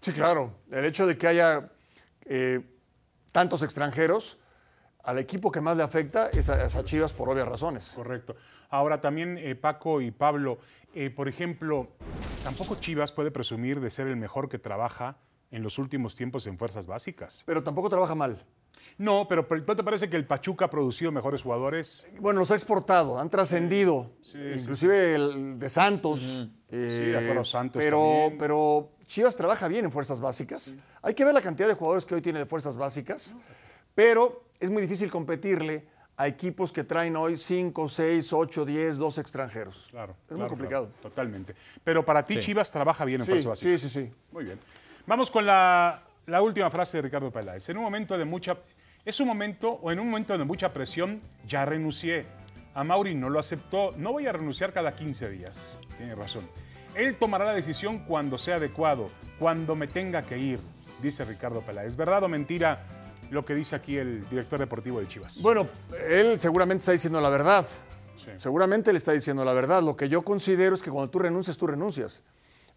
Sí, 0.00 0.12
claro. 0.12 0.52
El 0.70 0.84
hecho 0.84 1.06
de 1.06 1.16
que 1.18 1.26
haya 1.26 1.70
tantos 3.36 3.62
extranjeros, 3.62 4.38
al 5.04 5.18
equipo 5.18 5.52
que 5.52 5.60
más 5.60 5.76
le 5.76 5.82
afecta 5.82 6.30
es 6.30 6.48
a, 6.48 6.64
es 6.64 6.74
a 6.74 6.82
Chivas 6.86 7.12
por 7.12 7.28
obvias 7.28 7.46
razones. 7.46 7.92
Correcto. 7.94 8.34
Ahora 8.70 8.98
también 9.02 9.36
eh, 9.36 9.54
Paco 9.54 10.00
y 10.00 10.10
Pablo, 10.10 10.56
eh, 10.94 11.10
por 11.10 11.28
ejemplo, 11.28 11.86
tampoco 12.42 12.76
Chivas 12.76 13.12
puede 13.12 13.30
presumir 13.30 13.78
de 13.80 13.90
ser 13.90 14.06
el 14.06 14.16
mejor 14.16 14.48
que 14.48 14.58
trabaja 14.58 15.18
en 15.50 15.62
los 15.62 15.76
últimos 15.78 16.16
tiempos 16.16 16.46
en 16.46 16.56
fuerzas 16.56 16.86
básicas. 16.86 17.42
Pero 17.44 17.62
tampoco 17.62 17.90
trabaja 17.90 18.14
mal. 18.14 18.42
No, 18.96 19.26
pero 19.28 19.46
¿no 19.50 19.76
te 19.76 19.84
parece 19.84 20.08
que 20.08 20.16
el 20.16 20.26
Pachuca 20.26 20.64
ha 20.64 20.70
producido 20.70 21.12
mejores 21.12 21.42
jugadores? 21.42 22.08
Bueno, 22.18 22.40
los 22.40 22.50
ha 22.52 22.54
exportado, 22.54 23.18
han 23.18 23.28
trascendido. 23.28 24.12
Inclusive 24.34 25.14
el 25.14 25.58
de 25.58 25.68
Santos. 25.68 26.48
eh, 26.70 26.88
Sí, 26.90 27.10
de 27.10 27.18
acuerdo, 27.18 27.44
Santos 27.44 27.82
Pero, 27.82 27.98
también. 28.00 28.38
pero 28.38 28.95
Chivas 29.06 29.36
trabaja 29.36 29.68
bien 29.68 29.84
en 29.84 29.92
fuerzas 29.92 30.20
básicas. 30.20 30.74
Hay 31.02 31.14
que 31.14 31.24
ver 31.24 31.32
la 31.34 31.40
cantidad 31.40 31.68
de 31.68 31.74
jugadores 31.74 32.04
que 32.04 32.14
hoy 32.14 32.20
tiene 32.22 32.40
de 32.40 32.46
fuerzas 32.46 32.76
básicas. 32.76 33.34
Pero 33.94 34.44
es 34.60 34.68
muy 34.70 34.82
difícil 34.82 35.10
competirle 35.10 35.86
a 36.18 36.26
equipos 36.26 36.72
que 36.72 36.82
traen 36.82 37.14
hoy 37.16 37.38
5, 37.38 37.88
6, 37.88 38.32
8, 38.32 38.64
10, 38.64 38.96
12 38.98 39.20
extranjeros. 39.20 39.86
Claro. 39.90 40.12
Es 40.22 40.26
claro, 40.28 40.40
muy 40.40 40.48
complicado. 40.48 40.86
claro, 40.86 40.98
totalmente. 41.02 41.54
Pero 41.84 42.04
para 42.04 42.24
ti 42.24 42.38
Chivas 42.40 42.70
trabaja 42.72 43.04
bien 43.04 43.20
en 43.20 43.24
Sí, 43.26 43.30
fuerzas 43.32 43.50
básicas. 43.50 43.80
sí, 43.80 43.88
sí, 43.90 44.06
sí. 44.06 44.12
Muy 44.32 44.44
bien. 44.44 44.58
Vamos 45.06 45.30
con 45.30 45.46
la, 45.46 46.02
la 46.26 46.42
última 46.42 46.70
frase 46.70 46.98
de 46.98 47.02
Ricardo 47.02 47.30
Peláez. 47.30 47.68
En 47.68 47.76
un 47.76 47.84
momento 47.84 48.16
de 48.18 48.24
mucha. 48.24 48.56
Es 49.04 49.20
un 49.20 49.28
momento, 49.28 49.70
o 49.70 49.92
en 49.92 50.00
un 50.00 50.06
momento 50.10 50.36
de 50.36 50.44
mucha 50.44 50.72
presión, 50.72 51.20
ya 51.46 51.64
renuncié. 51.64 52.26
A 52.74 52.82
Mauri 52.82 53.14
no 53.14 53.30
lo 53.30 53.38
aceptó. 53.38 53.92
No 53.96 54.12
voy 54.12 54.26
a 54.26 54.32
renunciar 54.32 54.72
cada 54.72 54.94
15 54.96 55.30
días. 55.30 55.76
Tiene 55.96 56.14
razón. 56.14 56.48
Él 56.96 57.16
tomará 57.16 57.44
la 57.44 57.52
decisión 57.52 58.00
cuando 58.00 58.38
sea 58.38 58.56
adecuado, 58.56 59.10
cuando 59.38 59.74
me 59.76 59.86
tenga 59.86 60.22
que 60.22 60.38
ir, 60.38 60.60
dice 61.02 61.24
Ricardo 61.24 61.60
Peláez. 61.60 61.94
¿Verdad 61.94 62.24
o 62.24 62.28
mentira 62.28 62.84
lo 63.30 63.44
que 63.44 63.54
dice 63.54 63.76
aquí 63.76 63.96
el 63.98 64.28
director 64.28 64.58
deportivo 64.58 65.00
de 65.00 65.08
Chivas? 65.08 65.42
Bueno, 65.42 65.68
él 66.08 66.40
seguramente 66.40 66.80
está 66.80 66.92
diciendo 66.92 67.20
la 67.20 67.28
verdad, 67.28 67.66
Seguramente 68.38 68.92
le 68.92 68.98
está 68.98 69.12
diciendo 69.12 69.44
la 69.44 69.52
verdad. 69.52 69.82
Lo 69.82 69.96
que 69.96 70.08
yo 70.08 70.22
considero 70.22 70.74
es 70.74 70.82
que 70.82 70.90
cuando 70.90 71.10
tú 71.10 71.18
renuncias, 71.18 71.56
tú 71.56 71.66
renuncias. 71.66 72.22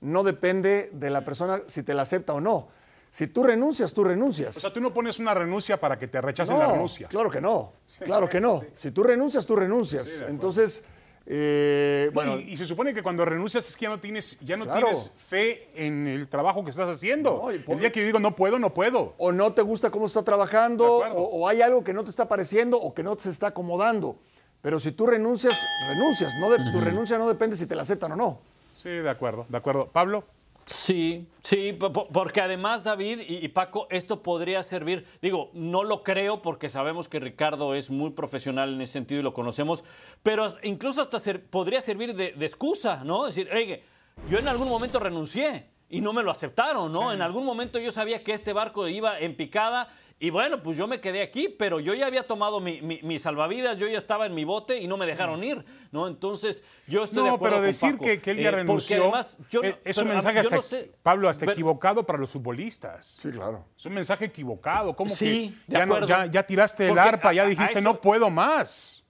No 0.01 0.23
depende 0.23 0.89
de 0.93 1.09
la 1.09 1.25
persona 1.25 1.61
si 1.65 1.83
te 1.83 1.93
la 1.93 2.03
acepta 2.03 2.33
o 2.33 2.41
no. 2.41 2.69
Si 3.09 3.27
tú 3.27 3.43
renuncias, 3.43 3.93
tú 3.93 4.03
renuncias. 4.03 4.55
O 4.57 4.59
sea, 4.59 4.71
tú 4.71 4.79
no 4.79 4.93
pones 4.93 5.17
una 5.17 5.33
renuncia 5.33 5.79
para 5.79 5.97
que 5.97 6.07
te 6.07 6.21
rechacen 6.21 6.55
no, 6.55 6.61
la 6.61 6.71
renuncia. 6.73 7.07
Claro 7.07 7.29
que 7.29 7.41
no. 7.41 7.73
claro 8.05 8.29
que 8.29 8.39
no. 8.39 8.63
Si 8.75 8.91
tú 8.91 9.03
renuncias, 9.03 9.45
tú 9.45 9.55
renuncias. 9.55 10.25
Entonces, 10.27 10.85
eh, 11.31 12.09
bueno. 12.11 12.39
Y, 12.39 12.53
y, 12.53 12.57
se 12.57 12.65
supone 12.65 12.91
que 12.91 13.03
cuando 13.03 13.23
renuncias 13.23 13.69
es 13.69 13.77
que 13.77 13.83
ya 13.83 13.89
no 13.89 13.99
tienes, 13.99 14.39
ya 14.39 14.57
no 14.57 14.65
tienes 14.65 15.15
fe 15.19 15.69
en 15.75 16.07
el 16.07 16.27
trabajo 16.27 16.63
que 16.63 16.71
estás 16.71 16.89
haciendo. 16.89 17.43
No, 17.43 17.51
el 17.51 17.79
día 17.79 17.91
que 17.91 17.99
yo 17.99 18.07
digo 18.07 18.19
no 18.19 18.35
puedo, 18.35 18.57
no 18.57 18.73
puedo. 18.73 19.13
O 19.19 19.31
no 19.31 19.53
te 19.53 19.61
gusta 19.61 19.91
cómo 19.91 20.07
está 20.07 20.23
trabajando, 20.23 20.85
o, 20.91 21.41
o, 21.41 21.47
hay 21.47 21.61
algo 21.61 21.83
que 21.83 21.93
no 21.93 22.03
te 22.03 22.09
está 22.09 22.27
pareciendo 22.27 22.81
o 22.81 22.95
que 22.95 23.03
no 23.03 23.15
te 23.15 23.29
está 23.29 23.47
acomodando. 23.47 24.17
Pero 24.63 24.79
si 24.79 24.91
tú 24.91 25.05
renuncias, 25.05 25.53
renuncias. 25.87 26.33
No 26.39 26.49
de, 26.49 26.57
Tu 26.71 26.81
renuncia 26.81 27.19
no 27.19 27.27
depende 27.27 27.55
si 27.55 27.67
te 27.67 27.75
la 27.75 27.83
aceptan 27.83 28.13
o 28.13 28.15
no. 28.15 28.39
Sí, 28.71 28.89
de 28.89 29.09
acuerdo, 29.09 29.45
de 29.49 29.57
acuerdo. 29.57 29.87
Pablo. 29.87 30.23
Sí, 30.69 31.27
sí, 31.41 31.73
porque 31.73 32.41
además 32.41 32.83
David 32.83 33.21
y 33.27 33.47
Paco, 33.47 33.87
esto 33.89 34.21
podría 34.21 34.61
servir, 34.61 35.03
digo, 35.19 35.49
no 35.53 35.83
lo 35.83 36.03
creo 36.03 36.43
porque 36.43 36.69
sabemos 36.69 37.09
que 37.09 37.19
Ricardo 37.19 37.73
es 37.73 37.89
muy 37.89 38.11
profesional 38.11 38.75
en 38.75 38.81
ese 38.81 38.93
sentido 38.93 39.19
y 39.19 39.23
lo 39.23 39.33
conocemos, 39.33 39.83
pero 40.21 40.45
incluso 40.61 41.01
hasta 41.01 41.17
ser, 41.17 41.43
podría 41.43 41.81
servir 41.81 42.15
de, 42.15 42.33
de, 42.33 42.45
excusa, 42.45 43.03
¿no? 43.03 43.25
Decir, 43.25 43.49
oye, 43.51 43.81
yo 44.29 44.37
en 44.37 44.47
algún 44.47 44.69
momento 44.69 44.99
renuncié 44.99 45.65
y 45.89 46.01
no 46.01 46.13
me 46.13 46.21
lo 46.21 46.29
aceptaron, 46.29 46.91
¿no? 46.93 47.09
Sí. 47.09 47.15
En 47.15 47.23
algún 47.23 47.45
momento 47.45 47.79
yo 47.79 47.91
sabía 47.91 48.23
que 48.23 48.33
este 48.33 48.53
barco 48.53 48.87
iba 48.87 49.19
en 49.19 49.35
picada 49.35 49.87
y 50.21 50.29
bueno, 50.31 50.61
pues 50.61 50.77
yo 50.77 50.85
me 50.85 50.99
quedé 50.99 51.21
aquí, 51.21 51.47
pero 51.47 51.79
yo 51.79 51.93
ya 51.93 52.05
había 52.05 52.27
tomado 52.27 52.59
mi, 52.59 52.81
mi, 52.81 52.99
mi, 53.03 53.19
salvavidas, 53.19 53.77
yo 53.77 53.87
ya 53.87 53.97
estaba 53.97 54.25
en 54.25 54.35
mi 54.35 54.43
bote 54.43 54.77
y 54.77 54.85
no 54.85 54.97
me 54.97 55.05
dejaron 55.05 55.41
ir, 55.43 55.63
¿no? 55.91 56.07
Entonces, 56.09 56.61
yo 56.87 57.05
estoy 57.05 57.19
no, 57.23 57.29
de 57.29 57.35
acuerdo 57.35 57.55
pero 57.57 57.67
decir 57.67 57.91
con 57.91 57.99
Paco. 57.99 58.05
que, 58.05 58.19
que, 58.21 58.31
él 58.31 58.37
ya 58.39 58.49
Eh, 58.49 58.51
renunció 58.51 59.01
además, 59.03 59.37
yo 59.49 59.61
no- 59.61 59.69
es, 59.85 59.97
un 59.97 60.07
mensaje, 60.09 60.39
hasta, 60.39 60.55
no 60.57 60.61
sé, 60.61 60.91
Pablo, 61.01 61.29
hasta 61.29 61.41
pero- 61.41 61.53
equivocado 61.53 62.05
para 62.05 62.19
los 62.19 62.29
futbolistas. 62.31 63.05
Sí, 63.21 63.29
claro. 63.29 63.65
Es 63.77 63.85
un 63.85 63.93
mensaje 63.93 64.25
equivocado. 64.25 64.93
¿Cómo 64.95 65.09
Sí, 65.09 65.55
que 65.67 65.71
de 65.73 65.77
ya, 65.79 65.85
no- 65.85 66.05
ya, 66.05 66.25
ya 66.25 66.43
tiraste 66.45 66.89
el 66.89 66.99
arpa, 66.99 67.31
ya 67.31 67.43
a- 67.43 67.47
dijiste 67.47 67.79
eso- 67.79 67.81
no 67.81 68.01
puedo 68.01 68.29
más? 68.29 69.05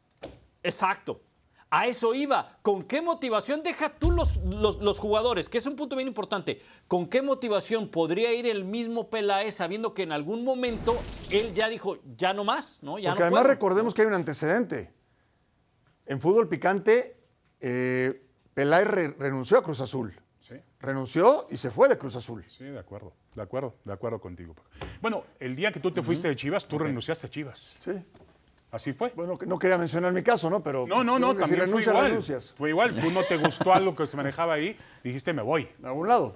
Exacto. 0.61 1.21
A 1.71 1.85
eso 1.87 2.15
iba. 2.15 2.57
¿Con 2.63 2.83
qué 2.83 2.99
motivación? 3.01 3.61
Deja 3.61 3.89
tú 3.99 4.09
los, 4.11 4.37
los, 4.37 4.77
los 4.81 4.97
jugadores, 4.97 5.49
que 5.49 5.59
es 5.59 5.65
un 5.67 5.75
punto 5.75 5.95
bien 5.95 6.07
importante. 6.07 6.61
¿Con 6.87 7.07
qué 7.07 7.21
motivación 7.21 7.89
podría 7.89 8.33
ir 8.33 8.47
el 8.47 8.63
mismo 8.65 9.09
Peláez 9.09 9.55
sabiendo 9.55 9.93
que 9.93 10.01
en 10.03 10.11
algún 10.11 10.43
momento 10.43 10.95
él 11.29 11.53
ya 11.53 11.67
dijo, 11.69 11.97
ya 12.17 12.33
no 12.33 12.43
más, 12.43 12.81
¿no? 12.81 12.97
Ya 12.97 13.09
Porque 13.11 13.19
no 13.21 13.25
además 13.27 13.41
puedo"? 13.43 13.53
recordemos 13.53 13.93
que 13.93 14.01
hay 14.01 14.07
un 14.07 14.15
antecedente. 14.15 14.91
En 16.07 16.19
fútbol 16.19 16.49
picante, 16.49 17.17
eh, 17.59 18.25
Peláez 18.55 18.87
re- 18.87 19.15
renunció 19.19 19.59
a 19.59 19.63
Cruz 19.63 19.79
Azul. 19.81 20.11
Sí. 20.39 20.55
Renunció 20.79 21.45
y 21.51 21.57
se 21.57 21.69
fue 21.69 21.87
de 21.87 21.99
Cruz 21.99 22.15
Azul. 22.15 22.43
Sí, 22.47 22.63
de 22.63 22.79
acuerdo, 22.79 23.13
de 23.35 23.43
acuerdo, 23.43 23.75
de 23.85 23.93
acuerdo 23.93 24.19
contigo. 24.19 24.55
Bueno, 25.01 25.23
el 25.39 25.55
día 25.55 25.71
que 25.71 25.79
tú 25.79 25.91
te 25.91 26.01
fuiste 26.01 26.27
de 26.29 26.35
Chivas, 26.35 26.65
tú 26.67 26.79
renunciaste 26.79 27.27
a 27.27 27.29
Chivas. 27.29 27.75
Sí. 27.79 27.91
Así 28.71 28.93
fue. 28.93 29.11
Bueno, 29.15 29.37
que 29.37 29.45
no 29.47 29.57
quería 29.57 29.77
mencionar 29.77 30.13
mi 30.13 30.21
caso, 30.21 30.49
¿no? 30.49 30.61
Pero 30.61 30.85
No, 30.85 31.03
no, 31.03 31.17
no, 31.17 31.29
que 31.35 31.43
si 31.45 31.55
también 31.55 31.59
fue 31.61 31.65
renuncias, 31.67 31.93
igual. 31.93 32.05
renuncias. 32.07 32.53
Fue 32.57 32.69
igual. 32.69 32.95
Tú 33.01 33.09
no 33.11 33.23
te 33.23 33.37
gustó 33.37 33.73
algo 33.73 33.95
que 33.95 34.05
se 34.05 34.15
manejaba 34.15 34.53
ahí, 34.53 34.77
dijiste 35.03 35.33
me 35.33 35.41
voy. 35.41 35.67
A 35.83 35.87
algún 35.87 36.07
lado. 36.07 36.35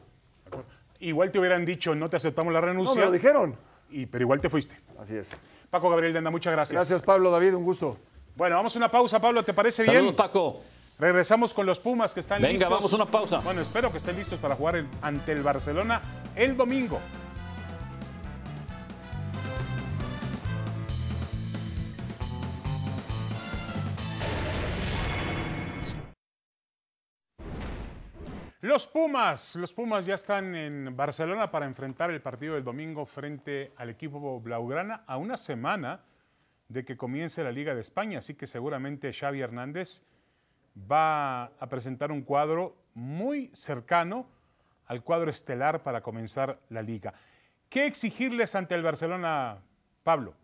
Igual 1.00 1.32
te 1.32 1.40
hubieran 1.40 1.66
dicho 1.66 1.94
no 1.96 2.10
te 2.10 2.16
aceptamos 2.18 2.54
la 2.54 2.62
No, 2.62 2.68
renuncia. 2.68 2.96
me 3.00 3.06
lo 3.06 3.12
dijeron. 3.12 3.56
y, 3.92 4.06
pero 4.08 4.24
igual 4.24 4.42
te 4.42 4.50
fuiste. 4.50 4.76
Así 5.00 5.16
es. 5.16 5.36
Paco 5.70 5.90
Gabriel 5.90 6.14
Denda, 6.14 6.32
muchas 6.32 6.54
gracias. 6.54 6.74
Gracias, 6.76 7.02
Pablo, 7.04 7.30
David, 7.30 7.54
un 7.56 7.64
gusto. 7.64 7.98
Bueno, 8.36 8.56
vamos 8.56 8.76
a 8.76 8.80
una 8.80 8.90
pausa, 8.90 9.20
Pablo, 9.20 9.44
¿te 9.44 9.54
parece 9.54 9.86
Saludos, 9.86 10.02
bien? 10.04 10.16
Paco. 10.16 10.62
Regresamos 10.98 11.54
con 11.54 11.66
los 11.68 11.80
Pumas 11.80 12.14
que 12.14 12.20
están 12.22 12.40
Venga, 12.42 12.52
listos. 12.54 12.70
vamos 12.70 12.92
a 12.94 12.96
una 12.96 13.06
pausa. 13.06 13.38
Bueno, 13.40 13.62
espero 13.62 13.92
que 13.92 13.98
estén 14.00 14.16
listos 14.16 14.40
para 14.40 14.56
jugar 14.56 14.76
el- 14.78 14.88
ante 15.02 15.32
el 15.34 15.44
Barcelona 15.44 16.02
el 16.36 16.56
domingo. 16.58 17.00
Los 28.64 28.88
Pumas, 28.88 29.58
los 29.58 29.74
Pumas 29.74 30.06
ya 30.06 30.16
están 30.16 30.56
en 30.56 30.96
Barcelona 30.96 31.52
para 31.52 31.66
enfrentar 31.66 32.12
el 32.12 32.22
partido 32.22 32.54
del 32.56 32.64
domingo 32.64 33.06
frente 33.06 33.74
al 33.76 33.90
equipo 33.90 34.40
Blaugrana 34.40 35.04
a 35.06 35.18
una 35.18 35.36
semana 35.36 36.00
de 36.70 36.86
que 36.86 36.96
comience 36.96 37.44
la 37.44 37.52
Liga 37.52 37.76
de 37.76 37.82
España, 37.82 38.20
así 38.20 38.36
que 38.36 38.48
seguramente 38.48 39.12
Xavi 39.12 39.42
Hernández 39.42 40.04
va 40.90 41.44
a 41.44 41.68
presentar 41.68 42.10
un 42.10 42.22
cuadro 42.22 42.78
muy 42.94 43.52
cercano 43.54 44.28
al 44.86 45.04
cuadro 45.04 45.30
estelar 45.30 45.84
para 45.84 46.00
comenzar 46.00 46.58
la 46.70 46.82
liga. 46.82 47.14
¿Qué 47.68 47.86
exigirles 47.86 48.56
ante 48.56 48.76
el 48.76 48.82
Barcelona, 48.82 49.58
Pablo? 50.06 50.36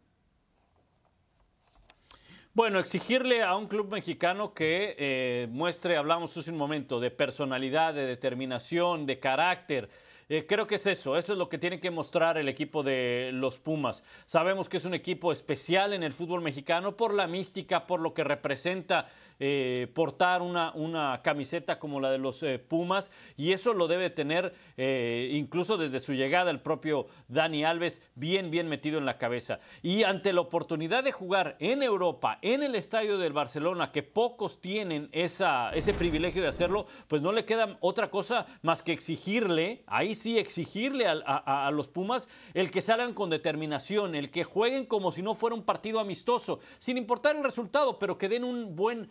Bueno, 2.59 2.79
exigirle 2.79 3.41
a 3.41 3.55
un 3.55 3.67
club 3.67 3.89
mexicano 3.89 4.53
que 4.53 4.93
eh, 4.99 5.47
muestre, 5.49 5.95
hablamos 5.95 6.35
hace 6.35 6.51
un 6.51 6.57
momento, 6.57 6.99
de 6.99 7.09
personalidad, 7.09 7.93
de 7.93 8.05
determinación, 8.05 9.05
de 9.05 9.17
carácter. 9.17 9.89
Eh, 10.27 10.45
creo 10.45 10.67
que 10.67 10.75
es 10.75 10.85
eso, 10.85 11.17
eso 11.17 11.31
es 11.31 11.39
lo 11.39 11.47
que 11.47 11.57
tiene 11.57 11.79
que 11.79 11.89
mostrar 11.89 12.37
el 12.37 12.49
equipo 12.49 12.83
de 12.83 13.29
los 13.31 13.59
Pumas. 13.59 14.03
Sabemos 14.25 14.67
que 14.67 14.75
es 14.75 14.83
un 14.83 14.93
equipo 14.93 15.31
especial 15.31 15.93
en 15.93 16.03
el 16.03 16.11
fútbol 16.11 16.41
mexicano 16.41 16.97
por 16.97 17.13
la 17.13 17.27
mística, 17.27 17.87
por 17.87 18.01
lo 18.01 18.13
que 18.13 18.25
representa 18.25 19.07
eh, 19.39 19.87
portar 19.93 20.41
una, 20.41 20.71
una, 20.73 21.21
camiseta 21.21 21.79
como 21.79 21.99
la 21.99 22.11
de 22.11 22.17
los 22.17 22.43
eh, 22.43 22.59
Pumas 22.59 23.09
y 23.37 23.53
eso 23.53 23.73
lo 23.73 23.87
debe 23.87 24.09
tener 24.09 24.53
eh, 24.75 25.31
incluso 25.33 25.77
desde 25.77 25.99
su 25.99 26.13
llegada 26.13 26.51
el 26.51 26.59
propio 26.59 27.07
Dani 27.27 27.63
Alves 27.63 28.01
bien, 28.15 28.51
bien 28.51 28.67
metido 28.67 28.97
en 28.97 29.05
la 29.05 29.17
cabeza. 29.17 29.59
Y 29.81 30.03
ante 30.03 30.33
la 30.33 30.41
oportunidad 30.41 31.03
de 31.03 31.11
jugar 31.11 31.55
en 31.59 31.83
Europa, 31.83 32.39
en 32.41 32.63
el 32.63 32.75
estadio 32.75 33.17
del 33.17 33.33
Barcelona, 33.33 33.91
que 33.91 34.03
pocos 34.03 34.59
tienen 34.59 35.09
esa, 35.11 35.71
ese 35.71 35.93
privilegio 35.93 36.41
de 36.41 36.49
hacerlo, 36.49 36.85
pues 37.07 37.21
no 37.21 37.31
le 37.31 37.45
queda 37.45 37.77
otra 37.79 38.09
cosa 38.09 38.45
más 38.61 38.81
que 38.81 38.91
exigirle, 38.91 39.83
ahí 39.87 40.15
sí 40.15 40.37
exigirle 40.37 41.05
a, 41.07 41.69
los 41.71 41.87
Pumas 41.87 42.27
el 42.53 42.71
que 42.71 42.81
salgan 42.81 43.13
con 43.13 43.29
determinación, 43.29 44.15
el 44.15 44.31
que 44.31 44.43
jueguen 44.43 44.85
como 44.85 45.11
si 45.11 45.21
no 45.21 45.35
fuera 45.35 45.55
un 45.55 45.63
partido 45.63 45.99
amistoso, 45.99 46.59
sin 46.77 46.97
importar 46.97 47.35
el 47.35 47.43
resultado, 47.43 47.99
pero 47.99 48.17
que 48.17 48.29
den 48.29 48.43
un 48.43 48.75
buen 48.75 49.09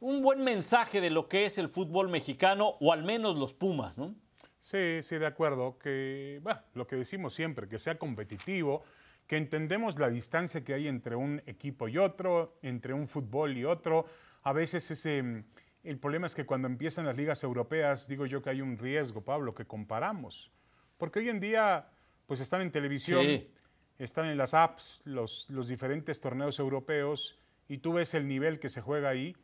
un 0.00 0.22
buen 0.22 0.42
mensaje 0.44 1.00
de 1.00 1.10
lo 1.10 1.28
que 1.28 1.46
es 1.46 1.58
el 1.58 1.68
fútbol 1.68 2.08
mexicano 2.08 2.76
o 2.80 2.92
al 2.92 3.02
menos 3.04 3.36
los 3.38 3.54
Pumas, 3.54 3.96
¿no? 3.98 4.14
Sí, 4.60 5.02
sí, 5.02 5.16
de 5.18 5.26
acuerdo. 5.26 5.78
Que, 5.78 6.40
bueno, 6.42 6.60
lo 6.74 6.86
que 6.86 6.96
decimos 6.96 7.34
siempre, 7.34 7.68
que 7.68 7.78
sea 7.78 7.98
competitivo, 7.98 8.82
que 9.26 9.36
entendemos 9.36 9.98
la 9.98 10.08
distancia 10.08 10.64
que 10.64 10.74
hay 10.74 10.88
entre 10.88 11.16
un 11.16 11.42
equipo 11.46 11.88
y 11.88 11.98
otro, 11.98 12.58
entre 12.62 12.92
un 12.92 13.06
fútbol 13.08 13.56
y 13.56 13.64
otro. 13.64 14.06
A 14.42 14.52
veces 14.52 14.90
ese, 14.90 15.44
el 15.84 15.98
problema 15.98 16.26
es 16.26 16.34
que 16.34 16.46
cuando 16.46 16.68
empiezan 16.68 17.06
las 17.06 17.16
ligas 17.16 17.42
europeas, 17.42 18.08
digo 18.08 18.26
yo 18.26 18.42
que 18.42 18.50
hay 18.50 18.60
un 18.60 18.76
riesgo, 18.78 19.22
Pablo, 19.22 19.54
que 19.54 19.64
comparamos. 19.66 20.50
Porque 20.98 21.20
hoy 21.20 21.28
en 21.28 21.40
día, 21.40 21.88
pues 22.26 22.40
están 22.40 22.60
en 22.62 22.70
televisión, 22.70 23.22
Sí. 23.24 23.50
están 23.98 24.26
en 24.26 24.36
las 24.36 24.52
apps, 24.54 25.00
los, 25.04 25.48
los 25.50 25.68
diferentes 25.68 26.20
torneos 26.20 26.58
europeos, 26.58 27.38
y 27.68 27.78
tú 27.78 27.94
ves 27.94 28.14
el 28.14 28.26
nivel 28.28 28.58
que 28.58 28.68
se 28.68 28.80
juega 28.80 29.08
ahí 29.08 29.36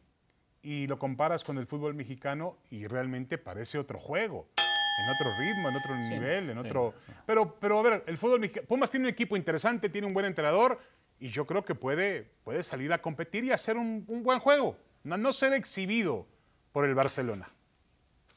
y 0.62 0.87
lo 0.87 0.98
comparas 0.98 1.42
con 1.42 1.59
el 1.59 1.66
fútbol 1.66 1.94
mexicano 1.94 2.59
y 2.70 2.87
realmente 2.87 3.37
parece 3.38 3.79
otro 3.79 3.98
juego, 3.98 4.46
en 4.57 5.11
otro 5.11 5.31
ritmo, 5.38 5.68
en 5.68 5.77
otro 5.77 5.96
nivel, 5.96 6.51
en 6.51 6.59
otro... 6.59 6.94
Pero, 7.27 7.57
pero 7.59 7.79
a 7.81 7.83
ver, 7.83 8.05
el 8.07 8.16
fútbol 8.16 8.40
mexicano... 8.40 8.66
Pumas 8.68 8.90
tiene 8.90 9.07
un 9.07 9.11
equipo 9.11 9.37
interesante, 9.37 9.88
tiene 9.88 10.07
un 10.07 10.14
buen 10.14 10.27
entrenador 10.27 10.79
y 11.18 11.29
yo 11.29 11.46
creo 11.46 11.64
que 11.64 11.75
puede, 11.75 12.31
puede 12.44 12.62
salir 12.62 12.92
a 12.92 13.03
competir 13.03 13.44
y 13.44 13.51
hacer 13.51 13.77
un, 13.77 14.05
un 14.07 14.22
buen 14.22 14.38
juego, 14.38 14.77
no, 15.03 15.16
no 15.16 15.33
ser 15.33 15.53
exhibido 15.53 16.27
por 16.72 16.85
el 16.85 16.94
Barcelona. 16.94 17.48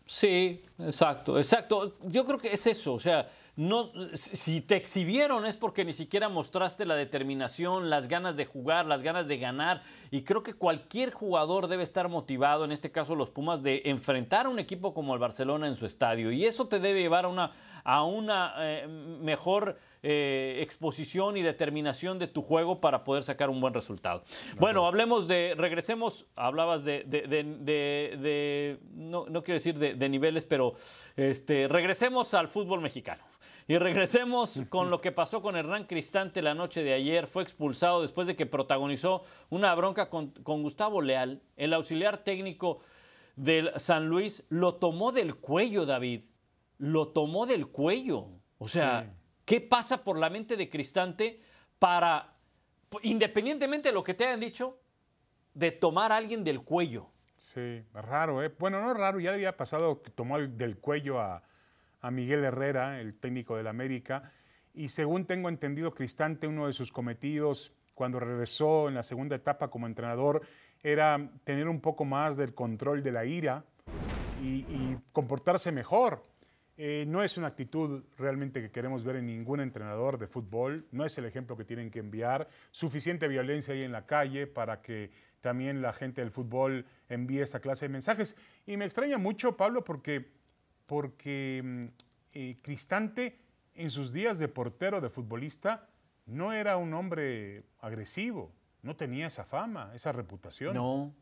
Sí, 0.08 0.64
exacto, 0.80 1.38
exacto. 1.38 1.98
Yo 2.04 2.26
creo 2.26 2.38
que 2.38 2.54
es 2.54 2.68
eso, 2.68 2.94
o 2.94 3.00
sea, 3.00 3.30
no, 3.58 3.92
si 4.14 4.60
te 4.62 4.76
exhibieron 4.76 5.46
es 5.46 5.56
porque 5.56 5.86
ni 5.86 5.94
siquiera 5.94 6.28
mostraste 6.28 6.86
la 6.86 6.96
determinación, 6.96 7.90
las 7.90 8.08
ganas 8.08 8.36
de 8.36 8.46
jugar, 8.46 8.86
las 8.86 9.02
ganas 9.02 9.28
de 9.28 9.38
ganar. 9.38 9.82
Y 10.12 10.24
creo 10.24 10.44
que 10.44 10.54
cualquier 10.54 11.12
jugador 11.12 11.68
debe 11.68 11.84
estar 11.84 12.10
motivado, 12.10 12.66
en 12.66 12.72
este 12.72 12.92
caso 12.92 13.16
los 13.16 13.30
Pumas, 13.30 13.64
de 13.64 13.82
enfrentar 13.86 14.46
a 14.46 14.50
un 14.50 14.60
equipo 14.60 14.94
como 14.94 15.14
el 15.14 15.20
Barcelona 15.20 15.68
en 15.68 15.76
su 15.76 15.86
estadio. 15.86 16.32
Y 16.32 16.46
eso 16.46 16.68
te 16.68 16.80
debe 16.80 17.02
llevar 17.02 17.26
a 17.26 17.28
una, 17.30 17.52
a 17.84 18.04
una 18.04 18.54
eh, 18.60 18.88
mejor 18.88 19.78
eh, 20.04 20.60
exposición 20.62 21.38
y 21.38 21.42
determinación 21.42 22.20
de 22.20 22.28
tu 22.28 22.42
juego 22.42 22.80
para 22.82 23.04
poder 23.04 23.24
sacar 23.24 23.50
un 23.50 23.62
buen 23.62 23.74
resultado. 23.74 24.24
Bueno, 24.60 24.86
hablemos 24.86 25.28
de, 25.28 25.56
regresemos, 25.58 26.26
hablabas 26.36 26.84
de, 26.84 27.04
de, 27.06 27.22
de, 27.22 27.44
de- 27.44 28.18
de- 28.22 28.80
no, 28.94 29.26
no 29.28 29.42
quiero 29.44 29.56
decir 29.56 29.80
de, 29.80 29.96
de 29.96 30.10
niveles, 30.10 30.46
pero 30.46 30.76
este, 31.16 31.68
regresemos 31.68 32.34
al 32.34 32.50
fútbol 32.50 32.82
mexicano. 32.82 33.24
Y 33.68 33.78
regresemos 33.80 34.62
con 34.70 34.90
lo 34.90 35.02
que 35.02 35.12
pasó 35.12 35.42
con 35.42 35.56
Hernán 35.56 35.86
Cristante 35.86 36.42
la 36.44 36.54
noche 36.54 36.84
de 36.84 36.94
ayer. 36.94 37.26
Fue 37.26 37.42
expulsado 37.42 38.02
después 38.04 38.28
de 38.28 38.36
que 38.36 38.46
protagonizó 38.46 39.24
una 39.50 39.74
bronca 39.74 40.10
con, 40.10 40.30
con 40.32 40.62
Gustavo 40.62 41.02
Leal, 41.02 41.42
el 41.58 41.74
auxiliar 41.74 42.20
técnico 42.20 42.80
del 43.36 43.72
San 43.78 44.08
Luis. 44.08 44.46
Lo 44.50 44.76
tomó 44.76 45.12
del 45.12 45.36
cuello, 45.36 45.86
David. 45.88 46.26
Lo 46.78 47.08
tomó 47.08 47.48
del 47.48 47.68
cuello. 47.68 48.28
O 48.60 48.68
sea, 48.68 49.02
Sí. 49.04 49.10
¿qué 49.46 49.62
pasa 49.62 50.04
por 50.04 50.20
la 50.20 50.30
mente 50.30 50.58
de 50.58 50.70
Cristante 50.70 51.42
para, 51.80 52.36
independientemente 53.02 53.90
de 53.90 53.94
lo 53.96 54.04
que 54.04 54.14
te 54.14 54.26
hayan 54.28 54.40
dicho, 54.42 54.78
de 55.56 55.72
tomar 55.72 56.12
a 56.12 56.18
alguien 56.18 56.44
del 56.44 56.62
cuello? 56.62 57.08
Sí, 57.36 57.82
raro, 57.94 58.44
¿eh? 58.44 58.54
Bueno, 58.60 58.80
no 58.82 58.94
raro, 58.94 59.20
ya 59.20 59.32
le 59.32 59.38
había 59.38 59.58
pasado 59.58 60.02
que 60.04 60.12
tomó 60.12 60.38
el- 60.38 60.56
del 60.56 60.78
cuello 60.78 61.20
a, 61.20 61.44
a 62.06 62.12
Miguel 62.12 62.44
Herrera, 62.44 63.02
el 63.02 63.16
técnico 63.16 63.58
del 63.58 63.66
América, 63.66 64.32
y 64.76 64.90
según 64.90 65.26
tengo 65.26 65.50
entendido, 65.50 65.96
Cristante, 65.96 66.46
uno 66.46 66.68
de 66.68 66.74
sus 66.74 66.92
cometidos 66.92 67.74
cuando 67.96 68.20
regresó 68.20 68.90
en 68.90 68.94
la 68.94 69.02
segunda 69.02 69.38
etapa 69.38 69.70
como 69.70 69.88
entrenador, 69.88 70.42
era 70.84 71.32
tener 71.46 71.68
un 71.68 71.82
poco 71.82 72.06
más 72.06 72.38
del 72.38 72.54
control 72.54 73.02
de 73.02 73.12
la 73.12 73.26
ira 73.26 73.64
y, 74.44 74.96
comportarse 75.14 75.72
mejor. 75.72 76.24
Eh, 76.78 77.06
no 77.08 77.24
es 77.24 77.38
una 77.38 77.48
actitud 77.48 78.04
realmente 78.18 78.62
que 78.62 78.70
queremos 78.70 79.04
ver 79.04 79.16
en 79.16 79.26
ningún 79.26 79.62
entrenador 79.62 80.20
de 80.20 80.28
fútbol, 80.28 80.86
no 80.92 81.06
es 81.06 81.18
el 81.18 81.26
ejemplo 81.26 81.58
que 81.58 81.64
tienen 81.64 81.90
que 81.90 82.00
enviar. 82.00 82.48
Suficiente 82.70 83.28
violencia 83.28 83.74
ahí 83.74 83.82
en 83.82 83.94
la 83.94 84.06
calle 84.06 84.46
para 84.46 84.82
que 84.82 85.10
también 85.46 85.82
la 85.82 85.94
gente 85.94 86.22
del 86.22 86.32
fútbol 86.32 86.86
envíe 87.08 87.42
esa 87.42 87.60
clase 87.60 87.86
de 87.86 87.90
mensajes. 87.90 88.36
Y 88.66 88.78
me 88.78 88.86
extraña 88.86 89.18
mucho, 89.18 89.56
Pablo, 89.56 89.84
porque, 89.84 90.32
porque 90.86 91.62
mm, 91.64 91.86
eh, 92.34 92.58
Cristante 92.62 93.40
en 93.74 93.90
sus 93.90 94.14
días 94.14 94.40
de 94.40 94.48
portero, 94.48 95.02
de 95.02 95.10
futbolista, 95.10 95.88
no 96.26 96.54
era 96.54 96.78
un 96.78 96.94
hombre 96.94 97.64
agresivo, 97.80 98.52
no 98.82 98.96
tenía 98.96 99.28
esa 99.28 99.46
fama, 99.46 99.92
esa 99.94 100.12
reputación. 100.12 100.74
No. 100.74 101.14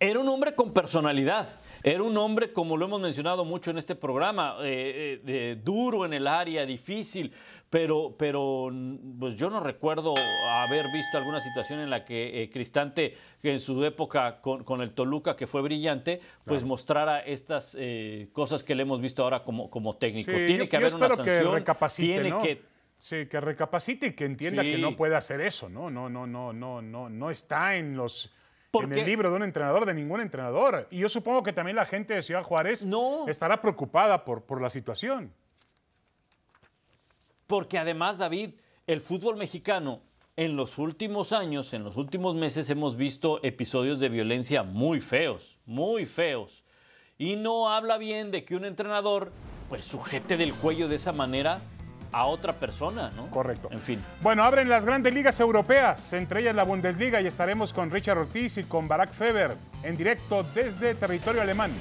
Era 0.00 0.18
un 0.20 0.28
hombre 0.28 0.54
con 0.54 0.72
personalidad. 0.72 1.48
Era 1.82 2.02
un 2.02 2.16
hombre, 2.16 2.52
como 2.52 2.76
lo 2.76 2.86
hemos 2.86 3.00
mencionado 3.00 3.44
mucho 3.44 3.70
en 3.70 3.78
este 3.78 3.94
programa, 3.94 4.56
eh, 4.62 5.20
eh, 5.26 5.56
duro 5.62 6.04
en 6.04 6.12
el 6.12 6.26
área, 6.26 6.66
difícil, 6.66 7.32
pero, 7.70 8.14
pero 8.18 8.70
pues 9.20 9.36
yo 9.36 9.48
no 9.50 9.60
recuerdo 9.60 10.12
haber 10.50 10.86
visto 10.92 11.16
alguna 11.16 11.40
situación 11.40 11.78
en 11.80 11.90
la 11.90 12.04
que 12.04 12.42
eh, 12.42 12.50
Cristante, 12.50 13.14
que 13.40 13.52
en 13.52 13.60
su 13.60 13.84
época 13.84 14.40
con, 14.40 14.64
con 14.64 14.80
el 14.82 14.92
Toluca, 14.92 15.36
que 15.36 15.46
fue 15.46 15.62
brillante, 15.62 16.20
pues 16.44 16.64
mostrara 16.64 17.20
estas 17.20 17.76
cosas 18.32 18.64
que 18.64 18.74
le 18.74 18.82
hemos 18.82 19.00
visto 19.00 19.22
ahora 19.22 19.44
como, 19.44 19.70
como 19.70 19.94
técnico. 19.96 20.32
Sí, 20.32 20.46
tiene 20.46 20.64
yo- 20.64 20.68
que 20.68 20.76
haber 20.76 20.94
una 20.94 21.08
que 21.10 21.16
sanción. 21.16 21.52
recapacite, 21.54 22.12
tiene 22.14 22.30
¿no? 22.30 22.42
que 22.42 22.62
Sí, 22.98 23.26
que 23.26 23.40
recapacite 23.40 24.06
y 24.06 24.12
que 24.14 24.24
entienda 24.24 24.62
Sí. 24.62 24.70
que 24.72 24.78
no 24.78 24.96
puede 24.96 25.14
hacer 25.14 25.42
eso, 25.42 25.68
¿no? 25.68 25.90
No, 25.90 26.08
no, 26.08 26.26
no, 26.26 26.54
no, 26.54 26.80
no, 26.80 27.10
no 27.10 27.30
está 27.30 27.76
en 27.76 27.94
los 27.94 28.32
en 28.72 28.92
el 28.92 29.06
libro 29.06 29.30
de 29.30 29.36
un 29.36 29.42
entrenador, 29.42 29.86
de 29.86 29.94
ningún 29.94 30.20
entrenador. 30.20 30.86
Y 30.90 30.98
yo 30.98 31.08
supongo 31.08 31.42
que 31.42 31.52
también 31.52 31.76
la 31.76 31.86
gente 31.86 32.14
de 32.14 32.22
Ciudad 32.22 32.42
Juárez 32.42 32.84
No. 32.84 33.26
estará 33.28 33.60
preocupada 33.60 34.24
por, 34.24 34.42
por 34.42 34.60
la 34.60 34.70
situación. 34.70 35.32
Porque 37.46 37.78
además, 37.78 38.18
David, 38.18 38.50
el 38.86 39.00
fútbol 39.00 39.36
mexicano 39.36 40.00
en 40.36 40.56
los 40.56 40.78
últimos 40.78 41.32
años, 41.32 41.72
en 41.72 41.84
los 41.84 41.96
últimos 41.96 42.34
meses, 42.34 42.68
hemos 42.70 42.96
visto 42.96 43.40
episodios 43.42 43.98
de 43.98 44.08
violencia 44.08 44.62
muy 44.62 45.00
feos, 45.00 45.58
muy 45.64 46.04
feos. 46.04 46.64
Y 47.18 47.36
no 47.36 47.70
habla 47.70 47.96
bien 47.96 48.30
de 48.30 48.44
que 48.44 48.56
un 48.56 48.64
entrenador 48.64 49.32
pues 49.68 49.84
sujete 49.84 50.36
del 50.36 50.52
cuello 50.52 50.88
de 50.88 50.96
esa 50.96 51.12
manera 51.12 51.60
a 52.12 52.26
otra 52.26 52.52
persona, 52.52 53.10
¿no? 53.16 53.30
Correcto. 53.30 53.68
En 53.70 53.80
fin. 53.80 54.02
Bueno, 54.20 54.44
abren 54.44 54.68
las 54.68 54.84
grandes 54.84 55.12
ligas 55.12 55.38
europeas, 55.40 56.12
entre 56.12 56.40
ellas 56.40 56.54
la 56.54 56.64
Bundesliga, 56.64 57.20
y 57.20 57.26
estaremos 57.26 57.72
con 57.72 57.90
Richard 57.90 58.18
Ortiz 58.18 58.58
y 58.58 58.64
con 58.64 58.88
Barack 58.88 59.12
Feber 59.12 59.56
en 59.82 59.96
directo 59.96 60.42
desde 60.54 60.94
territorio 60.94 61.42
alemán. 61.42 61.72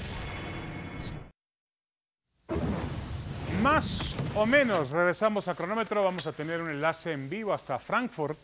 Más 3.61 4.15
o 4.35 4.45
menos, 4.45 4.91
regresamos 4.91 5.47
a 5.47 5.55
cronómetro, 5.55 6.03
vamos 6.03 6.27
a 6.27 6.33
tener 6.33 6.61
un 6.61 6.69
enlace 6.69 7.13
en 7.13 7.29
vivo 7.29 7.53
hasta 7.53 7.79
Frankfurt, 7.79 8.37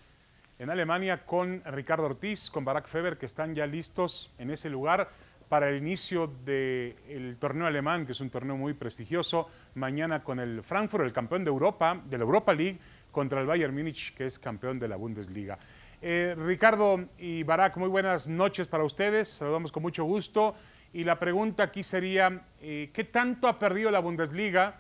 en 0.58 0.70
Alemania, 0.70 1.26
con 1.26 1.62
Ricardo 1.66 2.06
Ortiz, 2.06 2.50
con 2.50 2.66
Barack 2.66 2.88
Feber, 2.88 3.18
que 3.18 3.26
están 3.26 3.54
ya 3.54 3.66
listos 3.66 4.32
en 4.38 4.52
ese 4.52 4.70
lugar 4.70 5.10
para 5.52 5.68
el 5.68 5.76
inicio 5.76 6.28
del 6.46 7.36
torneo 7.38 7.68
alemán, 7.68 8.06
que 8.06 8.14
es 8.14 8.22
un 8.22 8.30
torneo 8.30 8.56
muy 8.56 8.74
prestigioso, 8.74 9.50
mañana 9.76 10.24
con 10.24 10.40
el 10.40 10.64
Frankfurt, 10.64 11.04
el 11.04 11.12
campeón 11.12 11.44
de 11.44 11.50
Europa, 11.50 12.02
de 12.06 12.18
la 12.18 12.24
Europa 12.24 12.54
League, 12.54 12.80
contra 13.12 13.42
el 13.42 13.48
Bayern 13.48 13.76
Múnich, 13.76 14.16
que 14.16 14.28
es 14.28 14.40
campeón 14.40 14.80
de 14.80 14.88
la 14.88 14.96
Bundesliga. 14.96 15.60
Eh, 16.02 16.38
Ricardo 16.38 17.04
y 17.18 17.44
Barack, 17.44 17.76
muy 17.76 17.90
buenas 17.90 18.30
noches 18.30 18.66
para 18.66 18.86
ustedes, 18.86 19.28
saludamos 19.28 19.74
con 19.74 19.84
mucho 19.84 20.06
gusto. 20.06 20.56
Y 20.94 21.04
la 21.04 21.20
pregunta 21.20 21.64
aquí 21.64 21.84
sería, 21.84 22.46
eh, 22.62 22.90
¿qué 22.94 23.04
tanto 23.04 23.50
ha 23.50 23.60
perdido 23.60 23.92
la 23.92 24.00
Bundesliga 24.00 24.80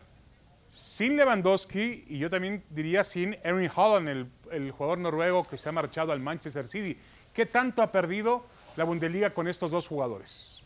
sin 0.69 1.17
Lewandowski 1.17 2.05
y 2.07 2.17
yo 2.17 2.29
también 2.29 2.63
diría 2.69 3.03
sin 3.03 3.35
Erling 3.43 3.71
Haaland, 3.75 4.07
el, 4.07 4.27
el 4.49 4.71
jugador 4.71 4.99
noruego 4.99 5.43
que 5.43 5.57
se 5.57 5.67
ha 5.67 5.73
marchado 5.73 6.13
al 6.13 6.21
Manchester 6.21 6.65
City? 6.65 6.97
¿Qué 7.33 7.45
tanto 7.45 7.81
ha 7.81 7.91
perdido 7.91 8.45
la 8.77 8.85
Bundesliga 8.85 9.31
con 9.31 9.49
estos 9.49 9.71
dos 9.71 9.85
jugadores? 9.85 10.60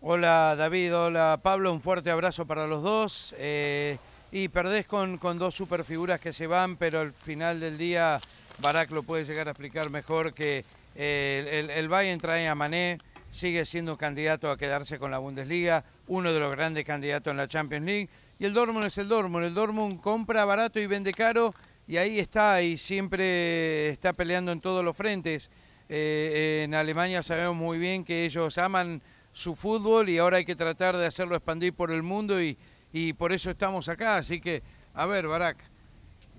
Hola 0.00 0.54
David, 0.56 0.94
hola 0.94 1.40
Pablo, 1.42 1.72
un 1.72 1.80
fuerte 1.80 2.12
abrazo 2.12 2.46
para 2.46 2.68
los 2.68 2.84
dos. 2.84 3.34
Eh, 3.36 3.98
y 4.30 4.46
perdés 4.46 4.86
con, 4.86 5.18
con 5.18 5.38
dos 5.38 5.56
superfiguras 5.56 6.20
que 6.20 6.32
se 6.32 6.46
van, 6.46 6.76
pero 6.76 7.00
al 7.00 7.10
final 7.12 7.58
del 7.58 7.76
día 7.78 8.20
Barak 8.62 8.92
lo 8.92 9.02
puede 9.02 9.24
llegar 9.24 9.48
a 9.48 9.50
explicar 9.50 9.90
mejor 9.90 10.34
que 10.34 10.64
eh, 10.94 11.48
el, 11.50 11.70
el 11.70 11.88
Bayern 11.88 12.20
trae 12.20 12.46
a 12.46 12.54
Mané, 12.54 12.98
sigue 13.32 13.66
siendo 13.66 13.92
un 13.92 13.98
candidato 13.98 14.52
a 14.52 14.56
quedarse 14.56 15.00
con 15.00 15.10
la 15.10 15.18
Bundesliga, 15.18 15.82
uno 16.06 16.32
de 16.32 16.38
los 16.38 16.52
grandes 16.54 16.84
candidatos 16.84 17.32
en 17.32 17.36
la 17.36 17.48
Champions 17.48 17.84
League. 17.84 18.08
Y 18.38 18.44
el 18.44 18.54
Dortmund 18.54 18.86
es 18.86 18.98
el 18.98 19.08
Dortmund, 19.08 19.46
el 19.46 19.54
Dortmund 19.54 20.00
compra 20.00 20.44
barato 20.44 20.78
y 20.78 20.86
vende 20.86 21.12
caro 21.12 21.52
y 21.88 21.96
ahí 21.96 22.20
está 22.20 22.62
y 22.62 22.78
siempre 22.78 23.88
está 23.88 24.12
peleando 24.12 24.52
en 24.52 24.60
todos 24.60 24.84
los 24.84 24.96
frentes. 24.96 25.50
Eh, 25.88 26.62
en 26.64 26.74
Alemania 26.74 27.20
sabemos 27.24 27.56
muy 27.56 27.78
bien 27.78 28.04
que 28.04 28.26
ellos 28.26 28.58
aman 28.58 29.02
su 29.38 29.54
fútbol 29.54 30.08
y 30.08 30.18
ahora 30.18 30.38
hay 30.38 30.44
que 30.44 30.56
tratar 30.56 30.96
de 30.96 31.06
hacerlo 31.06 31.36
expandir 31.36 31.72
por 31.72 31.92
el 31.92 32.02
mundo 32.02 32.42
y, 32.42 32.56
y 32.92 33.12
por 33.12 33.32
eso 33.32 33.50
estamos 33.50 33.88
acá. 33.88 34.16
Así 34.16 34.40
que, 34.40 34.64
a 34.94 35.06
ver, 35.06 35.28
Barak, 35.28 35.58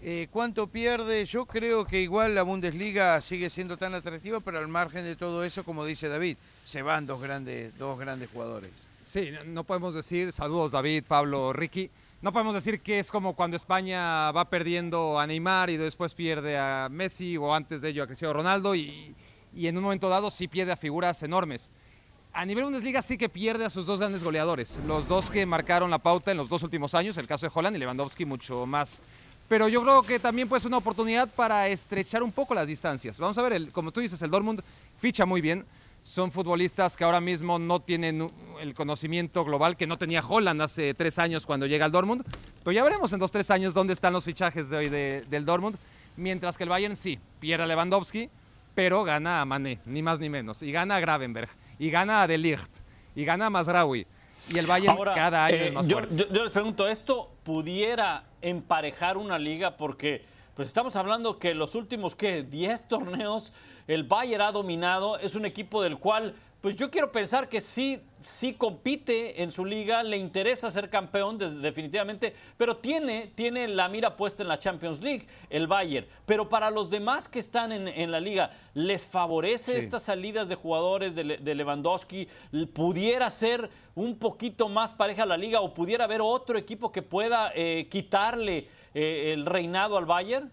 eh, 0.02 0.28
¿cuánto 0.32 0.68
pierde? 0.68 1.24
Yo 1.26 1.46
creo 1.46 1.86
que 1.86 2.02
igual 2.02 2.36
la 2.36 2.44
Bundesliga 2.44 3.22
sigue 3.22 3.50
siendo 3.50 3.78
tan 3.78 3.94
atractiva, 3.96 4.42
pero 4.42 4.60
al 4.60 4.68
margen 4.68 5.06
de 5.06 5.16
todo 5.16 5.46
eso, 5.46 5.64
como 5.64 5.86
dice 5.86 6.10
David, 6.10 6.36
se 6.66 6.82
van 6.82 7.06
dos 7.08 7.22
grandes, 7.22 7.78
dos 7.78 7.98
grandes 7.98 8.30
jugadores. 8.32 8.70
Sí, 9.06 9.30
no- 9.46 9.64
podemos 9.64 9.96
decir, 9.96 10.34
saludos 10.34 10.74
David, 10.74 11.06
Pablo, 11.08 11.54
Ricky, 11.54 11.90
no 12.22 12.34
podemos 12.34 12.54
decir 12.54 12.82
que 12.82 13.00
es 13.00 13.10
como 13.12 13.34
cuando 13.34 13.56
España 13.56 14.30
va 14.34 14.44
perdiendo 14.50 15.18
a 15.18 15.26
Neymar 15.26 15.70
y 15.70 15.78
después 15.78 16.14
pierde 16.14 16.58
a 16.58 16.90
Messi 16.92 17.38
o 17.38 17.56
antes 17.56 17.80
de 17.80 17.90
ello 17.90 18.04
a 18.04 18.08
Cristiano 18.08 18.34
Ronaldo 18.34 18.76
y, 18.76 19.16
y 19.56 19.68
en 19.68 19.78
un 19.78 19.84
momento 19.84 20.10
dado 20.10 20.30
sí 20.30 20.50
pierde 20.50 20.74
a 20.74 20.78
figuras 20.78 21.24
enormes. 21.24 21.72
A 22.34 22.46
nivel 22.46 22.64
Bundesliga 22.66 23.02
sí 23.02 23.18
que 23.18 23.28
pierde 23.28 23.66
a 23.66 23.70
sus 23.70 23.86
dos 23.86 24.00
grandes 24.00 24.24
goleadores, 24.24 24.78
los 24.88 25.08
dos 25.08 25.30
que 25.30 25.46
marcaron 25.46 25.90
la 25.90 25.98
pauta 25.98 26.32
en 26.32 26.38
los 26.38 26.48
dos 26.48 26.64
últimos 26.64 26.94
años, 26.94 27.18
el 27.18 27.28
caso 27.28 27.46
de 27.48 27.52
Holland 27.54 27.76
y 27.76 27.80
Lewandowski 27.80 28.24
mucho 28.24 28.66
más. 28.66 29.02
Pero 29.50 29.68
yo 29.68 29.82
creo 29.82 30.04
que 30.04 30.20
también 30.20 30.48
puede 30.48 30.60
ser 30.62 30.68
una 30.70 30.78
oportunidad 30.78 31.28
para 31.28 31.68
estrechar 31.68 32.22
un 32.22 32.32
poco 32.32 32.54
las 32.54 32.68
distancias. 32.68 33.20
Vamos 33.20 33.38
a 33.40 33.42
ver, 33.42 33.54
el- 33.54 33.74
como 33.74 33.92
tú 33.92 34.00
dices, 34.00 34.22
el 34.22 34.30
Dortmund 34.30 34.62
ficha 35.00 35.26
muy 35.26 35.42
bien. 35.42 35.66
Son 36.04 36.32
futbolistas 36.32 36.96
que 36.96 37.04
ahora 37.04 37.20
mismo 37.20 37.58
no 37.60 37.80
tienen 37.82 38.30
el 38.62 38.74
conocimiento 38.74 39.44
global 39.44 39.76
que 39.76 39.88
no 39.88 39.98
tenía 39.98 40.24
Holland 40.26 40.62
hace 40.62 40.94
tres 40.94 41.18
años 41.20 41.46
cuando 41.46 41.66
llega 41.66 41.86
al 41.86 41.92
Dortmund. 41.92 42.24
Pero 42.64 42.72
ya 42.72 42.84
veremos 42.84 43.12
en 43.12 43.20
dos, 43.20 43.32
tres 43.32 43.50
años 43.50 43.74
dónde 43.74 43.94
están 43.94 44.14
los 44.14 44.24
fichajes 44.24 44.70
de 44.70 44.78
hoy 44.78 44.88
de- 44.90 45.26
del 45.30 45.46
Dortmund. 45.46 45.78
Mientras 46.16 46.58
que 46.58 46.64
el 46.64 46.70
Bayern 46.70 46.96
sí, 46.96 47.20
pierde 47.40 47.64
a 47.64 47.68
Lewandowski, 47.68 48.30
pero 48.76 49.04
gana 49.04 49.42
a 49.42 49.46
Mané, 49.46 49.80
ni 49.86 50.02
más 50.04 50.20
ni 50.20 50.30
menos. 50.30 50.62
Y 50.62 50.72
gana 50.72 50.96
a 50.96 51.00
Gravenberg, 51.00 51.50
y 51.80 51.90
gana 51.90 52.22
a 52.22 52.28
De 52.28 52.38
Ligt, 52.38 52.70
y 53.16 53.26
gana 53.26 53.48
a 53.48 53.50
Mazraoui. 53.50 54.06
Y 54.54 54.58
el 54.58 54.66
Bayern 54.68 54.98
Ahora, 54.98 55.14
cada 55.16 55.46
año 55.46 55.56
eh, 55.56 55.68
es 55.68 55.74
más 55.74 55.88
yo, 55.88 55.98
fuerte. 55.98 56.16
yo- 56.16 56.28
yo 56.34 56.44
les 56.44 56.52
pregunto, 56.52 56.88
¿esto 56.88 57.32
pudiera 57.44 58.24
emparejar 58.42 59.18
una 59.18 59.38
liga? 59.40 59.78
Porque 59.78 60.24
pues 60.56 60.68
estamos 60.68 60.96
hablando 60.98 61.40
que 61.40 61.54
los 61.54 61.74
últimos, 61.76 62.16
¿qué? 62.16 62.44
10 62.44 62.88
torneos, 62.90 63.54
el 63.88 64.04
Bayern 64.04 64.42
ha 64.42 64.52
dominado, 64.52 65.18
es 65.20 65.36
un 65.36 65.46
equipo 65.46 65.82
del 65.82 65.98
cual 65.98 66.34
pues 66.62 66.76
yo 66.76 66.92
quiero 66.92 67.10
pensar 67.12 67.48
que 67.48 67.62
sí, 67.62 68.02
sí 68.22 68.54
compite 68.54 69.42
en 69.42 69.52
su 69.52 69.64
liga, 69.64 70.04
le 70.04 70.18
interesa 70.18 70.70
ser 70.70 70.90
campeón 70.90 71.38
definitivamente, 71.38 72.34
pero 72.58 72.78
tiene, 72.78 73.32
tiene 73.34 73.68
la 73.70 73.88
mira 73.88 74.18
puesta 74.18 74.44
en 74.44 74.50
la 74.50 74.60
Champions 74.60 75.02
League, 75.02 75.26
el 75.50 75.68
Bayern. 75.68 76.06
Pero 76.26 76.50
para 76.50 76.70
los 76.70 76.90
demás 76.90 77.30
que 77.30 77.40
están 77.40 77.72
en, 77.72 78.12
la 78.12 78.20
liga, 78.20 78.52
¿les 78.74 79.06
favorece 79.06 79.78
estas 79.78 80.04
salidas 80.04 80.50
de 80.50 80.56
jugadores 80.56 81.16
de, 81.16 81.24
Lewandowski? 81.24 82.28
¿Pudiera 82.74 83.30
ser 83.30 83.70
un 83.96 84.20
poquito 84.20 84.68
más 84.68 84.92
pareja 84.92 85.26
la 85.26 85.38
liga 85.38 85.62
o 85.62 85.74
pudiera 85.74 86.04
haber 86.04 86.20
otro 86.22 86.58
equipo 86.58 86.92
que 86.92 87.02
pueda 87.02 87.54
eh, 87.56 87.88
quitarle 87.90 88.68
eh, 88.94 89.32
el 89.34 89.46
reinado 89.46 89.98
al 89.98 90.06
Bayern? 90.06 90.52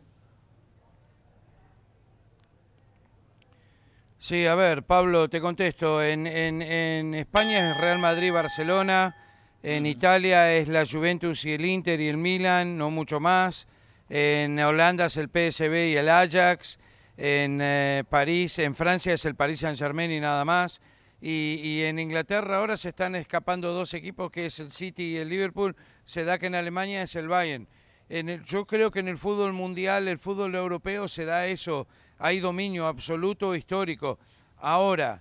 Sí, 4.19 4.47
a 4.47 4.55
ver, 4.55 4.83
Pablo, 4.83 5.29
te 5.29 5.41
contesto. 5.41 6.03
En, 6.03 6.27
España 6.27 7.71
es 7.71 7.81
Real 7.81 7.99
Madrid, 7.99 8.33
Barcelona. 8.33 9.15
En 9.63 9.85
Italia 9.85 10.55
es 10.55 10.69
la 10.69 10.87
Juventus 10.87 11.45
y 11.45 11.53
el 11.53 11.65
Inter 11.65 12.01
y 12.01 12.09
el 12.09 12.17
Milan, 12.17 12.79
no 12.79 12.91
mucho 12.91 13.21
más. 13.21 13.69
En 14.09 14.59
Holanda 14.59 15.07
es 15.07 15.19
el 15.19 15.29
PSV 15.29 15.91
y 15.93 15.97
el 15.97 16.09
Ajax. 16.09 16.79
En 17.19 17.61
eh, 17.61 18.05
París, 18.09 18.59
en 18.59 18.75
Francia 18.75 19.13
es 19.13 19.25
el 19.27 19.35
Paris 19.35 19.61
Saint-Germain 19.61 20.11
y 20.11 20.21
nada 20.21 20.45
más. 20.45 20.81
Y, 21.21 21.83
en 21.83 21.99
Inglaterra 21.99 22.59
ahora 22.59 22.77
se 22.77 22.91
están 22.91 23.17
escapando 23.17 23.73
dos 23.73 23.93
equipos, 23.95 24.31
que 24.31 24.47
es 24.47 24.59
el 24.61 24.73
City 24.73 25.15
y 25.15 25.17
el 25.17 25.29
Liverpool. 25.29 25.77
Se 26.05 26.25
da 26.25 26.39
que 26.39 26.47
en 26.47 26.55
Alemania 26.55 27.03
es 27.03 27.17
el 27.17 27.29
Bayern. 27.29 27.69
En 28.09 28.45
yo 28.45 28.67
creo 28.67 28.91
que 28.91 29.01
en 29.01 29.09
el 29.09 29.19
fútbol 29.19 29.53
mundial, 29.53 30.09
el 30.09 30.19
fútbol 30.19 30.55
europeo, 30.55 31.09
se 31.09 31.25
da 31.25 31.47
eso 31.47 31.87
hay 32.19 32.41
dominio 32.41 32.87
absoluto 32.87 33.55
histórico. 33.55 34.19
Ahora, 34.59 35.21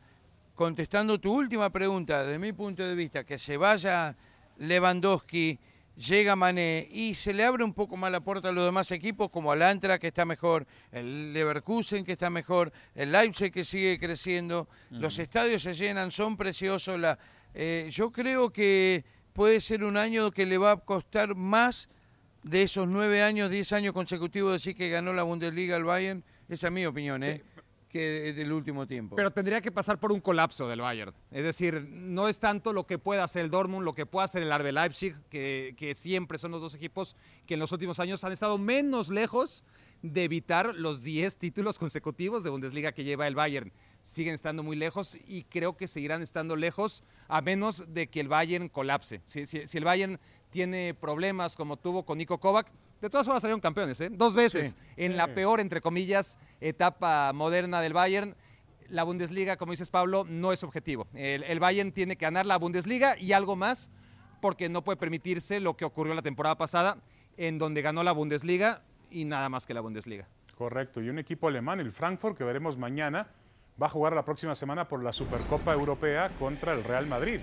contestando 0.54 1.20
tu 1.20 1.34
última 1.34 1.70
pregunta, 1.70 2.24
desde 2.24 2.40
mi 2.40 2.54
punto 2.54 2.84
de 2.84 2.96
vista, 2.96 3.24
que 3.24 3.38
se 3.38 3.58
vaya 3.58 4.16
Lewandowski, 4.58 5.60
llega 5.98 6.36
Mané 6.36 6.88
y 6.92 7.14
se 7.16 7.34
le 7.34 7.46
abre 7.46 7.64
un 7.64 7.74
poco 7.74 7.98
más 7.98 8.12
la 8.12 8.20
puerta 8.20 8.50
a 8.50 8.52
los 8.52 8.66
demás 8.66 8.92
equipos, 8.92 9.30
como 9.32 9.52
al 9.52 9.62
Antra 9.62 10.00
que 10.00 10.08
está 10.08 10.26
mejor, 10.26 10.66
el 10.92 11.34
Leverkusen 11.34 12.06
que 12.06 12.14
está 12.14 12.30
mejor, 12.30 12.72
el 12.96 13.12
Leipzig 13.12 13.52
que 13.52 13.64
sigue 13.64 14.00
creciendo, 14.00 14.68
los 14.90 15.20
estadios 15.20 15.62
se 15.62 15.74
llenan, 15.74 16.12
son 16.12 16.38
preciosos. 16.38 17.00
La, 17.00 17.18
eh, 17.54 17.90
yo 17.92 18.12
creo 18.12 18.52
que 18.52 19.04
puede 19.34 19.60
ser 19.62 19.84
un 19.84 19.98
año 19.98 20.32
que 20.32 20.46
le 20.46 20.58
va 20.58 20.72
a 20.72 20.78
costar 20.78 21.36
más 21.36 21.90
de 22.44 22.64
esos 22.64 22.88
nueve 22.88 23.24
años, 23.24 23.50
diez 23.50 23.74
años 23.74 23.94
consecutivos 23.94 24.54
decir 24.54 24.76
que 24.76 24.90
ganó 24.90 25.14
la 25.14 25.24
Bundesliga 25.24 25.76
el 25.76 25.84
Bayern 25.84 26.24
esa 26.50 26.68
es 26.68 26.74
mi 26.74 26.86
opinión, 26.86 27.24
¿eh? 27.24 27.42
que 27.96 28.34
del 28.34 28.52
último 28.52 28.86
tiempo. 28.86 29.16
Pero 29.16 29.32
tendría 29.32 29.62
que 29.62 29.72
pasar 29.72 30.02
por 30.02 30.12
un 30.12 30.20
colapso 30.20 30.68
del 30.68 30.82
Bayern. 30.82 31.14
Es 31.32 31.46
decir, 31.46 31.88
no 31.90 32.28
es 32.28 32.40
tanto 32.40 32.74
lo 32.74 32.86
que 32.86 32.98
pueda 32.98 33.24
hacer 33.24 33.46
el 33.46 33.50
Dortmund, 33.50 33.86
lo 33.86 33.94
que 33.94 34.06
pueda 34.06 34.26
hacer 34.26 34.44
el 34.44 34.52
Arbe 34.52 34.74
Leipzig, 34.74 35.16
que, 35.30 35.76
que 35.78 35.96
siempre 35.96 36.38
son 36.38 36.52
los 36.52 36.60
dos 36.60 36.76
equipos 36.76 37.16
que 37.46 37.54
en 37.54 37.62
los 37.62 37.72
últimos 37.72 38.02
años 38.02 38.22
han 38.26 38.34
estado 38.34 38.58
menos 38.58 39.08
lejos 39.08 39.64
de 40.02 40.26
evitar 40.26 40.76
los 40.76 41.02
10 41.04 41.38
títulos 41.38 41.80
consecutivos 41.80 42.44
de 42.44 42.50
Bundesliga 42.50 42.92
que 42.92 43.06
lleva 43.06 43.28
el 43.28 43.36
Bayern. 43.36 43.72
Siguen 44.04 44.36
estando 44.36 44.62
muy 44.62 44.76
lejos 44.76 45.18
y 45.26 45.46
creo 45.46 45.78
que 45.78 45.88
seguirán 45.88 46.22
estando 46.22 46.58
lejos 46.58 47.02
a 47.30 47.42
menos 47.42 47.86
de 47.94 48.08
que 48.08 48.20
el 48.20 48.28
Bayern 48.28 48.68
colapse. 48.68 49.22
Si, 49.26 49.46
si 49.46 49.78
el 49.78 49.86
Bayern 49.86 50.20
tiene 50.50 50.94
problemas 50.94 51.56
como 51.56 51.78
tuvo 51.78 52.04
con 52.04 52.18
Nico 52.18 52.40
Kovac, 52.40 52.68
de 53.02 53.10
todas 53.10 53.26
formas 53.26 53.42
salieron 53.42 53.60
campeones, 53.60 54.00
¿eh? 54.02 54.10
Dos 54.12 54.34
veces 54.34 54.76
en 54.98 55.18
la 55.18 55.28
peor, 55.28 55.60
entre 55.60 55.82
comillas, 55.82 56.38
etapa 56.62 57.32
moderna 57.34 57.82
del 57.82 57.94
Bayern. 57.94 58.36
La 58.90 59.04
Bundesliga, 59.04 59.58
como 59.58 59.72
dices 59.72 59.90
Pablo, 59.90 60.26
no 60.28 60.54
es 60.54 60.64
objetivo. 60.64 61.08
El, 61.14 61.60
Bayern 61.60 61.92
tiene 61.92 62.16
que 62.16 62.26
ganar 62.26 62.46
la 62.46 62.58
Bundesliga 62.58 63.18
y 63.20 63.34
algo 63.34 63.56
más, 63.56 63.90
porque 64.42 64.70
no 64.70 64.84
puede 64.84 64.98
permitirse 64.98 65.60
lo 65.60 65.76
que 65.76 65.86
ocurrió 65.86 66.14
la 66.14 66.22
temporada 66.22 66.56
pasada, 66.56 66.98
en 67.38 67.58
donde 67.58 67.82
ganó 67.82 68.04
la 68.04 68.12
Bundesliga 68.12 68.82
y 69.10 69.26
nada 69.26 69.50
más 69.50 69.66
que 69.66 69.74
la 69.74 69.82
Bundesliga. 69.82 70.28
Correcto. 70.56 71.02
Y 71.02 71.10
un 71.10 71.20
equipo 71.20 71.48
alemán, 71.48 71.80
el 71.80 71.92
Frankfurt, 71.92 72.38
que 72.38 72.44
veremos 72.44 72.78
mañana, 72.78 73.28
va 73.82 73.88
a 73.88 73.90
jugar 73.90 74.14
la 74.14 74.24
próxima 74.24 74.56
semana 74.56 74.88
por 74.88 75.04
la 75.04 75.12
Supercopa 75.12 75.74
Europea 75.74 76.32
contra 76.40 76.74
el 76.74 76.84
Real 76.84 77.08
Madrid. 77.08 77.40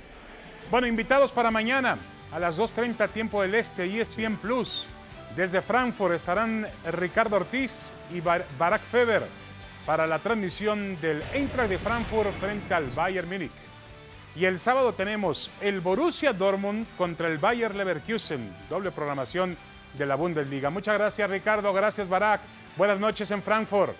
Bueno, 0.70 0.86
invitados 0.86 1.30
para 1.30 1.50
mañana 1.50 1.98
a 2.32 2.38
las 2.38 2.58
2.30 2.58 3.10
tiempo 3.10 3.42
del 3.42 3.54
Este, 3.54 3.84
ESPN 4.00 4.36
Plus. 4.36 4.86
Desde 5.36 5.62
Frankfurt 5.62 6.14
estarán 6.14 6.66
Ricardo 6.92 7.36
Ortiz 7.36 7.90
y 8.12 8.20
Barack 8.20 8.82
Feber 8.82 9.22
para 9.86 10.06
la 10.06 10.18
transmisión 10.18 11.00
del 11.00 11.22
Eintracht 11.32 11.70
de 11.70 11.78
Frankfurt 11.78 12.32
frente 12.38 12.74
al 12.74 12.88
Bayern 12.90 13.28
Múnich. 13.28 13.50
Y 14.36 14.44
el 14.44 14.58
sábado 14.58 14.92
tenemos 14.92 15.50
el 15.62 15.80
Borussia 15.80 16.34
Dortmund 16.34 16.86
contra 16.98 17.28
el 17.28 17.38
Bayern 17.38 17.76
Leverkusen, 17.78 18.54
doble 18.68 18.90
programación 18.90 19.56
de 19.94 20.06
la 20.06 20.16
Bundesliga. 20.16 20.68
Muchas 20.68 20.98
gracias 20.98 21.30
Ricardo, 21.30 21.72
gracias 21.72 22.10
Barack. 22.10 22.42
Buenas 22.76 23.00
noches 23.00 23.30
en 23.30 23.42
Frankfurt. 23.42 23.94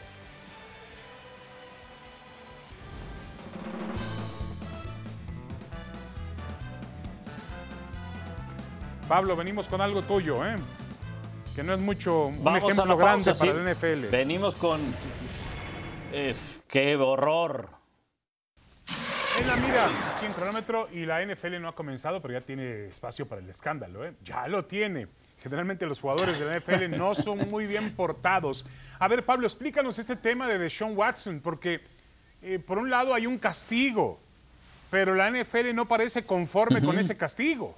Pablo, 9.08 9.34
venimos 9.34 9.66
con 9.66 9.80
algo 9.80 10.02
tuyo, 10.02 10.46
¿eh? 10.46 10.56
Que 11.54 11.62
no 11.62 11.74
es 11.74 11.80
mucho 11.80 12.26
un 12.26 12.56
ejemplo 12.56 12.96
grande 12.96 13.34
para 13.34 13.50
el 13.50 13.74
NFL. 13.74 14.10
Venimos 14.10 14.56
con 14.56 14.80
eh, 16.12 16.34
qué 16.68 16.96
horror. 16.96 17.68
En 19.38 19.46
la 19.46 19.56
mira, 19.56 19.86
en 20.22 20.32
cronómetro 20.32 20.88
y 20.92 21.06
la 21.06 21.24
NFL 21.24 21.60
no 21.60 21.68
ha 21.68 21.74
comenzado, 21.74 22.20
pero 22.20 22.34
ya 22.34 22.42
tiene 22.42 22.86
espacio 22.86 23.26
para 23.26 23.40
el 23.40 23.48
escándalo, 23.48 24.04
¿eh? 24.04 24.12
Ya 24.22 24.46
lo 24.46 24.64
tiene. 24.66 25.08
Generalmente 25.42 25.86
los 25.86 26.00
jugadores 26.00 26.38
de 26.38 26.44
la 26.44 26.58
NFL 26.58 26.96
no 26.96 27.14
son 27.14 27.50
muy 27.50 27.66
bien 27.66 27.94
portados. 27.96 28.66
A 28.98 29.08
ver, 29.08 29.24
Pablo, 29.24 29.46
explícanos 29.46 29.98
este 29.98 30.16
tema 30.16 30.46
de 30.46 30.58
Deshaun 30.58 30.96
Watson, 30.96 31.40
porque 31.40 31.80
eh, 32.42 32.58
por 32.58 32.78
un 32.78 32.90
lado 32.90 33.14
hay 33.14 33.26
un 33.26 33.38
castigo, 33.38 34.20
pero 34.90 35.14
la 35.14 35.30
NFL 35.30 35.74
no 35.74 35.88
parece 35.88 36.24
conforme 36.24 36.82
con 36.82 36.98
ese 36.98 37.16
castigo. 37.16 37.76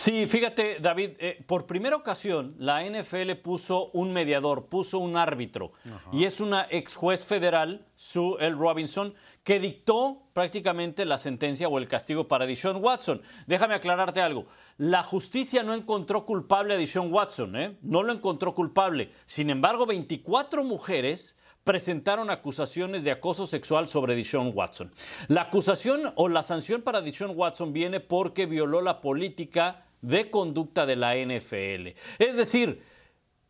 Sí, 0.00 0.26
fíjate, 0.26 0.78
David, 0.80 1.10
eh, 1.18 1.44
por 1.46 1.66
primera 1.66 1.94
ocasión 1.94 2.54
la 2.58 2.82
NFL 2.82 3.32
puso 3.42 3.90
un 3.90 4.14
mediador, 4.14 4.64
puso 4.64 4.98
un 4.98 5.14
árbitro, 5.14 5.72
y 6.10 6.24
es 6.24 6.40
una 6.40 6.66
ex 6.70 6.96
juez 6.96 7.22
federal, 7.22 7.84
Sue 7.96 8.38
L. 8.40 8.52
Robinson, 8.52 9.12
que 9.44 9.60
dictó 9.60 10.22
prácticamente 10.32 11.04
la 11.04 11.18
sentencia 11.18 11.68
o 11.68 11.76
el 11.76 11.86
castigo 11.86 12.26
para 12.26 12.46
Dishon 12.46 12.82
Watson. 12.82 13.20
Déjame 13.46 13.74
aclararte 13.74 14.22
algo. 14.22 14.46
La 14.78 15.02
justicia 15.02 15.62
no 15.62 15.74
encontró 15.74 16.24
culpable 16.24 16.72
a 16.72 16.78
Dishon 16.78 17.12
Watson, 17.12 17.54
¿eh? 17.56 17.76
no 17.82 18.02
lo 18.02 18.14
encontró 18.14 18.54
culpable. 18.54 19.12
Sin 19.26 19.50
embargo, 19.50 19.84
24 19.84 20.64
mujeres 20.64 21.36
presentaron 21.62 22.30
acusaciones 22.30 23.04
de 23.04 23.10
acoso 23.10 23.46
sexual 23.46 23.86
sobre 23.86 24.14
Dishon 24.14 24.52
Watson. 24.54 24.94
La 25.28 25.42
acusación 25.42 26.14
o 26.16 26.30
la 26.30 26.42
sanción 26.42 26.80
para 26.80 27.02
Dishon 27.02 27.36
Watson 27.36 27.74
viene 27.74 28.00
porque 28.00 28.46
violó 28.46 28.80
la 28.80 29.02
política 29.02 29.84
de 30.02 30.30
conducta 30.30 30.86
de 30.86 30.96
la 30.96 31.14
NFL. 31.16 31.96
Es 32.18 32.36
decir, 32.36 32.82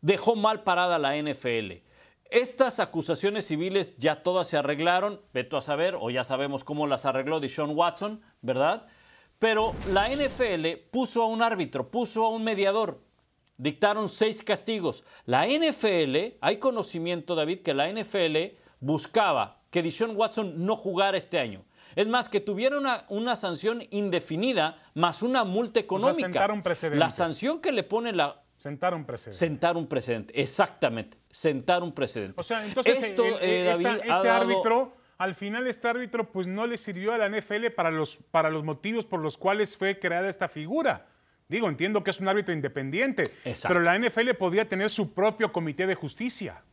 dejó 0.01 0.35
mal 0.35 0.63
parada 0.63 0.99
la 0.99 1.15
NFL. 1.15 1.83
Estas 2.29 2.79
acusaciones 2.79 3.45
civiles 3.45 3.97
ya 3.97 4.23
todas 4.23 4.47
se 4.47 4.57
arreglaron, 4.57 5.19
veto 5.33 5.57
a 5.57 5.61
saber, 5.61 5.97
o 5.99 6.09
ya 6.09 6.23
sabemos 6.23 6.63
cómo 6.63 6.87
las 6.87 7.05
arregló 7.05 7.39
Dishon 7.39 7.75
Watson, 7.75 8.21
¿verdad? 8.41 8.87
Pero 9.37 9.73
la 9.91 10.07
NFL 10.07 10.89
puso 10.91 11.23
a 11.23 11.25
un 11.25 11.41
árbitro, 11.41 11.89
puso 11.89 12.25
a 12.25 12.29
un 12.29 12.43
mediador, 12.43 13.01
dictaron 13.57 14.07
seis 14.07 14.43
castigos. 14.43 15.03
La 15.25 15.45
NFL, 15.45 16.37
hay 16.39 16.57
conocimiento, 16.57 17.35
David, 17.35 17.59
que 17.59 17.73
la 17.73 17.91
NFL 17.91 18.55
buscaba 18.79 19.61
que 19.69 19.81
Dishon 19.81 20.15
Watson 20.15 20.65
no 20.65 20.75
jugara 20.75 21.17
este 21.17 21.39
año. 21.39 21.63
Es 21.95 22.07
más, 22.07 22.29
que 22.29 22.39
tuviera 22.39 22.77
una, 23.09 23.35
sanción 23.35 23.83
indefinida 23.91 24.77
más 24.93 25.21
una 25.21 25.43
multa 25.43 25.79
económica. 25.79 26.27
sentar 26.27 26.51
un 26.51 26.61
precedente. 26.61 26.99
La 26.99 27.09
sanción 27.09 27.61
que 27.61 27.71
le 27.71 27.83
pone 27.83 28.13
la... 28.13 28.41
Sentar 28.57 28.93
un 28.93 29.05
precedente. 29.05 29.39
Sentar 29.39 29.77
un 29.77 29.87
precedente, 29.87 30.39
exactamente. 30.39 31.17
Sentar 31.29 31.81
un 31.81 31.93
precedente. 31.93 32.39
O 32.39 32.43
sea, 32.43 32.63
entonces 32.65 33.01
Esto, 33.01 33.25
eh, 33.39 33.71
este 33.71 34.29
árbitro, 34.29 34.95
al 35.17 35.33
final 35.33 35.67
este 35.67 35.87
árbitro 35.87 36.31
pues 36.31 36.47
no 36.47 36.67
le 36.67 36.77
sirvió 36.77 37.13
a 37.13 37.17
la 37.17 37.29
NFL 37.29 37.67
para 37.75 37.89
los, 37.89 38.17
para 38.17 38.49
los 38.49 38.63
motivos 38.63 39.05
por 39.05 39.19
los 39.19 39.37
cuales 39.37 39.75
fue 39.75 39.97
creada 39.97 40.29
esta 40.29 40.47
figura. 40.47 41.07
Digo, 41.47 41.67
entiendo 41.67 42.03
que 42.03 42.11
es 42.11 42.19
un 42.21 42.29
árbitro 42.29 42.53
independiente, 42.53 43.23
pero 43.67 43.81
la 43.81 43.99
NFL 43.99 44.35
podría 44.39 44.69
tener 44.69 44.89
su 44.89 45.13
propio 45.13 45.51
comité 45.51 45.85
de 45.85 45.95
justicia. 45.95 46.63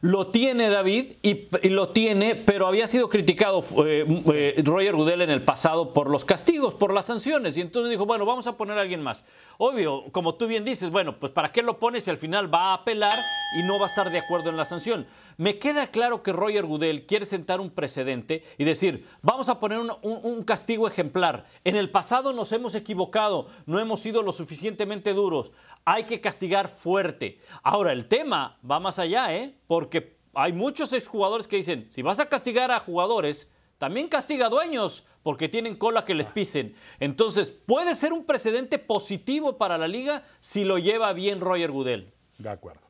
Lo 0.00 0.28
tiene 0.28 0.68
David 0.68 1.12
y, 1.22 1.48
lo 1.68 1.88
tiene, 1.88 2.34
pero 2.34 2.66
había 2.66 2.86
sido 2.86 3.08
criticado 3.08 3.64
eh, 3.86 4.04
eh, 4.32 4.62
Roger 4.64 4.94
Goodell 4.94 5.22
en 5.22 5.30
el 5.30 5.42
pasado 5.42 5.92
por 5.92 6.10
los 6.10 6.24
castigos, 6.24 6.74
por 6.74 6.92
las 6.92 7.06
sanciones. 7.06 7.56
Y 7.56 7.60
entonces 7.60 7.90
dijo, 7.90 8.06
bueno, 8.06 8.24
vamos 8.26 8.46
a 8.46 8.56
poner 8.56 8.78
a 8.78 8.82
alguien 8.82 9.02
más. 9.02 9.24
Obvio, 9.58 10.04
como 10.12 10.34
tú 10.34 10.46
bien 10.46 10.64
dices, 10.64 10.90
bueno, 10.90 11.16
pues 11.18 11.32
¿para 11.32 11.52
qué 11.52 11.62
lo 11.62 11.78
pones 11.78 12.04
si 12.04 12.10
al 12.10 12.18
final 12.18 12.52
va 12.52 12.70
a 12.70 12.74
apelar 12.74 13.14
y 13.58 13.62
no 13.66 13.78
va 13.78 13.86
a 13.86 13.88
estar 13.88 14.10
de 14.10 14.18
acuerdo 14.18 14.50
en 14.50 14.56
la 14.56 14.64
sanción? 14.64 15.06
Me 15.38 15.58
queda 15.58 15.88
claro 15.88 16.22
que 16.22 16.32
Roger 16.32 16.64
Goodell 16.64 17.04
quiere 17.04 17.26
sentar 17.26 17.60
un 17.60 17.70
precedente 17.70 18.42
y 18.56 18.64
decir, 18.64 19.06
vamos 19.20 19.48
a 19.48 19.60
poner 19.60 19.78
un, 19.78 20.44
castigo 20.44 20.88
ejemplar. 20.88 21.44
En 21.64 21.76
el 21.76 21.90
pasado 21.90 22.32
nos 22.32 22.52
hemos 22.52 22.74
equivocado, 22.74 23.48
no 23.66 23.78
hemos 23.78 24.00
sido 24.00 24.22
lo 24.22 24.32
suficientemente 24.32 25.12
duros. 25.12 25.52
Hay 25.84 26.04
que 26.04 26.20
castigar 26.20 26.68
fuerte. 26.68 27.40
Ahora, 27.62 27.92
el 27.92 28.08
tema 28.08 28.58
va 28.68 28.80
más 28.80 28.98
allá, 28.98 29.34
¿eh? 29.34 29.54
Porque 29.66 30.16
hay 30.34 30.52
muchos 30.52 30.92
exjugadores 30.92 31.46
que 31.46 31.56
dicen, 31.56 31.86
si 31.90 32.00
vas 32.00 32.18
a 32.18 32.28
castigar 32.28 32.70
a 32.70 32.80
jugadores, 32.80 33.50
también 33.76 34.08
castiga 34.08 34.46
a 34.46 34.50
dueños, 34.50 35.04
porque 35.22 35.48
tienen 35.50 35.76
cola 35.76 36.06
que 36.06 36.14
les 36.14 36.28
pisen. 36.28 36.74
Entonces, 36.98 37.50
puede 37.50 37.94
ser 37.94 38.14
un 38.14 38.24
precedente 38.24 38.78
positivo 38.78 39.58
para 39.58 39.76
la 39.76 39.86
liga 39.86 40.22
si 40.40 40.64
lo 40.64 40.78
lleva 40.78 41.12
bien 41.12 41.40
Roger 41.40 41.70
Goodell. 41.70 42.12
De 42.38 42.48
acuerdo. 42.48 42.86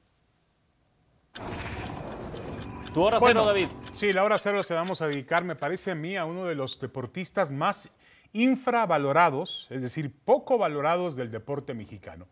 Tu 2.96 3.02
hora 3.02 3.18
Bueno, 3.18 3.42
cero, 3.42 3.52
David. 3.52 3.68
Sí, 3.92 4.10
la 4.10 4.24
hora 4.24 4.38
cero 4.38 4.62
se 4.62 4.72
vamos 4.72 5.02
a 5.02 5.06
dedicar, 5.06 5.44
me 5.44 5.54
parece 5.54 5.90
a 5.90 5.94
mí, 5.94 6.16
a 6.16 6.24
uno 6.24 6.46
de 6.46 6.54
los 6.54 6.80
deportistas 6.80 7.52
más 7.52 7.90
infravalorados, 8.32 9.66
es 9.68 9.82
decir, 9.82 10.10
poco 10.24 10.56
valorados 10.56 11.14
del 11.14 11.30
deporte 11.30 11.74
mexicano. 11.74 12.26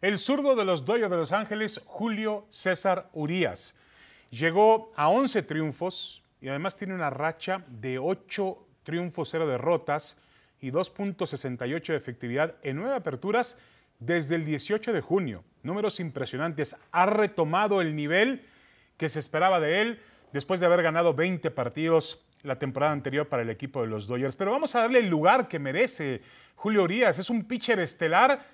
El 0.00 0.16
zurdo 0.16 0.56
de 0.56 0.64
los 0.64 0.86
Dodgers 0.86 1.10
de 1.10 1.18
Los 1.18 1.32
Ángeles, 1.32 1.82
Julio 1.84 2.46
César 2.48 3.10
Urías. 3.12 3.74
Llegó 4.30 4.90
a 4.96 5.10
11 5.10 5.42
triunfos 5.42 6.22
y 6.40 6.48
además 6.48 6.78
tiene 6.78 6.94
una 6.94 7.10
racha 7.10 7.62
de 7.68 7.98
8 7.98 8.56
triunfos, 8.84 9.28
0 9.30 9.46
derrotas 9.46 10.18
y 10.62 10.70
2.68 10.70 11.88
de 11.88 11.96
efectividad 11.96 12.54
en 12.62 12.76
nueve 12.76 12.94
aperturas 12.94 13.58
desde 13.98 14.36
el 14.36 14.46
18 14.46 14.94
de 14.94 15.02
junio. 15.02 15.44
Números 15.62 16.00
impresionantes. 16.00 16.74
Ha 16.90 17.04
retomado 17.04 17.82
el 17.82 17.94
nivel 17.94 18.46
que 18.96 19.08
se 19.08 19.18
esperaba 19.18 19.60
de 19.60 19.80
él 19.82 20.00
después 20.32 20.60
de 20.60 20.66
haber 20.66 20.82
ganado 20.82 21.14
20 21.14 21.50
partidos 21.50 22.24
la 22.42 22.58
temporada 22.58 22.92
anterior 22.92 23.26
para 23.28 23.42
el 23.42 23.50
equipo 23.50 23.80
de 23.82 23.88
los 23.88 24.06
Dodgers. 24.06 24.36
Pero 24.36 24.52
vamos 24.52 24.74
a 24.74 24.80
darle 24.80 25.00
el 25.00 25.08
lugar 25.08 25.48
que 25.48 25.58
merece 25.58 26.20
Julio 26.54 26.84
Urias. 26.84 27.18
Es 27.18 27.30
un 27.30 27.44
pitcher 27.44 27.78
estelar 27.80 28.44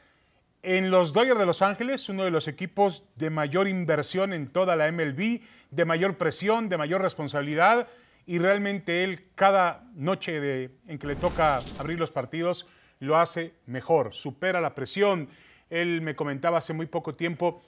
en 0.62 0.90
los 0.90 1.12
Dodgers 1.12 1.38
de 1.38 1.46
Los 1.46 1.60
Ángeles, 1.60 2.08
uno 2.08 2.24
de 2.24 2.30
los 2.30 2.46
equipos 2.48 3.04
de 3.16 3.30
mayor 3.30 3.66
inversión 3.68 4.32
en 4.32 4.48
toda 4.48 4.76
la 4.76 4.86
MLB, 4.90 5.40
de 5.70 5.84
mayor 5.84 6.16
presión, 6.16 6.68
de 6.68 6.78
mayor 6.78 7.02
responsabilidad. 7.02 7.88
Y 8.26 8.38
realmente 8.38 9.02
él, 9.02 9.24
cada 9.34 9.84
noche 9.94 10.40
de- 10.40 10.70
en 10.86 10.98
que 10.98 11.08
le 11.08 11.16
toca 11.16 11.58
abrir 11.78 11.98
los 11.98 12.12
partidos, 12.12 12.68
lo 13.00 13.16
hace 13.18 13.54
mejor, 13.66 14.14
supera 14.14 14.60
la 14.60 14.74
presión. 14.76 15.28
Él 15.68 16.00
me 16.00 16.14
comentaba 16.14 16.58
hace 16.58 16.72
muy 16.72 16.86
poco 16.86 17.14
tiempo 17.16 17.62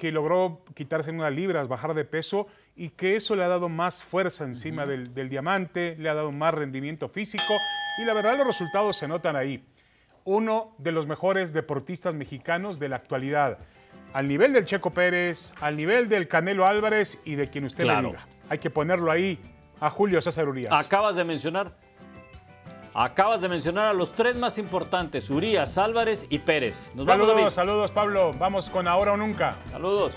que 0.00 0.10
logró 0.10 0.62
quitarse 0.74 1.10
unas 1.10 1.30
libras, 1.30 1.68
bajar 1.68 1.92
de 1.92 2.06
peso 2.06 2.46
y 2.74 2.88
que 2.88 3.16
eso 3.16 3.36
le 3.36 3.44
ha 3.44 3.48
dado 3.48 3.68
más 3.68 4.02
fuerza 4.02 4.44
encima 4.44 4.86
del, 4.86 5.12
del 5.12 5.28
diamante, 5.28 5.94
le 5.98 6.08
ha 6.08 6.14
dado 6.14 6.32
más 6.32 6.54
rendimiento 6.54 7.06
físico 7.06 7.52
y 8.00 8.06
la 8.06 8.14
verdad 8.14 8.38
los 8.38 8.46
resultados 8.46 8.96
se 8.96 9.06
notan 9.06 9.36
ahí. 9.36 9.62
Uno 10.24 10.74
de 10.78 10.92
los 10.92 11.06
mejores 11.06 11.52
deportistas 11.52 12.14
mexicanos 12.14 12.78
de 12.78 12.88
la 12.88 12.96
actualidad, 12.96 13.58
al 14.14 14.26
nivel 14.26 14.54
del 14.54 14.64
Checo 14.64 14.88
Pérez, 14.90 15.52
al 15.60 15.76
nivel 15.76 16.08
del 16.08 16.28
Canelo 16.28 16.66
Álvarez 16.66 17.20
y 17.26 17.34
de 17.34 17.50
quien 17.50 17.64
usted 17.64 17.84
Claro. 17.84 18.00
le 18.00 18.08
diga. 18.16 18.26
Hay 18.48 18.56
que 18.58 18.70
ponerlo 18.70 19.10
ahí 19.12 19.38
a 19.80 19.90
Julio 19.90 20.22
César 20.22 20.48
Urias. 20.48 20.72
Acabas 20.72 21.14
de 21.16 21.24
mencionar. 21.24 21.76
Acabas 22.94 23.40
de 23.40 23.48
mencionar 23.48 23.86
a 23.86 23.92
los 23.92 24.12
tres 24.12 24.36
más 24.36 24.58
importantes, 24.58 25.30
Urias, 25.30 25.78
Álvarez 25.78 26.26
y 26.28 26.40
Pérez. 26.40 26.92
Nos 26.94 27.06
saludos, 27.06 27.54
saludos 27.54 27.90
Pablo. 27.92 28.34
Vamos 28.38 28.68
con 28.68 28.88
ahora 28.88 29.12
o 29.12 29.16
nunca. 29.16 29.54
Saludos. 29.70 30.14